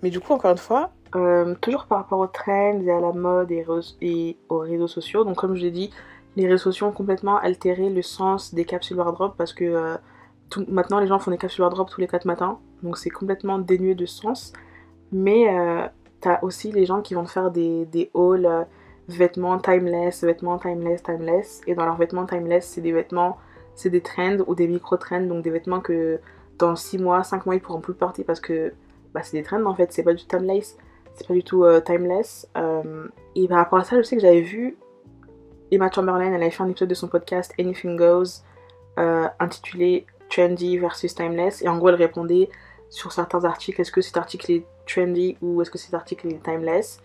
Mais 0.01 0.09
du 0.09 0.19
coup, 0.19 0.33
encore 0.33 0.51
une 0.51 0.57
fois, 0.57 0.91
euh, 1.15 1.55
toujours 1.61 1.85
par 1.85 1.99
rapport 1.99 2.19
aux 2.19 2.27
trends 2.27 2.81
et 2.81 2.91
à 2.91 2.99
la 2.99 3.11
mode 3.11 3.51
et, 3.51 3.65
et 4.01 4.37
aux 4.49 4.59
réseaux 4.59 4.87
sociaux. 4.87 5.23
Donc, 5.23 5.37
comme 5.37 5.55
je 5.55 5.61
l'ai 5.61 5.71
dit, 5.71 5.91
les 6.35 6.47
réseaux 6.47 6.71
sociaux 6.71 6.87
ont 6.87 6.91
complètement 6.91 7.37
altéré 7.37 7.89
le 7.89 8.01
sens 8.01 8.53
des 8.53 8.65
capsules 8.65 8.97
wardrobe 8.97 9.33
parce 9.37 9.53
que 9.53 9.97
maintenant 10.67 10.99
les 10.99 11.07
gens 11.07 11.19
font 11.19 11.31
des 11.31 11.37
capsules 11.37 11.67
drop 11.69 11.89
tous 11.89 12.01
les 12.01 12.07
4 12.07 12.25
matins, 12.25 12.59
donc 12.83 12.97
c'est 12.97 13.09
complètement 13.09 13.59
dénué 13.59 13.95
de 13.95 14.05
sens. 14.05 14.53
Mais 15.13 15.47
euh, 15.47 15.87
t'as 16.21 16.39
aussi 16.41 16.71
les 16.71 16.85
gens 16.85 17.01
qui 17.01 17.13
vont 17.13 17.25
faire 17.25 17.51
des, 17.51 17.85
des 17.85 18.09
hauls 18.13 18.45
euh, 18.45 18.63
vêtements 19.07 19.59
timeless, 19.59 20.23
vêtements 20.23 20.57
timeless, 20.57 21.03
timeless. 21.03 21.61
Et 21.67 21.75
dans 21.75 21.85
leurs 21.85 21.97
vêtements 21.97 22.25
timeless, 22.25 22.65
c'est 22.65 22.81
des 22.81 22.91
vêtements, 22.91 23.37
c'est 23.75 23.91
des 23.91 24.01
trends 24.01 24.39
ou 24.47 24.55
des 24.55 24.67
micro-trends, 24.67 25.21
donc 25.21 25.43
des 25.43 25.51
vêtements 25.51 25.81
que 25.81 26.19
dans 26.57 26.75
6 26.75 26.97
mois, 26.97 27.23
5 27.23 27.45
mois 27.45 27.55
ils 27.55 27.61
pourront 27.61 27.81
plus 27.81 27.93
porter 27.93 28.23
parce 28.23 28.39
que 28.39 28.73
bah, 29.13 29.21
c'est 29.23 29.37
des 29.37 29.43
trends 29.43 29.63
en 29.65 29.75
fait, 29.75 29.91
c'est 29.93 30.03
pas 30.03 30.13
du 30.13 30.25
timeless, 30.25 30.77
c'est 31.13 31.27
pas 31.27 31.33
du 31.33 31.43
tout 31.43 31.63
euh, 31.63 31.79
timeless. 31.79 32.47
et 33.35 33.47
par 33.47 33.57
rapport 33.57 33.79
à 33.79 33.83
ça, 33.83 33.97
je 33.97 34.01
sais 34.01 34.15
que 34.15 34.21
j'avais 34.21 34.41
vu 34.41 34.77
Emma 35.71 35.91
Chamberlain, 35.91 36.33
elle 36.33 36.41
avait 36.41 36.51
fait 36.51 36.63
un 36.63 36.69
épisode 36.69 36.89
de 36.89 36.95
son 36.95 37.07
podcast 37.07 37.53
Anything 37.59 37.97
Goes 37.97 38.43
intitulé 39.39 40.05
trendy 40.33 40.77
versus 40.77 41.13
timeless. 41.13 41.61
Et 41.61 41.67
en 41.67 41.77
gros, 41.77 41.89
elle 41.89 41.95
répondait 41.95 42.49
sur 42.89 43.11
certains 43.11 43.43
articles, 43.45 43.81
est-ce 43.81 43.91
que 43.91 44.01
cet 44.01 44.17
article 44.17 44.51
est 44.51 44.65
trendy 44.87 45.37
ou 45.41 45.61
est-ce 45.61 45.71
que 45.71 45.77
cet 45.77 45.93
article 45.93 46.27
est 46.27 46.43
timeless? 46.43 47.01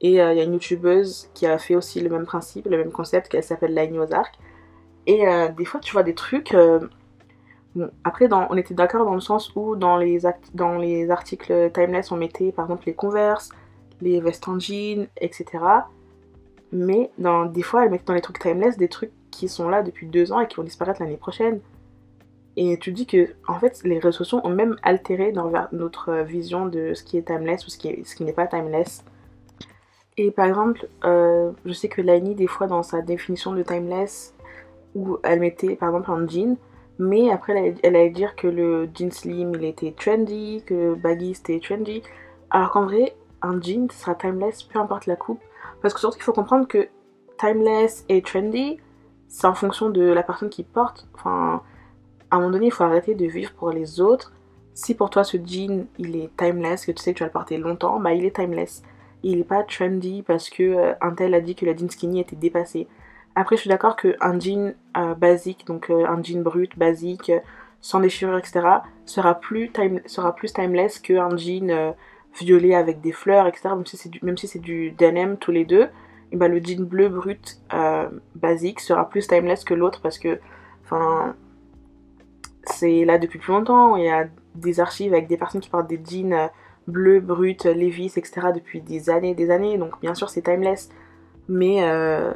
Et 0.00 0.20
euh, 0.20 0.32
il 0.32 0.38
y 0.38 0.40
a 0.40 0.44
une 0.44 0.54
youtubeuse 0.54 1.28
qui 1.34 1.46
a 1.46 1.58
fait 1.58 1.74
aussi 1.74 2.00
le 2.00 2.08
même 2.08 2.24
principe, 2.24 2.66
le 2.66 2.78
même 2.78 2.90
concept, 2.90 3.28
qu'elle 3.28 3.42
s'appelle 3.42 3.74
Laini 3.74 3.98
Ozark. 3.98 4.34
Et 5.06 5.26
euh, 5.26 5.48
des 5.48 5.64
fois, 5.64 5.80
tu 5.80 5.92
vois 5.92 6.02
des 6.02 6.14
trucs. 6.14 6.54
Euh, 6.54 6.80
bon, 7.74 7.90
après, 8.04 8.28
on 8.32 8.56
était 8.56 8.74
d'accord 8.74 9.04
dans 9.04 9.14
le 9.14 9.20
sens 9.20 9.54
où 9.56 9.76
dans 9.76 9.96
les, 9.96 10.20
dans 10.54 10.76
les 10.76 11.10
articles 11.10 11.70
timeless, 11.72 12.12
on 12.12 12.16
mettait 12.16 12.52
par 12.52 12.66
exemple 12.66 12.84
les 12.86 12.94
Converse, 12.94 13.50
les 14.00 14.20
vestes 14.20 14.48
en 14.48 14.58
jean, 14.58 15.08
etc. 15.18 15.44
Mais 16.72 17.10
des 17.52 17.62
fois, 17.62 17.84
elle 17.84 17.90
mettait 17.90 18.04
dans 18.04 18.14
les 18.14 18.20
trucs 18.20 18.38
timeless 18.38 18.76
des 18.76 18.88
trucs 18.88 19.12
qui 19.30 19.48
sont 19.48 19.68
là 19.68 19.82
depuis 19.82 20.06
deux 20.06 20.32
ans 20.32 20.40
et 20.40 20.46
qui 20.46 20.56
vont 20.56 20.62
disparaître 20.62 21.02
l'année 21.02 21.16
prochaine. 21.16 21.60
Et 22.56 22.78
tu 22.78 22.92
dis 22.92 23.06
que, 23.06 23.28
en 23.46 23.58
fait, 23.58 23.80
les 23.84 23.98
réseaux 23.98 24.18
sociaux 24.18 24.40
ont 24.44 24.50
même 24.50 24.76
altéré 24.82 25.32
notre 25.72 26.22
vision 26.22 26.66
de 26.66 26.94
ce 26.94 27.02
qui 27.02 27.16
est 27.16 27.22
timeless 27.22 27.66
ou 27.66 27.70
ce 27.70 27.78
qui, 27.78 28.04
ce 28.04 28.14
qui 28.14 28.24
n'est 28.24 28.32
pas 28.32 28.46
timeless. 28.46 29.04
Et 30.16 30.30
par 30.30 30.46
exemple, 30.46 30.88
euh, 31.04 31.52
je 31.64 31.72
sais 31.72 31.88
que 31.88 32.02
Laini, 32.02 32.34
des 32.34 32.48
fois, 32.48 32.66
dans 32.66 32.82
sa 32.82 33.00
définition 33.00 33.52
de 33.52 33.62
timeless, 33.62 34.34
où 34.94 35.18
elle 35.22 35.40
mettait 35.40 35.76
par 35.76 35.90
exemple 35.90 36.10
un 36.10 36.26
jean, 36.26 36.56
mais 36.98 37.30
après 37.30 37.74
elle 37.82 37.96
allait 37.96 38.10
dire 38.10 38.36
que 38.36 38.46
le 38.46 38.88
jean 38.94 39.10
slim 39.10 39.52
il 39.54 39.64
était 39.64 39.94
trendy, 39.96 40.62
que 40.66 40.94
baggy 40.94 41.34
c'était 41.34 41.60
trendy. 41.60 42.02
Alors 42.50 42.70
qu'en 42.70 42.84
vrai, 42.84 43.14
un 43.42 43.60
jean 43.60 43.88
sera 43.90 44.14
timeless 44.14 44.62
peu 44.64 44.78
importe 44.78 45.06
la 45.06 45.16
coupe. 45.16 45.40
Parce 45.80 45.94
que 45.94 46.00
surtout 46.00 46.16
qu'il 46.16 46.24
faut 46.24 46.32
comprendre 46.32 46.66
que 46.66 46.88
timeless 47.38 48.04
et 48.08 48.20
trendy, 48.20 48.78
c'est 49.28 49.46
en 49.46 49.54
fonction 49.54 49.88
de 49.88 50.02
la 50.02 50.22
personne 50.22 50.50
qui 50.50 50.64
porte. 50.64 51.08
Enfin, 51.14 51.62
à 52.30 52.36
un 52.36 52.38
moment 52.40 52.52
donné, 52.52 52.66
il 52.66 52.72
faut 52.72 52.84
arrêter 52.84 53.14
de 53.14 53.26
vivre 53.26 53.52
pour 53.52 53.70
les 53.70 54.00
autres. 54.00 54.32
Si 54.74 54.94
pour 54.94 55.10
toi 55.10 55.24
ce 55.24 55.36
jean 55.36 55.86
il 55.98 56.16
est 56.16 56.30
timeless, 56.36 56.86
que 56.86 56.92
tu 56.92 57.02
sais 57.02 57.12
que 57.12 57.18
tu 57.18 57.22
vas 57.24 57.28
le 57.28 57.32
porter 57.32 57.58
longtemps, 57.58 58.00
bah 58.00 58.14
il 58.14 58.24
est 58.24 58.34
timeless. 58.34 58.82
Il 59.22 59.38
n'est 59.38 59.44
pas 59.44 59.62
trendy 59.62 60.22
parce 60.22 60.48
que 60.48 60.62
euh, 60.62 60.92
un 61.00 61.10
tel 61.10 61.34
a 61.34 61.40
dit 61.40 61.54
que 61.54 61.66
la 61.66 61.76
jean 61.76 61.90
skinny 61.90 62.20
était 62.20 62.36
dépassée. 62.36 62.86
Après, 63.34 63.56
je 63.56 63.62
suis 63.62 63.68
d'accord 63.68 63.96
qu'un 63.96 64.38
jean 64.40 64.74
euh, 64.96 65.14
basique, 65.14 65.66
donc 65.66 65.90
euh, 65.90 66.06
un 66.06 66.22
jean 66.22 66.42
brut, 66.42 66.78
basique, 66.78 67.30
sans 67.80 68.00
déchirure, 68.00 68.38
etc., 68.38 68.60
sera 69.04 69.34
plus, 69.34 69.70
time, 69.70 70.00
sera 70.06 70.34
plus 70.34 70.52
timeless 70.52 70.98
qu'un 70.98 71.36
jean 71.36 71.94
violet 72.38 72.74
avec 72.74 73.00
des 73.00 73.12
fleurs, 73.12 73.46
etc., 73.46 73.70
même 73.74 73.86
si 73.86 73.96
c'est 73.96 74.08
du, 74.08 74.20
si 74.36 74.60
du 74.60 74.92
denim 74.92 75.36
tous 75.36 75.52
les 75.52 75.64
deux. 75.64 75.88
Et 76.32 76.36
bah, 76.36 76.48
le 76.48 76.60
jean 76.62 76.84
bleu 76.84 77.08
brut 77.08 77.60
basique 78.34 78.80
sera 78.80 79.08
plus 79.08 79.26
timeless 79.26 79.64
que 79.64 79.74
l'autre 79.74 80.00
parce 80.00 80.18
que, 80.18 80.38
enfin, 80.84 81.34
c'est 82.64 83.04
là 83.04 83.18
depuis 83.18 83.38
plus 83.38 83.52
longtemps. 83.52 83.96
Il 83.96 84.04
y 84.04 84.08
a 84.08 84.26
des 84.54 84.80
archives 84.80 85.12
avec 85.12 85.28
des 85.28 85.36
personnes 85.36 85.60
qui 85.60 85.70
portent 85.70 85.88
des 85.88 86.00
jeans 86.04 86.32
euh, 86.32 86.46
bleus, 86.86 87.20
bruts, 87.20 87.56
Levi's, 87.64 88.16
etc. 88.16 88.48
depuis 88.54 88.80
des 88.80 89.10
années 89.10 89.34
des 89.34 89.50
années. 89.50 89.78
Donc 89.78 90.00
bien 90.00 90.14
sûr 90.14 90.28
c'est 90.28 90.42
timeless. 90.42 90.90
Mais 91.48 91.82
euh, 91.82 92.32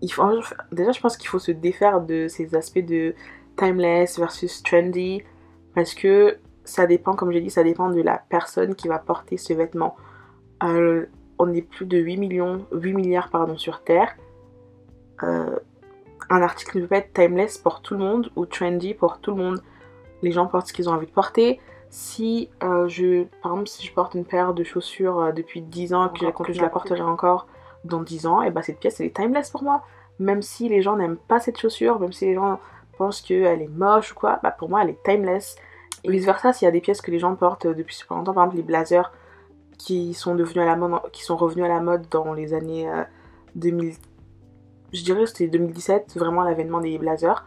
il 0.00 0.12
faut, 0.12 0.24
déjà 0.72 0.92
je 0.92 1.00
pense 1.00 1.16
qu'il 1.16 1.28
faut 1.28 1.38
se 1.38 1.52
défaire 1.52 2.00
de 2.00 2.28
ces 2.28 2.54
aspects 2.54 2.84
de 2.84 3.14
timeless 3.56 4.18
versus 4.18 4.62
trendy. 4.62 5.22
Parce 5.74 5.94
que 5.94 6.38
ça 6.64 6.86
dépend, 6.86 7.14
comme 7.14 7.32
j'ai 7.32 7.40
dit, 7.40 7.50
ça 7.50 7.64
dépend 7.64 7.90
de 7.90 8.00
la 8.00 8.22
personne 8.28 8.74
qui 8.74 8.88
va 8.88 8.98
porter 8.98 9.36
ce 9.36 9.52
vêtement. 9.52 9.96
Euh, 10.62 11.06
on 11.38 11.52
est 11.52 11.62
plus 11.62 11.86
de 11.86 11.98
8 11.98 12.16
millions, 12.16 12.66
8 12.72 12.92
milliards 12.92 13.30
pardon, 13.30 13.56
sur 13.56 13.82
Terre. 13.82 14.14
Un 16.30 16.42
article 16.42 16.78
ne 16.78 16.82
peut 16.82 16.88
pas 16.88 16.98
être 16.98 17.12
timeless 17.12 17.58
pour 17.58 17.82
tout 17.82 17.94
le 17.94 18.00
monde 18.00 18.30
ou 18.36 18.46
trendy 18.46 18.94
pour 18.94 19.18
tout 19.18 19.32
le 19.32 19.36
monde. 19.36 19.62
Les 20.22 20.32
gens 20.32 20.46
portent 20.46 20.68
ce 20.68 20.72
qu'ils 20.72 20.88
ont 20.88 20.92
envie 20.92 21.06
de 21.06 21.12
porter. 21.12 21.60
Si 21.90 22.48
euh, 22.62 22.86
je, 22.88 23.24
par 23.42 23.52
exemple, 23.52 23.68
si 23.68 23.84
je 23.84 23.92
porte 23.92 24.14
une 24.14 24.24
paire 24.24 24.54
de 24.54 24.62
chaussures 24.62 25.18
euh, 25.18 25.32
depuis 25.32 25.60
10 25.60 25.92
ans 25.92 26.08
et 26.08 26.18
que, 26.18 26.42
que 26.44 26.52
je 26.52 26.62
la 26.62 26.68
porterai 26.68 27.02
encore 27.02 27.48
dans 27.84 28.00
10 28.00 28.26
ans, 28.26 28.42
et 28.42 28.46
eh 28.46 28.50
bah 28.50 28.56
ben, 28.56 28.62
cette 28.62 28.78
pièce 28.78 29.00
elle 29.00 29.06
est 29.06 29.16
timeless 29.16 29.50
pour 29.50 29.64
moi. 29.64 29.82
Même 30.20 30.40
si 30.40 30.68
les 30.68 30.82
gens 30.82 30.96
n'aiment 30.96 31.16
pas 31.16 31.40
cette 31.40 31.58
chaussure, 31.58 31.98
même 31.98 32.12
si 32.12 32.26
les 32.26 32.34
gens 32.34 32.60
pensent 32.96 33.22
qu'elle 33.22 33.62
est 33.62 33.68
moche 33.74 34.12
ou 34.12 34.14
quoi, 34.14 34.38
bah 34.42 34.52
pour 34.52 34.68
moi 34.68 34.82
elle 34.82 34.90
est 34.90 35.02
timeless. 35.02 35.56
Et 36.04 36.10
vice 36.10 36.24
versa, 36.24 36.52
s'il 36.52 36.66
y 36.66 36.68
a 36.68 36.72
des 36.72 36.80
pièces 36.80 37.00
que 37.00 37.10
les 37.10 37.18
gens 37.18 37.34
portent 37.34 37.66
depuis 37.66 37.96
super 37.96 38.18
longtemps, 38.18 38.34
par 38.34 38.44
exemple 38.44 38.58
les 38.58 38.62
blazers 38.62 39.12
qui 39.78 40.14
sont 40.14 40.34
devenus 40.34 40.62
à 40.62 40.66
la 40.66 40.76
mode, 40.76 41.00
qui 41.10 41.24
sont 41.24 41.36
revenus 41.36 41.64
à 41.64 41.68
la 41.68 41.80
mode 41.80 42.06
dans 42.10 42.34
les 42.34 42.54
années 42.54 42.88
2000, 43.56 43.88
euh, 43.88 43.92
je 44.92 45.04
dirais 45.04 45.26
c'était 45.26 45.48
2017, 45.48 46.16
vraiment 46.16 46.42
l'avènement 46.42 46.80
des 46.80 46.98
blazers. 46.98 47.46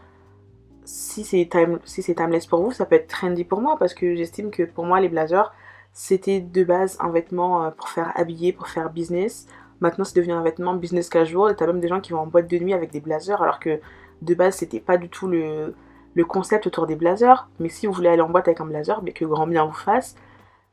Si 0.84 1.24
c'est 1.24 1.48
time, 1.50 1.78
si 1.84 2.02
timeless 2.02 2.46
pour 2.46 2.62
vous, 2.62 2.72
ça 2.72 2.84
peut 2.84 2.96
être 2.96 3.08
trendy 3.08 3.44
pour 3.44 3.60
moi 3.60 3.76
parce 3.78 3.94
que 3.94 4.14
j'estime 4.14 4.50
que 4.50 4.62
pour 4.64 4.84
moi 4.84 5.00
les 5.00 5.08
blazers 5.08 5.52
c'était 5.92 6.40
de 6.40 6.64
base 6.64 6.98
un 7.00 7.10
vêtement 7.10 7.64
euh, 7.64 7.70
pour 7.70 7.88
faire 7.88 8.12
habiller, 8.16 8.52
pour 8.52 8.68
faire 8.68 8.90
business. 8.90 9.46
Maintenant 9.80 10.04
c'est 10.04 10.16
devenu 10.16 10.32
un 10.32 10.42
vêtement 10.42 10.74
business 10.74 11.08
casual 11.08 11.52
et 11.52 11.56
t'as 11.56 11.66
même 11.66 11.80
des 11.80 11.88
gens 11.88 12.00
qui 12.00 12.12
vont 12.12 12.20
en 12.20 12.26
boîte 12.26 12.50
de 12.50 12.58
nuit 12.58 12.74
avec 12.74 12.90
des 12.90 13.00
blazers 13.00 13.40
alors 13.40 13.60
que 13.60 13.80
de 14.22 14.34
base 14.34 14.56
c'était 14.56 14.80
pas 14.80 14.96
du 14.96 15.08
tout 15.08 15.28
le, 15.28 15.74
le 16.14 16.24
concept 16.24 16.66
autour 16.66 16.86
des 16.86 16.96
blazers. 16.96 17.48
Mais 17.58 17.68
si 17.68 17.86
vous 17.86 17.92
voulez 17.92 18.08
aller 18.08 18.22
en 18.22 18.30
boîte 18.30 18.48
avec 18.48 18.60
un 18.60 18.66
blazer, 18.66 19.02
mais 19.02 19.12
que 19.12 19.24
grand 19.24 19.46
bien 19.46 19.64
vous 19.64 19.72
fasse. 19.72 20.16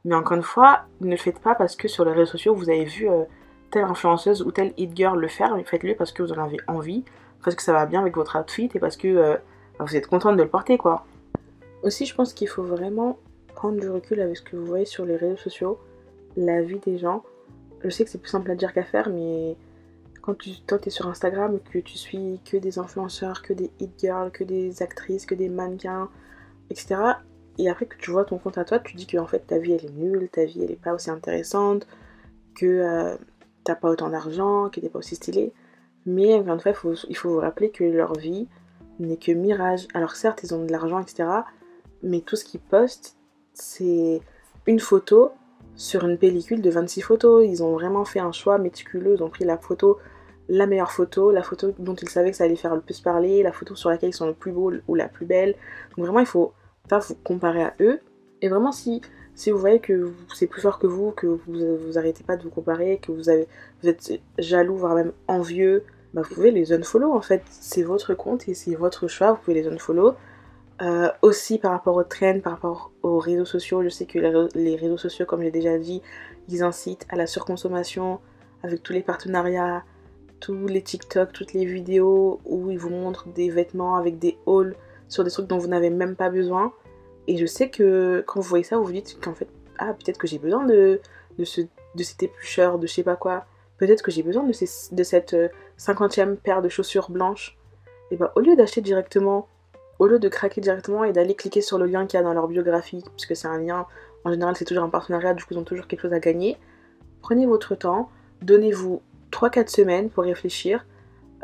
Mais 0.05 0.15
encore 0.15 0.37
une 0.37 0.43
fois, 0.43 0.85
ne 1.01 1.11
le 1.11 1.17
faites 1.17 1.39
pas 1.39 1.53
parce 1.53 1.75
que 1.75 1.87
sur 1.87 2.05
les 2.05 2.11
réseaux 2.11 2.31
sociaux 2.31 2.55
vous 2.55 2.69
avez 2.69 2.85
vu 2.85 3.09
euh, 3.09 3.23
telle 3.71 3.83
influenceuse 3.83 4.41
ou 4.41 4.51
telle 4.51 4.73
hit 4.77 4.95
girl 4.95 5.19
le 5.19 5.27
faire, 5.27 5.55
mais 5.55 5.63
faites-le 5.63 5.95
parce 5.95 6.11
que 6.11 6.23
vous 6.23 6.31
en 6.33 6.43
avez 6.43 6.57
envie, 6.67 7.03
parce 7.43 7.55
que 7.55 7.63
ça 7.63 7.73
va 7.73 7.85
bien 7.85 8.01
avec 8.01 8.15
votre 8.15 8.39
outfit 8.39 8.69
et 8.73 8.79
parce 8.79 8.97
que 8.97 9.07
euh, 9.07 9.37
vous 9.79 9.95
êtes 9.95 10.07
contente 10.07 10.37
de 10.37 10.43
le 10.43 10.49
porter 10.49 10.77
quoi. 10.77 11.05
Aussi, 11.83 12.05
je 12.05 12.13
pense 12.13 12.33
qu'il 12.33 12.47
faut 12.47 12.63
vraiment 12.63 13.17
prendre 13.55 13.79
du 13.79 13.89
recul 13.89 14.21
avec 14.21 14.37
ce 14.37 14.41
que 14.43 14.55
vous 14.55 14.65
voyez 14.65 14.85
sur 14.85 15.05
les 15.05 15.15
réseaux 15.15 15.37
sociaux, 15.37 15.79
la 16.37 16.61
vie 16.61 16.79
des 16.79 16.97
gens. 16.97 17.23
Je 17.83 17.89
sais 17.89 18.03
que 18.03 18.11
c'est 18.11 18.19
plus 18.19 18.29
simple 18.29 18.51
à 18.51 18.55
dire 18.55 18.73
qu'à 18.73 18.83
faire, 18.83 19.09
mais 19.09 19.55
quand 20.21 20.37
tu 20.37 20.51
toi, 20.61 20.77
es 20.85 20.89
sur 20.89 21.07
Instagram 21.07 21.59
que 21.71 21.79
tu 21.79 21.97
suis 21.97 22.39
que 22.45 22.57
des 22.57 22.77
influenceurs, 22.77 23.41
que 23.41 23.53
des 23.53 23.71
hit 23.79 23.91
girls, 23.99 24.31
que 24.31 24.43
des 24.43 24.83
actrices, 24.83 25.25
que 25.25 25.35
des 25.35 25.49
mannequins, 25.49 26.09
etc. 26.69 26.95
Et 27.57 27.69
après 27.69 27.85
que 27.87 27.97
tu 27.97 28.11
vois 28.11 28.25
ton 28.25 28.37
compte 28.37 28.57
à 28.57 28.65
toi, 28.65 28.79
tu 28.79 28.95
dis 28.95 29.07
que 29.07 29.17
en 29.17 29.27
fait 29.27 29.39
ta 29.39 29.57
vie 29.57 29.73
elle 29.73 29.85
est 29.85 29.93
nulle, 29.93 30.29
ta 30.29 30.45
vie 30.45 30.63
elle 30.63 30.71
est 30.71 30.81
pas 30.81 30.93
aussi 30.93 31.09
intéressante, 31.09 31.87
que 32.55 32.65
euh, 32.65 33.15
t'as 33.63 33.75
pas 33.75 33.89
autant 33.89 34.09
d'argent, 34.09 34.69
que 34.69 34.79
t'es 34.79 34.89
pas 34.89 34.99
aussi 34.99 35.15
stylé. 35.15 35.53
Mais 36.05 36.35
encore 36.35 36.53
une 36.53 36.59
fois, 36.59 36.73
faut, 36.73 36.93
il 37.09 37.15
faut 37.15 37.29
vous 37.29 37.39
rappeler 37.39 37.69
que 37.69 37.83
leur 37.83 38.13
vie 38.13 38.47
n'est 38.99 39.17
que 39.17 39.31
mirage. 39.31 39.87
Alors 39.93 40.15
certes, 40.15 40.41
ils 40.43 40.53
ont 40.53 40.65
de 40.65 40.71
l'argent, 40.71 40.99
etc. 40.99 41.29
Mais 42.03 42.21
tout 42.21 42.35
ce 42.35 42.45
qu'ils 42.45 42.59
postent, 42.59 43.17
c'est 43.53 44.21
une 44.65 44.79
photo 44.79 45.31
sur 45.75 46.05
une 46.05 46.17
pellicule 46.17 46.61
de 46.61 46.69
26 46.69 47.01
photos. 47.01 47.45
Ils 47.47 47.63
ont 47.63 47.73
vraiment 47.73 48.05
fait 48.05 48.19
un 48.19 48.31
choix 48.31 48.57
méticuleux. 48.57 49.15
Ils 49.17 49.23
ont 49.23 49.29
pris 49.29 49.45
la 49.45 49.57
photo, 49.57 49.99
la 50.49 50.65
meilleure 50.65 50.91
photo, 50.91 51.31
la 51.31 51.43
photo 51.43 51.73
dont 51.77 51.95
ils 51.95 52.09
savaient 52.09 52.31
que 52.31 52.37
ça 52.37 52.45
allait 52.45 52.55
faire 52.55 52.75
le 52.75 52.81
plus 52.81 52.99
parler, 52.99 53.43
la 53.43 53.51
photo 53.51 53.75
sur 53.75 53.89
laquelle 53.89 54.09
ils 54.09 54.13
sont 54.13 54.27
le 54.27 54.33
plus 54.33 54.51
beaux 54.51 54.71
ou 54.87 54.95
la 54.95 55.07
plus 55.07 55.25
belle. 55.25 55.55
Donc 55.95 56.05
vraiment, 56.05 56.19
il 56.19 56.25
faut 56.25 56.53
pas 56.89 56.99
vous 56.99 57.15
comparer 57.23 57.63
à 57.63 57.73
eux. 57.79 57.99
Et 58.41 58.49
vraiment, 58.49 58.71
si 58.71 59.01
si 59.35 59.51
vous 59.51 59.57
voyez 59.57 59.79
que 59.79 60.11
c'est 60.33 60.47
plus 60.47 60.61
fort 60.61 60.79
que 60.79 60.87
vous, 60.87 61.11
que 61.11 61.27
vous, 61.27 61.39
vous 61.47 61.97
arrêtez 61.97 62.23
pas 62.23 62.37
de 62.37 62.43
vous 62.43 62.49
comparer, 62.49 62.99
que 63.01 63.11
vous, 63.11 63.29
avez, 63.29 63.47
êtes 63.83 64.19
jaloux, 64.37 64.75
voire 64.75 64.95
même 64.95 65.13
envieux, 65.27 65.83
bah 66.13 66.21
vous 66.27 66.35
pouvez 66.35 66.51
les 66.51 66.73
unfollow 66.73 67.13
en 67.13 67.21
fait. 67.21 67.43
C'est 67.49 67.83
votre 67.83 68.13
compte 68.13 68.47
et 68.47 68.53
c'est 68.53 68.75
votre 68.75 69.07
choix, 69.07 69.31
vous 69.31 69.39
pouvez 69.39 69.61
les 69.61 69.67
unfollow. 69.67 70.13
Euh, 70.81 71.09
aussi 71.21 71.59
par 71.59 71.71
rapport 71.71 71.95
aux 71.95 72.03
trends, 72.03 72.39
par 72.39 72.53
rapport 72.53 72.91
aux 73.03 73.19
réseaux 73.19 73.45
sociaux, 73.45 73.83
je 73.83 73.89
sais 73.89 74.05
que 74.05 74.17
les 74.55 74.75
réseaux 74.75 74.97
sociaux, 74.97 75.27
comme 75.27 75.43
j'ai 75.43 75.51
déjà 75.51 75.77
dit, 75.77 76.01
ils 76.49 76.63
incitent 76.63 77.05
à 77.09 77.15
la 77.15 77.27
surconsommation 77.27 78.19
avec 78.63 78.81
tous 78.81 78.93
les 78.93 79.03
partenariats, 79.03 79.83
tous 80.39 80.67
les 80.67 80.81
TikTok, 80.81 81.31
toutes 81.33 81.53
les 81.53 81.65
vidéos 81.65 82.41
où 82.45 82.71
ils 82.71 82.79
vous 82.79 82.89
montrent 82.89 83.27
des 83.29 83.49
vêtements 83.49 83.95
avec 83.95 84.17
des 84.17 84.37
hauls 84.45 84.75
sur 85.07 85.23
des 85.23 85.29
trucs 85.29 85.47
dont 85.47 85.59
vous 85.59 85.67
n'avez 85.67 85.91
même 85.91 86.15
pas 86.15 86.29
besoin. 86.29 86.73
Et 87.31 87.37
je 87.37 87.45
sais 87.45 87.69
que 87.69 88.25
quand 88.27 88.41
vous 88.41 88.49
voyez 88.49 88.65
ça, 88.65 88.75
vous 88.75 88.83
vous 88.83 88.91
dites 88.91 89.17
qu'en 89.21 89.33
fait, 89.33 89.47
ah, 89.77 89.93
peut-être 89.93 90.17
que 90.17 90.27
j'ai 90.27 90.37
besoin 90.37 90.65
de, 90.65 90.99
ce, 91.45 91.61
de 91.61 92.03
cet 92.03 92.21
éplucheur, 92.23 92.77
de 92.77 92.87
je 92.87 92.91
sais 92.91 93.03
pas 93.03 93.15
quoi. 93.15 93.45
Peut-être 93.77 94.01
que 94.01 94.11
j'ai 94.11 94.21
besoin 94.21 94.43
de, 94.43 94.51
cette 95.03 95.33
euh, 95.33 95.47
cinquantième 95.77 96.35
paire 96.35 96.61
de 96.61 96.67
chaussures 96.67 97.09
blanches. 97.09 97.57
Et 98.11 98.17
bah, 98.17 98.33
au 98.35 98.41
lieu 98.41 98.57
d'acheter 98.57 98.81
directement, 98.81 99.47
au 99.97 100.07
lieu 100.07 100.19
de 100.19 100.27
craquer 100.27 100.59
directement 100.59 101.05
et 101.05 101.13
d'aller 101.13 101.33
cliquer 101.33 101.61
sur 101.61 101.77
le 101.77 101.85
lien 101.85 102.05
qu'il 102.05 102.17
y 102.17 102.19
a 102.19 102.23
dans 102.25 102.33
leur 102.33 102.49
biographie, 102.49 103.01
puisque 103.15 103.33
c'est 103.33 103.47
un 103.47 103.59
lien, 103.59 103.87
en 104.25 104.31
général, 104.31 104.57
c'est 104.57 104.65
toujours 104.65 104.83
un 104.83 104.89
partenariat, 104.89 105.33
du 105.33 105.45
coup, 105.45 105.53
ils 105.53 105.57
ont 105.57 105.63
toujours 105.63 105.87
quelque 105.87 106.01
chose 106.01 106.13
à 106.13 106.19
gagner. 106.19 106.57
Prenez 107.21 107.45
votre 107.45 107.75
temps, 107.75 108.09
donnez-vous 108.41 109.01
3-4 109.31 109.69
semaines 109.69 110.09
pour 110.09 110.25
réfléchir, 110.25 110.85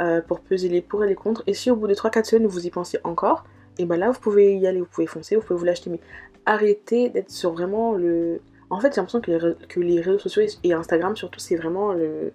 euh, 0.02 0.20
pour 0.20 0.42
peser 0.42 0.68
les 0.68 0.82
pour 0.82 1.06
et 1.06 1.08
les 1.08 1.16
contre. 1.16 1.44
Et 1.48 1.54
si 1.54 1.72
au 1.72 1.78
bout 1.78 1.88
de 1.88 1.94
3-4 1.94 2.26
semaines, 2.26 2.48
vous 2.48 2.68
y 2.68 2.72
pensez 2.72 3.00
encore, 3.06 3.46
et 3.80 3.86
ben 3.86 3.98
là 3.98 4.12
vous 4.12 4.20
pouvez 4.20 4.58
y 4.58 4.68
aller, 4.68 4.80
vous 4.80 4.88
pouvez 4.88 5.08
foncer, 5.08 5.36
vous 5.36 5.42
pouvez 5.42 5.60
vous 5.60 5.66
l'acheter, 5.66 5.90
mais 5.90 6.00
arrêtez 6.46 7.10
d'être 7.10 7.30
sur 7.30 7.54
vraiment 7.54 7.94
le. 7.94 8.42
En 8.70 8.80
fait, 8.80 8.94
j'ai 8.94 9.02
l'impression 9.02 9.22
que 9.22 9.80
les, 9.80 10.02
réseaux 10.02 10.20
sociaux 10.20 10.44
et 10.64 10.74
Instagram 10.74 11.16
surtout, 11.16 11.40
c'est 11.40 11.56
vraiment 11.56 11.94
le, 11.94 12.34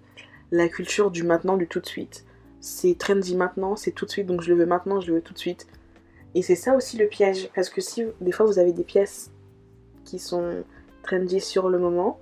la 0.51 0.67
culture 0.67 1.11
du 1.11 1.23
maintenant, 1.23 1.57
du 1.57 1.67
tout 1.67 1.79
de 1.79 1.85
suite. 1.85 2.25
C'est 2.59 2.97
trendy 2.97 3.35
maintenant, 3.35 3.75
c'est 3.75 3.91
tout 3.91 4.05
de 4.05 4.11
suite, 4.11 4.25
donc 4.25 4.41
je 4.41 4.51
le 4.51 4.59
veux 4.59 4.65
maintenant, 4.65 4.99
je 4.99 5.09
le 5.09 5.15
veux 5.15 5.21
tout 5.21 5.33
de 5.33 5.39
suite. 5.39 5.67
Et 6.33 6.41
c'est 6.41 6.55
ça 6.55 6.75
aussi 6.75 6.97
le 6.97 7.07
piège, 7.07 7.49
parce 7.53 7.69
que 7.69 7.81
si 7.81 8.03
des 8.21 8.31
fois 8.31 8.45
vous 8.45 8.57
avez 8.57 8.73
des 8.73 8.83
pièces 8.83 9.31
qui 10.05 10.17
sont 10.17 10.63
trendy 11.03 11.39
sur 11.39 11.69
le 11.69 11.77
moment, 11.77 12.19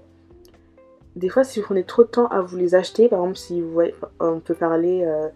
des 1.16 1.30
fois 1.30 1.44
si 1.44 1.60
vous 1.60 1.66
prenez 1.66 1.86
trop 1.86 2.04
de 2.04 2.10
temps 2.10 2.28
à 2.28 2.42
vous 2.42 2.58
les 2.58 2.76
acheter, 2.76 3.08
par 3.08 3.20
exemple 3.20 3.38
si 3.38 3.62
vous 3.62 3.72
voyez, 3.72 3.96
on 4.20 4.40
peut 4.40 4.56
parler 4.56 5.04
euh, 5.06 5.30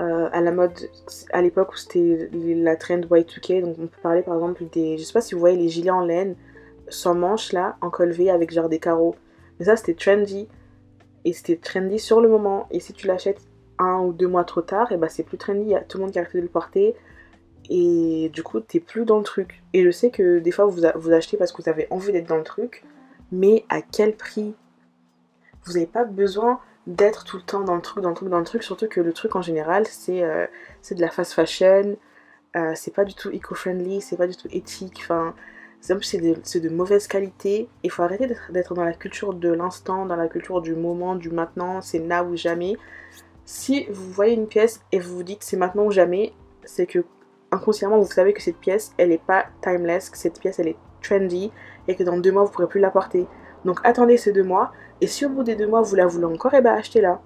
euh, 0.00 0.30
à 0.32 0.40
la 0.40 0.50
mode 0.50 0.88
à 1.32 1.42
l'époque 1.42 1.72
où 1.72 1.76
c'était 1.76 2.30
la 2.32 2.76
trend 2.76 3.00
Y2K. 3.00 3.62
Donc 3.62 3.76
on 3.78 3.86
peut 3.86 4.00
parler 4.02 4.22
par 4.22 4.34
exemple 4.34 4.64
des. 4.72 4.96
Je 4.96 5.04
sais 5.04 5.12
pas 5.12 5.20
si 5.20 5.34
vous 5.34 5.40
voyez 5.40 5.58
les 5.58 5.68
gilets 5.68 5.90
en 5.90 6.04
laine 6.04 6.36
sans 6.88 7.14
manches 7.14 7.52
là, 7.52 7.76
en 7.80 7.90
col 7.90 8.10
V 8.10 8.30
avec 8.30 8.52
genre 8.52 8.68
des 8.68 8.78
carreaux. 8.78 9.14
Mais 9.58 9.66
ça 9.66 9.76
c'était 9.76 9.94
trendy. 9.94 10.48
Et 11.24 11.32
c'était 11.32 11.56
trendy 11.56 11.98
sur 11.98 12.20
le 12.20 12.28
moment. 12.28 12.66
Et 12.70 12.80
si 12.80 12.92
tu 12.94 13.06
l'achètes 13.06 13.42
un 13.78 14.00
ou 14.00 14.12
deux 14.12 14.28
mois 14.28 14.44
trop 14.44 14.62
tard, 14.62 14.90
et 14.92 14.96
bah 14.96 15.08
c'est 15.08 15.22
plus 15.22 15.38
trendy. 15.38 15.62
Il 15.62 15.68
y 15.68 15.74
a 15.74 15.80
tout 15.80 15.98
le 15.98 16.04
monde 16.04 16.12
qui 16.12 16.18
a 16.18 16.22
arrêté 16.22 16.38
de 16.38 16.42
le 16.42 16.48
porter. 16.48 16.94
Et 17.68 18.30
du 18.32 18.42
coup, 18.42 18.60
t'es 18.60 18.80
plus 18.80 19.04
dans 19.04 19.18
le 19.18 19.22
truc. 19.22 19.62
Et 19.74 19.84
je 19.84 19.90
sais 19.90 20.10
que 20.10 20.38
des 20.38 20.50
fois, 20.50 20.64
vous, 20.64 20.82
vous 20.96 21.12
achetez 21.12 21.36
parce 21.36 21.52
que 21.52 21.62
vous 21.62 21.68
avez 21.68 21.86
envie 21.90 22.12
d'être 22.12 22.28
dans 22.28 22.38
le 22.38 22.42
truc. 22.42 22.84
Mais 23.32 23.64
à 23.68 23.82
quel 23.82 24.16
prix? 24.16 24.54
Vous 25.64 25.74
n'avez 25.74 25.86
pas 25.86 26.04
besoin 26.04 26.58
d'être 26.86 27.24
tout 27.24 27.36
le 27.36 27.42
temps 27.42 27.60
dans 27.60 27.76
le 27.76 27.82
truc, 27.82 28.02
dans 28.02 28.10
le 28.10 28.14
truc, 28.14 28.28
dans 28.28 28.38
le 28.38 28.44
truc, 28.44 28.62
surtout 28.62 28.88
que 28.88 29.00
le 29.00 29.12
truc 29.12 29.36
en 29.36 29.42
général 29.42 29.86
c'est 29.86 30.22
euh, 30.22 30.46
de 30.90 31.00
la 31.00 31.10
fast 31.10 31.32
fashion, 31.32 31.96
euh, 32.56 32.72
c'est 32.74 32.94
pas 32.94 33.04
du 33.04 33.14
tout 33.14 33.30
eco-friendly, 33.30 34.00
c'est 34.00 34.16
pas 34.16 34.26
du 34.26 34.36
tout 34.36 34.48
éthique, 34.50 35.00
enfin 35.02 35.34
c'est 35.80 36.18
de, 36.18 36.58
de 36.58 36.68
mauvaise 36.68 37.06
qualité. 37.06 37.68
Il 37.82 37.90
faut 37.90 38.02
arrêter 38.02 38.26
d'être 38.50 38.74
dans 38.74 38.84
la 38.84 38.92
culture 38.92 39.32
de 39.32 39.50
l'instant, 39.50 40.04
dans 40.04 40.16
la 40.16 40.28
culture 40.28 40.60
du 40.60 40.74
moment, 40.74 41.14
du 41.14 41.30
maintenant, 41.30 41.80
c'est 41.80 42.00
là 42.00 42.22
ou 42.22 42.36
jamais. 42.36 42.76
Si 43.46 43.86
vous 43.90 44.12
voyez 44.12 44.34
une 44.34 44.46
pièce 44.46 44.82
et 44.92 44.98
vous 44.98 45.16
vous 45.16 45.22
dites 45.22 45.42
c'est 45.42 45.56
maintenant 45.56 45.84
ou 45.84 45.90
jamais, 45.90 46.32
c'est 46.64 46.86
que 46.86 47.04
inconsciemment 47.50 47.98
vous 47.98 48.10
savez 48.10 48.32
que 48.32 48.42
cette 48.42 48.58
pièce 48.58 48.92
elle 48.98 49.12
est 49.12 49.24
pas 49.24 49.46
timeless, 49.62 50.10
que 50.10 50.18
cette 50.18 50.38
pièce 50.38 50.58
elle 50.58 50.68
est 50.68 50.76
trendy 51.02 51.50
et 51.88 51.96
que 51.96 52.02
dans 52.02 52.18
deux 52.18 52.32
mois 52.32 52.44
vous 52.44 52.50
pourrez 52.50 52.68
plus 52.68 52.80
la 52.80 52.90
porter. 52.90 53.26
Donc 53.64 53.80
attendez 53.82 54.16
ces 54.16 54.32
deux 54.32 54.44
mois 54.44 54.72
et 55.00 55.06
si 55.06 55.24
au 55.24 55.30
bout 55.30 55.42
des 55.42 55.56
deux 55.56 55.66
mois 55.66 55.82
vous 55.82 55.96
la 55.96 56.06
voulez 56.06 56.26
encore, 56.26 56.54
et 56.54 56.58
eh 56.58 56.60
ben 56.60 56.74
achetez-la. 56.74 57.20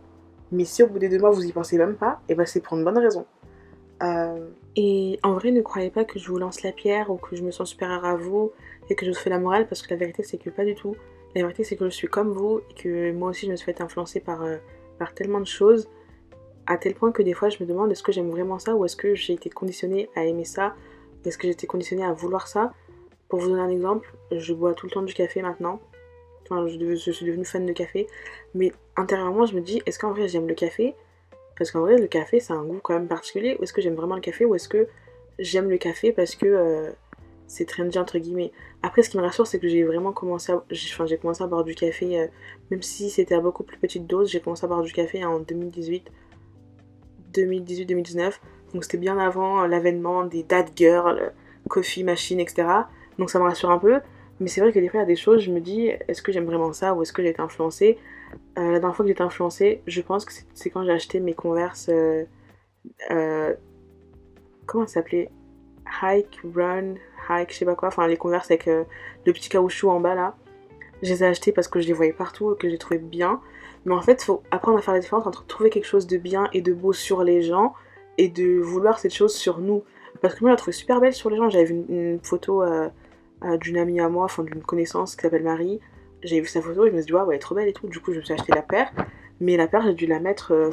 Mais 0.52 0.64
si 0.64 0.82
au 0.82 0.86
bout 0.86 0.98
des 0.98 1.08
deux 1.08 1.18
mois 1.18 1.30
vous 1.30 1.44
y 1.44 1.52
pensez 1.52 1.76
même 1.78 1.96
pas, 1.96 2.20
et 2.28 2.32
eh 2.32 2.34
ben 2.34 2.46
c'est 2.46 2.60
pour 2.60 2.76
une 2.76 2.84
bonne 2.84 2.98
raison. 2.98 3.26
Euh, 4.02 4.48
et 4.76 5.18
en 5.22 5.34
vrai, 5.34 5.50
ne 5.50 5.62
croyez 5.62 5.90
pas 5.90 6.04
que 6.04 6.18
je 6.18 6.28
vous 6.28 6.38
lance 6.38 6.62
la 6.62 6.72
pierre 6.72 7.10
ou 7.10 7.16
que 7.16 7.36
je 7.36 7.42
me 7.42 7.50
sens 7.50 7.70
supérieure 7.70 8.04
à 8.04 8.16
vous 8.16 8.52
et 8.90 8.94
que 8.94 9.06
je 9.06 9.10
vous 9.10 9.16
fais 9.16 9.30
la 9.30 9.38
morale 9.38 9.66
parce 9.68 9.82
que 9.82 9.90
la 9.90 9.96
vérité 9.96 10.22
c'est 10.22 10.38
que 10.38 10.50
pas 10.50 10.64
du 10.64 10.74
tout. 10.74 10.96
La 11.34 11.42
vérité 11.42 11.64
c'est 11.64 11.76
que 11.76 11.84
je 11.84 11.94
suis 11.94 12.08
comme 12.08 12.30
vous 12.30 12.60
et 12.70 12.74
que 12.74 13.12
moi 13.12 13.30
aussi 13.30 13.46
je 13.46 13.50
me 13.50 13.56
suis 13.56 13.64
fait 13.64 13.80
influencer 13.80 14.20
par, 14.20 14.42
euh, 14.42 14.56
par 14.98 15.14
tellement 15.14 15.40
de 15.40 15.46
choses 15.46 15.88
à 16.66 16.76
tel 16.76 16.94
point 16.94 17.12
que 17.12 17.22
des 17.22 17.34
fois 17.34 17.48
je 17.48 17.62
me 17.62 17.68
demande 17.68 17.90
est-ce 17.92 18.02
que 18.02 18.12
j'aime 18.12 18.30
vraiment 18.30 18.58
ça 18.58 18.74
ou 18.74 18.84
est-ce 18.84 18.96
que 18.96 19.14
j'ai 19.14 19.34
été 19.34 19.50
conditionnée 19.50 20.08
à 20.16 20.24
aimer 20.24 20.44
ça? 20.44 20.74
Est-ce 21.24 21.38
que 21.38 21.44
j'ai 21.44 21.52
été 21.52 21.66
conditionnée 21.66 22.04
à 22.04 22.12
vouloir 22.12 22.48
ça? 22.48 22.72
Pour 23.28 23.40
vous 23.40 23.48
donner 23.48 23.62
un 23.62 23.70
exemple, 23.70 24.14
je 24.30 24.52
bois 24.52 24.74
tout 24.74 24.86
le 24.86 24.92
temps 24.92 25.02
du 25.02 25.14
café 25.14 25.40
maintenant 25.40 25.80
Je, 26.50 27.10
suis 27.10 27.26
devenue 27.26 27.44
fan 27.44 27.66
de 27.66 27.72
café. 27.72 28.06
Mais 28.54 28.72
intérieurement, 28.96 29.46
je 29.46 29.54
me 29.54 29.60
dis, 29.60 29.82
est-ce 29.86 29.98
qu'en 29.98 30.12
vrai 30.12 30.28
j'aime 30.28 30.46
le 30.46 30.54
café? 30.54 30.94
Parce 31.56 31.70
qu'en 31.70 31.80
vrai, 31.80 31.98
le 31.98 32.06
café, 32.06 32.40
c'est 32.40 32.52
un 32.52 32.64
goût 32.64 32.80
quand 32.82 32.94
même 32.94 33.08
particulier. 33.08 33.56
Ou 33.58 33.62
est-ce 33.62 33.72
que 33.72 33.80
j'aime 33.80 33.94
vraiment 33.94 34.16
le 34.16 34.20
café? 34.20 34.44
Ou 34.44 34.54
est-ce 34.54 34.68
que 34.68 34.88
j'aime 35.38 35.70
le 35.70 35.78
café 35.78 36.12
parce 36.12 36.34
que 36.34 36.46
euh, 36.46 36.90
c'est 37.46 37.64
trendy, 37.64 37.98
entre 37.98 38.18
guillemets? 38.18 38.52
Après, 38.82 39.02
ce 39.02 39.10
qui 39.10 39.16
me 39.16 39.22
rassure, 39.22 39.46
c'est 39.46 39.58
que 39.58 39.68
j'ai 39.68 39.84
vraiment 39.84 40.12
commencé 40.12 40.52
à... 40.52 40.56
Enfin, 40.56 41.06
j'ai 41.06 41.16
commencé 41.16 41.42
à 41.42 41.46
boire 41.46 41.64
du 41.64 41.74
café, 41.74 42.18
euh, 42.18 42.26
même 42.70 42.82
si 42.82 43.08
c'était 43.08 43.36
à 43.36 43.40
beaucoup 43.40 43.62
plus 43.62 43.78
petite 43.78 44.06
dose. 44.06 44.30
J'ai 44.30 44.40
commencé 44.40 44.64
à 44.64 44.68
boire 44.68 44.82
du 44.82 44.92
café 44.92 45.24
en 45.24 45.38
2018. 45.38 46.10
2018-2019. 47.32 48.34
Donc 48.72 48.84
c'était 48.84 48.98
bien 48.98 49.18
avant 49.18 49.66
l'avènement 49.66 50.24
des 50.24 50.42
dad 50.42 50.68
girls, 50.74 51.32
coffee 51.68 52.04
machine, 52.04 52.40
etc. 52.40 52.66
Donc 53.18 53.30
ça 53.30 53.38
me 53.38 53.44
rassure 53.44 53.70
un 53.70 53.78
peu. 53.78 54.00
Mais 54.40 54.48
c'est 54.48 54.60
vrai 54.60 54.72
que 54.72 54.78
des 54.78 54.88
fois, 54.88 55.00
il 55.00 55.02
y 55.02 55.04
a 55.04 55.06
des 55.06 55.16
choses, 55.16 55.40
je 55.40 55.50
me 55.50 55.60
dis, 55.60 55.88
est-ce 56.08 56.22
que 56.22 56.32
j'aime 56.32 56.44
vraiment 56.44 56.72
ça 56.72 56.94
ou 56.94 57.02
est-ce 57.02 57.12
que 57.12 57.22
j'ai 57.22 57.30
été 57.30 57.40
influencée? 57.40 57.98
Euh, 58.58 58.72
La 58.72 58.80
dernière 58.80 58.96
fois 58.96 59.04
que 59.04 59.08
j'ai 59.08 59.12
été 59.12 59.22
influencée, 59.22 59.82
je 59.86 60.00
pense 60.00 60.24
que 60.24 60.32
c'est 60.54 60.70
quand 60.70 60.84
j'ai 60.84 60.92
acheté 60.92 61.20
mes 61.20 61.34
Converse. 61.34 61.88
Euh, 61.88 62.24
euh, 63.10 63.54
comment 64.66 64.86
ça 64.86 64.94
s'appelait? 64.94 65.30
Hike, 66.02 66.40
Run, 66.54 66.94
Hike, 67.28 67.52
je 67.52 67.58
sais 67.58 67.64
pas 67.64 67.76
quoi. 67.76 67.88
Enfin, 67.88 68.06
les 68.08 68.16
Converse 68.16 68.50
avec 68.50 68.66
le 68.66 68.86
petit 69.32 69.48
caoutchouc 69.48 69.90
en 69.90 70.00
bas 70.00 70.14
là. 70.14 70.34
Je 71.02 71.10
les 71.10 71.22
ai 71.22 71.26
achetés 71.26 71.52
parce 71.52 71.68
que 71.68 71.80
je 71.80 71.86
les 71.86 71.92
voyais 71.92 72.12
partout 72.12 72.54
et 72.54 72.56
que 72.56 72.68
j'ai 72.68 72.78
trouvé 72.78 72.98
bien. 72.98 73.40
Mais 73.84 73.94
en 73.94 74.00
fait, 74.00 74.22
il 74.22 74.24
faut 74.24 74.42
apprendre 74.50 74.78
à 74.78 74.80
faire 74.80 74.94
la 74.94 75.00
différence 75.00 75.26
entre 75.26 75.44
trouver 75.46 75.68
quelque 75.68 75.84
chose 75.84 76.06
de 76.06 76.16
bien 76.16 76.48
et 76.52 76.62
de 76.62 76.72
beau 76.72 76.92
sur 76.92 77.22
les 77.22 77.42
gens 77.42 77.74
et 78.16 78.28
de 78.28 78.58
vouloir 78.58 78.98
cette 78.98 79.12
chose 79.12 79.34
sur 79.34 79.58
nous. 79.58 79.84
Parce 80.22 80.34
que 80.34 80.40
moi, 80.40 80.50
je 80.50 80.54
la 80.54 80.56
trouvais 80.56 80.72
super 80.72 81.00
belle 81.00 81.12
sur 81.12 81.28
les 81.28 81.36
gens. 81.36 81.50
J'avais 81.50 81.66
vu 81.66 81.84
une, 81.88 82.18
photo 82.22 82.62
d'une 83.60 83.76
amie 83.76 84.00
à 84.00 84.08
moi, 84.08 84.24
enfin 84.24 84.42
d'une 84.42 84.62
connaissance 84.62 85.16
qui 85.16 85.22
s'appelle 85.22 85.42
Marie. 85.42 85.80
J'ai 86.22 86.40
vu 86.40 86.46
sa 86.46 86.62
photo 86.62 86.86
et 86.86 86.90
je 86.90 86.94
me 86.94 87.00
suis 87.00 87.06
dit, 87.06 87.12
ouais, 87.12 87.22
elle 87.28 87.36
est 87.36 87.38
trop 87.38 87.54
belle 87.54 87.68
et 87.68 87.72
tout. 87.72 87.86
Du 87.86 88.00
coup, 88.00 88.12
je 88.12 88.18
me 88.18 88.24
suis 88.24 88.34
acheté 88.34 88.52
la 88.54 88.62
paire. 88.62 88.90
Mais 89.40 89.56
la 89.56 89.66
paire, 89.66 89.82
j'ai 89.82 89.94
dû 89.94 90.06
la 90.06 90.20
mettre 90.20 90.70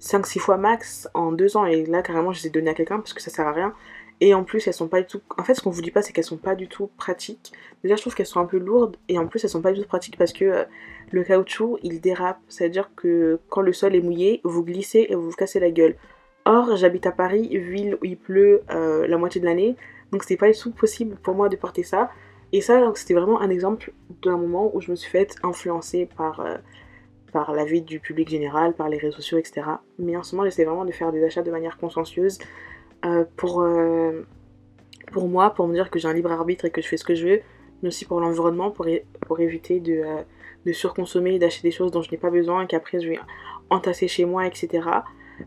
5-6 0.00 0.38
euh, 0.38 0.40
fois 0.40 0.56
max 0.56 1.08
en 1.14 1.32
2 1.32 1.56
ans. 1.56 1.66
Et 1.66 1.84
là, 1.86 2.02
carrément, 2.02 2.32
je 2.32 2.42
les 2.42 2.46
ai 2.46 2.50
données 2.50 2.70
à 2.70 2.74
quelqu'un 2.74 2.98
parce 2.98 3.12
que 3.12 3.22
ça 3.22 3.30
sert 3.30 3.46
à 3.46 3.52
rien. 3.52 3.74
Et 4.20 4.34
en 4.34 4.44
plus, 4.44 4.66
elles 4.66 4.74
sont 4.74 4.88
pas 4.88 5.00
du 5.00 5.06
tout. 5.06 5.20
En 5.36 5.44
fait, 5.44 5.54
ce 5.54 5.60
qu'on 5.60 5.70
vous 5.70 5.82
dit 5.82 5.90
pas, 5.90 6.02
c'est 6.02 6.12
qu'elles 6.12 6.24
sont 6.24 6.36
pas 6.36 6.54
du 6.54 6.68
tout 6.68 6.90
pratiques. 6.96 7.52
Déjà, 7.82 7.96
je 7.96 8.00
trouve 8.00 8.14
qu'elles 8.14 8.26
sont 8.26 8.40
un 8.40 8.46
peu 8.46 8.58
lourdes. 8.58 8.96
Et 9.08 9.18
en 9.18 9.26
plus, 9.26 9.42
elles 9.44 9.50
sont 9.50 9.62
pas 9.62 9.72
du 9.72 9.80
tout 9.80 9.88
pratiques 9.88 10.16
parce 10.16 10.32
que 10.32 10.44
euh, 10.44 10.64
le 11.10 11.22
caoutchouc, 11.22 11.78
il 11.82 12.00
dérape. 12.00 12.40
C'est-à-dire 12.48 12.90
que 12.96 13.38
quand 13.48 13.60
le 13.60 13.72
sol 13.72 13.94
est 13.94 14.00
mouillé, 14.00 14.40
vous 14.44 14.64
glissez 14.64 15.06
et 15.08 15.14
vous 15.14 15.30
vous 15.30 15.36
cassez 15.36 15.60
la 15.60 15.70
gueule. 15.70 15.96
Or, 16.44 16.76
j'habite 16.76 17.06
à 17.06 17.12
Paris, 17.12 17.48
ville 17.58 17.98
où 18.00 18.04
il 18.04 18.16
pleut 18.16 18.62
euh, 18.70 19.06
la 19.06 19.18
moitié 19.18 19.40
de 19.40 19.46
l'année. 19.46 19.76
Donc 20.12 20.22
c'était 20.22 20.36
pas 20.36 20.50
du 20.50 20.58
tout 20.58 20.70
possible 20.70 21.16
pour 21.16 21.34
moi 21.34 21.48
de 21.48 21.56
porter 21.56 21.82
ça. 21.82 22.10
Et 22.52 22.60
ça, 22.60 22.90
c'était 22.94 23.14
vraiment 23.14 23.40
un 23.40 23.50
exemple 23.50 23.92
d'un 24.22 24.36
moment 24.38 24.70
où 24.74 24.80
je 24.80 24.90
me 24.90 24.96
suis 24.96 25.10
fait 25.10 25.36
influencer 25.42 26.08
par, 26.16 26.40
euh, 26.40 26.56
par 27.32 27.52
la 27.52 27.64
vie 27.64 27.82
du 27.82 28.00
public 28.00 28.28
général, 28.28 28.74
par 28.74 28.88
les 28.88 28.96
réseaux 28.96 29.16
sociaux, 29.16 29.38
etc. 29.38 29.62
Mais 29.98 30.16
en 30.16 30.22
ce 30.22 30.34
moment, 30.34 30.46
j'essaie 30.48 30.64
vraiment 30.64 30.86
de 30.86 30.92
faire 30.92 31.12
des 31.12 31.22
achats 31.24 31.42
de 31.42 31.50
manière 31.50 31.76
consciencieuse 31.76 32.38
euh, 33.04 33.24
pour, 33.36 33.60
euh, 33.60 34.26
pour 35.12 35.28
moi, 35.28 35.50
pour 35.50 35.68
me 35.68 35.74
dire 35.74 35.90
que 35.90 35.98
j'ai 35.98 36.08
un 36.08 36.14
libre 36.14 36.32
arbitre 36.32 36.64
et 36.64 36.70
que 36.70 36.80
je 36.80 36.88
fais 36.88 36.96
ce 36.96 37.04
que 37.04 37.14
je 37.14 37.26
veux, 37.26 37.40
mais 37.82 37.88
aussi 37.88 38.06
pour 38.06 38.20
l'environnement, 38.20 38.70
pour, 38.70 38.86
pour 39.26 39.40
éviter 39.40 39.78
de, 39.78 40.02
de 40.64 40.72
surconsommer, 40.72 41.38
d'acheter 41.38 41.68
des 41.68 41.70
choses 41.70 41.90
dont 41.90 42.00
je 42.00 42.10
n'ai 42.10 42.16
pas 42.16 42.30
besoin 42.30 42.62
et 42.62 42.66
qu'après 42.66 42.98
je 43.00 43.10
vais 43.10 43.18
entasser 43.68 44.08
chez 44.08 44.24
moi, 44.24 44.46
etc. 44.46 44.88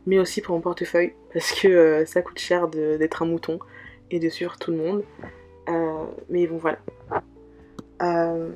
Mais 0.06 0.20
aussi 0.20 0.42
pour 0.42 0.56
mon 0.56 0.62
portefeuille, 0.62 1.14
parce 1.34 1.52
que 1.52 2.06
ça 2.06 2.22
coûte 2.22 2.40
cher 2.40 2.68
d'être 2.68 3.24
un 3.24 3.26
mouton 3.26 3.60
et 4.12 4.20
de 4.20 4.30
suivre 4.30 4.58
tout 4.58 4.72
le 4.72 4.78
monde. 4.78 5.04
Euh, 5.70 6.06
mais 6.30 6.48
bon, 6.48 6.58
voilà. 6.58 6.80
Euh, 8.02 8.52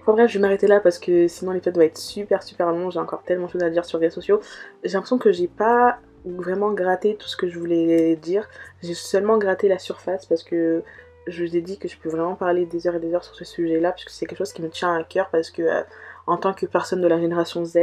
enfin 0.00 0.12
bref, 0.12 0.30
je 0.30 0.38
vais 0.38 0.42
m'arrêter 0.42 0.66
là 0.66 0.80
parce 0.80 0.98
que 0.98 1.28
sinon 1.28 1.52
l'épisode 1.52 1.76
va 1.76 1.84
être 1.84 1.98
super 1.98 2.42
super 2.42 2.70
long. 2.70 2.90
J'ai 2.90 3.00
encore 3.00 3.22
tellement 3.22 3.46
de 3.46 3.50
choses 3.50 3.62
à 3.62 3.70
dire 3.70 3.84
sur 3.84 3.98
les 3.98 4.06
réseaux 4.06 4.16
sociaux. 4.16 4.40
J'ai 4.82 4.92
l'impression 4.92 5.18
que 5.18 5.32
j'ai 5.32 5.48
pas 5.48 5.98
vraiment 6.24 6.72
gratté 6.72 7.16
tout 7.16 7.28
ce 7.28 7.36
que 7.36 7.48
je 7.48 7.58
voulais 7.58 8.16
dire. 8.16 8.48
J'ai 8.82 8.94
seulement 8.94 9.38
gratté 9.38 9.68
la 9.68 9.78
surface 9.78 10.26
parce 10.26 10.42
que 10.42 10.82
je 11.26 11.44
vous 11.44 11.56
ai 11.56 11.62
dit 11.62 11.78
que 11.78 11.88
je 11.88 11.96
peux 11.98 12.10
vraiment 12.10 12.34
parler 12.34 12.66
des 12.66 12.86
heures 12.86 12.96
et 12.96 13.00
des 13.00 13.14
heures 13.14 13.24
sur 13.24 13.34
ce 13.34 13.44
sujet-là 13.44 13.92
puisque 13.92 14.10
c'est 14.10 14.26
quelque 14.26 14.38
chose 14.38 14.52
qui 14.52 14.62
me 14.62 14.68
tient 14.68 14.94
à 14.94 15.02
cœur 15.04 15.30
parce 15.30 15.50
que 15.50 15.62
euh, 15.62 15.82
en 16.26 16.36
tant 16.36 16.52
que 16.52 16.66
personne 16.66 17.00
de 17.00 17.08
la 17.08 17.18
génération 17.18 17.64
Z, 17.64 17.78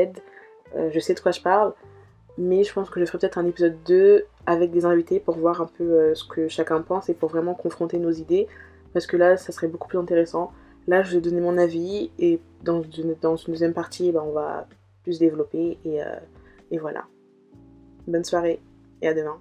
je 0.89 0.99
sais 0.99 1.13
de 1.13 1.19
quoi 1.19 1.31
je 1.31 1.41
parle. 1.41 1.73
Mais 2.38 2.63
je 2.63 2.74
pense 2.74 2.89
que 2.89 3.00
je 3.00 3.06
ferai 3.06 3.17
peut-être 3.20 3.38
un 3.38 3.46
épisode 3.46 3.78
2 3.86 4.26
avec 4.46 4.72
des 4.72 4.86
invités 4.86 5.20
pour 5.20 5.38
voir 5.38 5.62
un 5.62 5.65
peu 5.65 5.84
euh, 5.84 6.15
ce 6.15 6.24
que 6.24 6.48
chacun 6.48 6.82
pense 6.82 7.10
et 7.10 7.13
pour 7.13 7.30
vraiment 7.30 7.54
confronter 7.54 7.98
nos 8.00 8.12
idées. 8.12 8.48
Parce 8.94 9.06
que 9.06 9.17
là, 9.17 9.38
ça 9.38 9.52
serait 9.52 9.67
beaucoup 9.67 9.88
plus 9.88 10.00
intéressant. 10.00 10.52
Là, 10.88 11.04
je 11.04 11.15
vais 11.15 11.22
donner 11.22 11.41
mon 11.41 11.58
avis 11.58 12.12
et 12.20 12.39
dans 12.63 12.82
une, 12.82 13.15
deuxième 13.48 13.74
partie, 13.74 14.12
ben, 14.12 14.24
on 14.26 14.32
va 14.32 14.67
plus 15.04 15.20
développer 15.20 15.78
euh, 15.86 16.15
et 16.72 16.78
voilà. 16.78 17.06
Bonne 18.08 18.24
soirée 18.24 18.62
et 19.02 19.08
à 19.08 19.13
demain. 19.13 19.38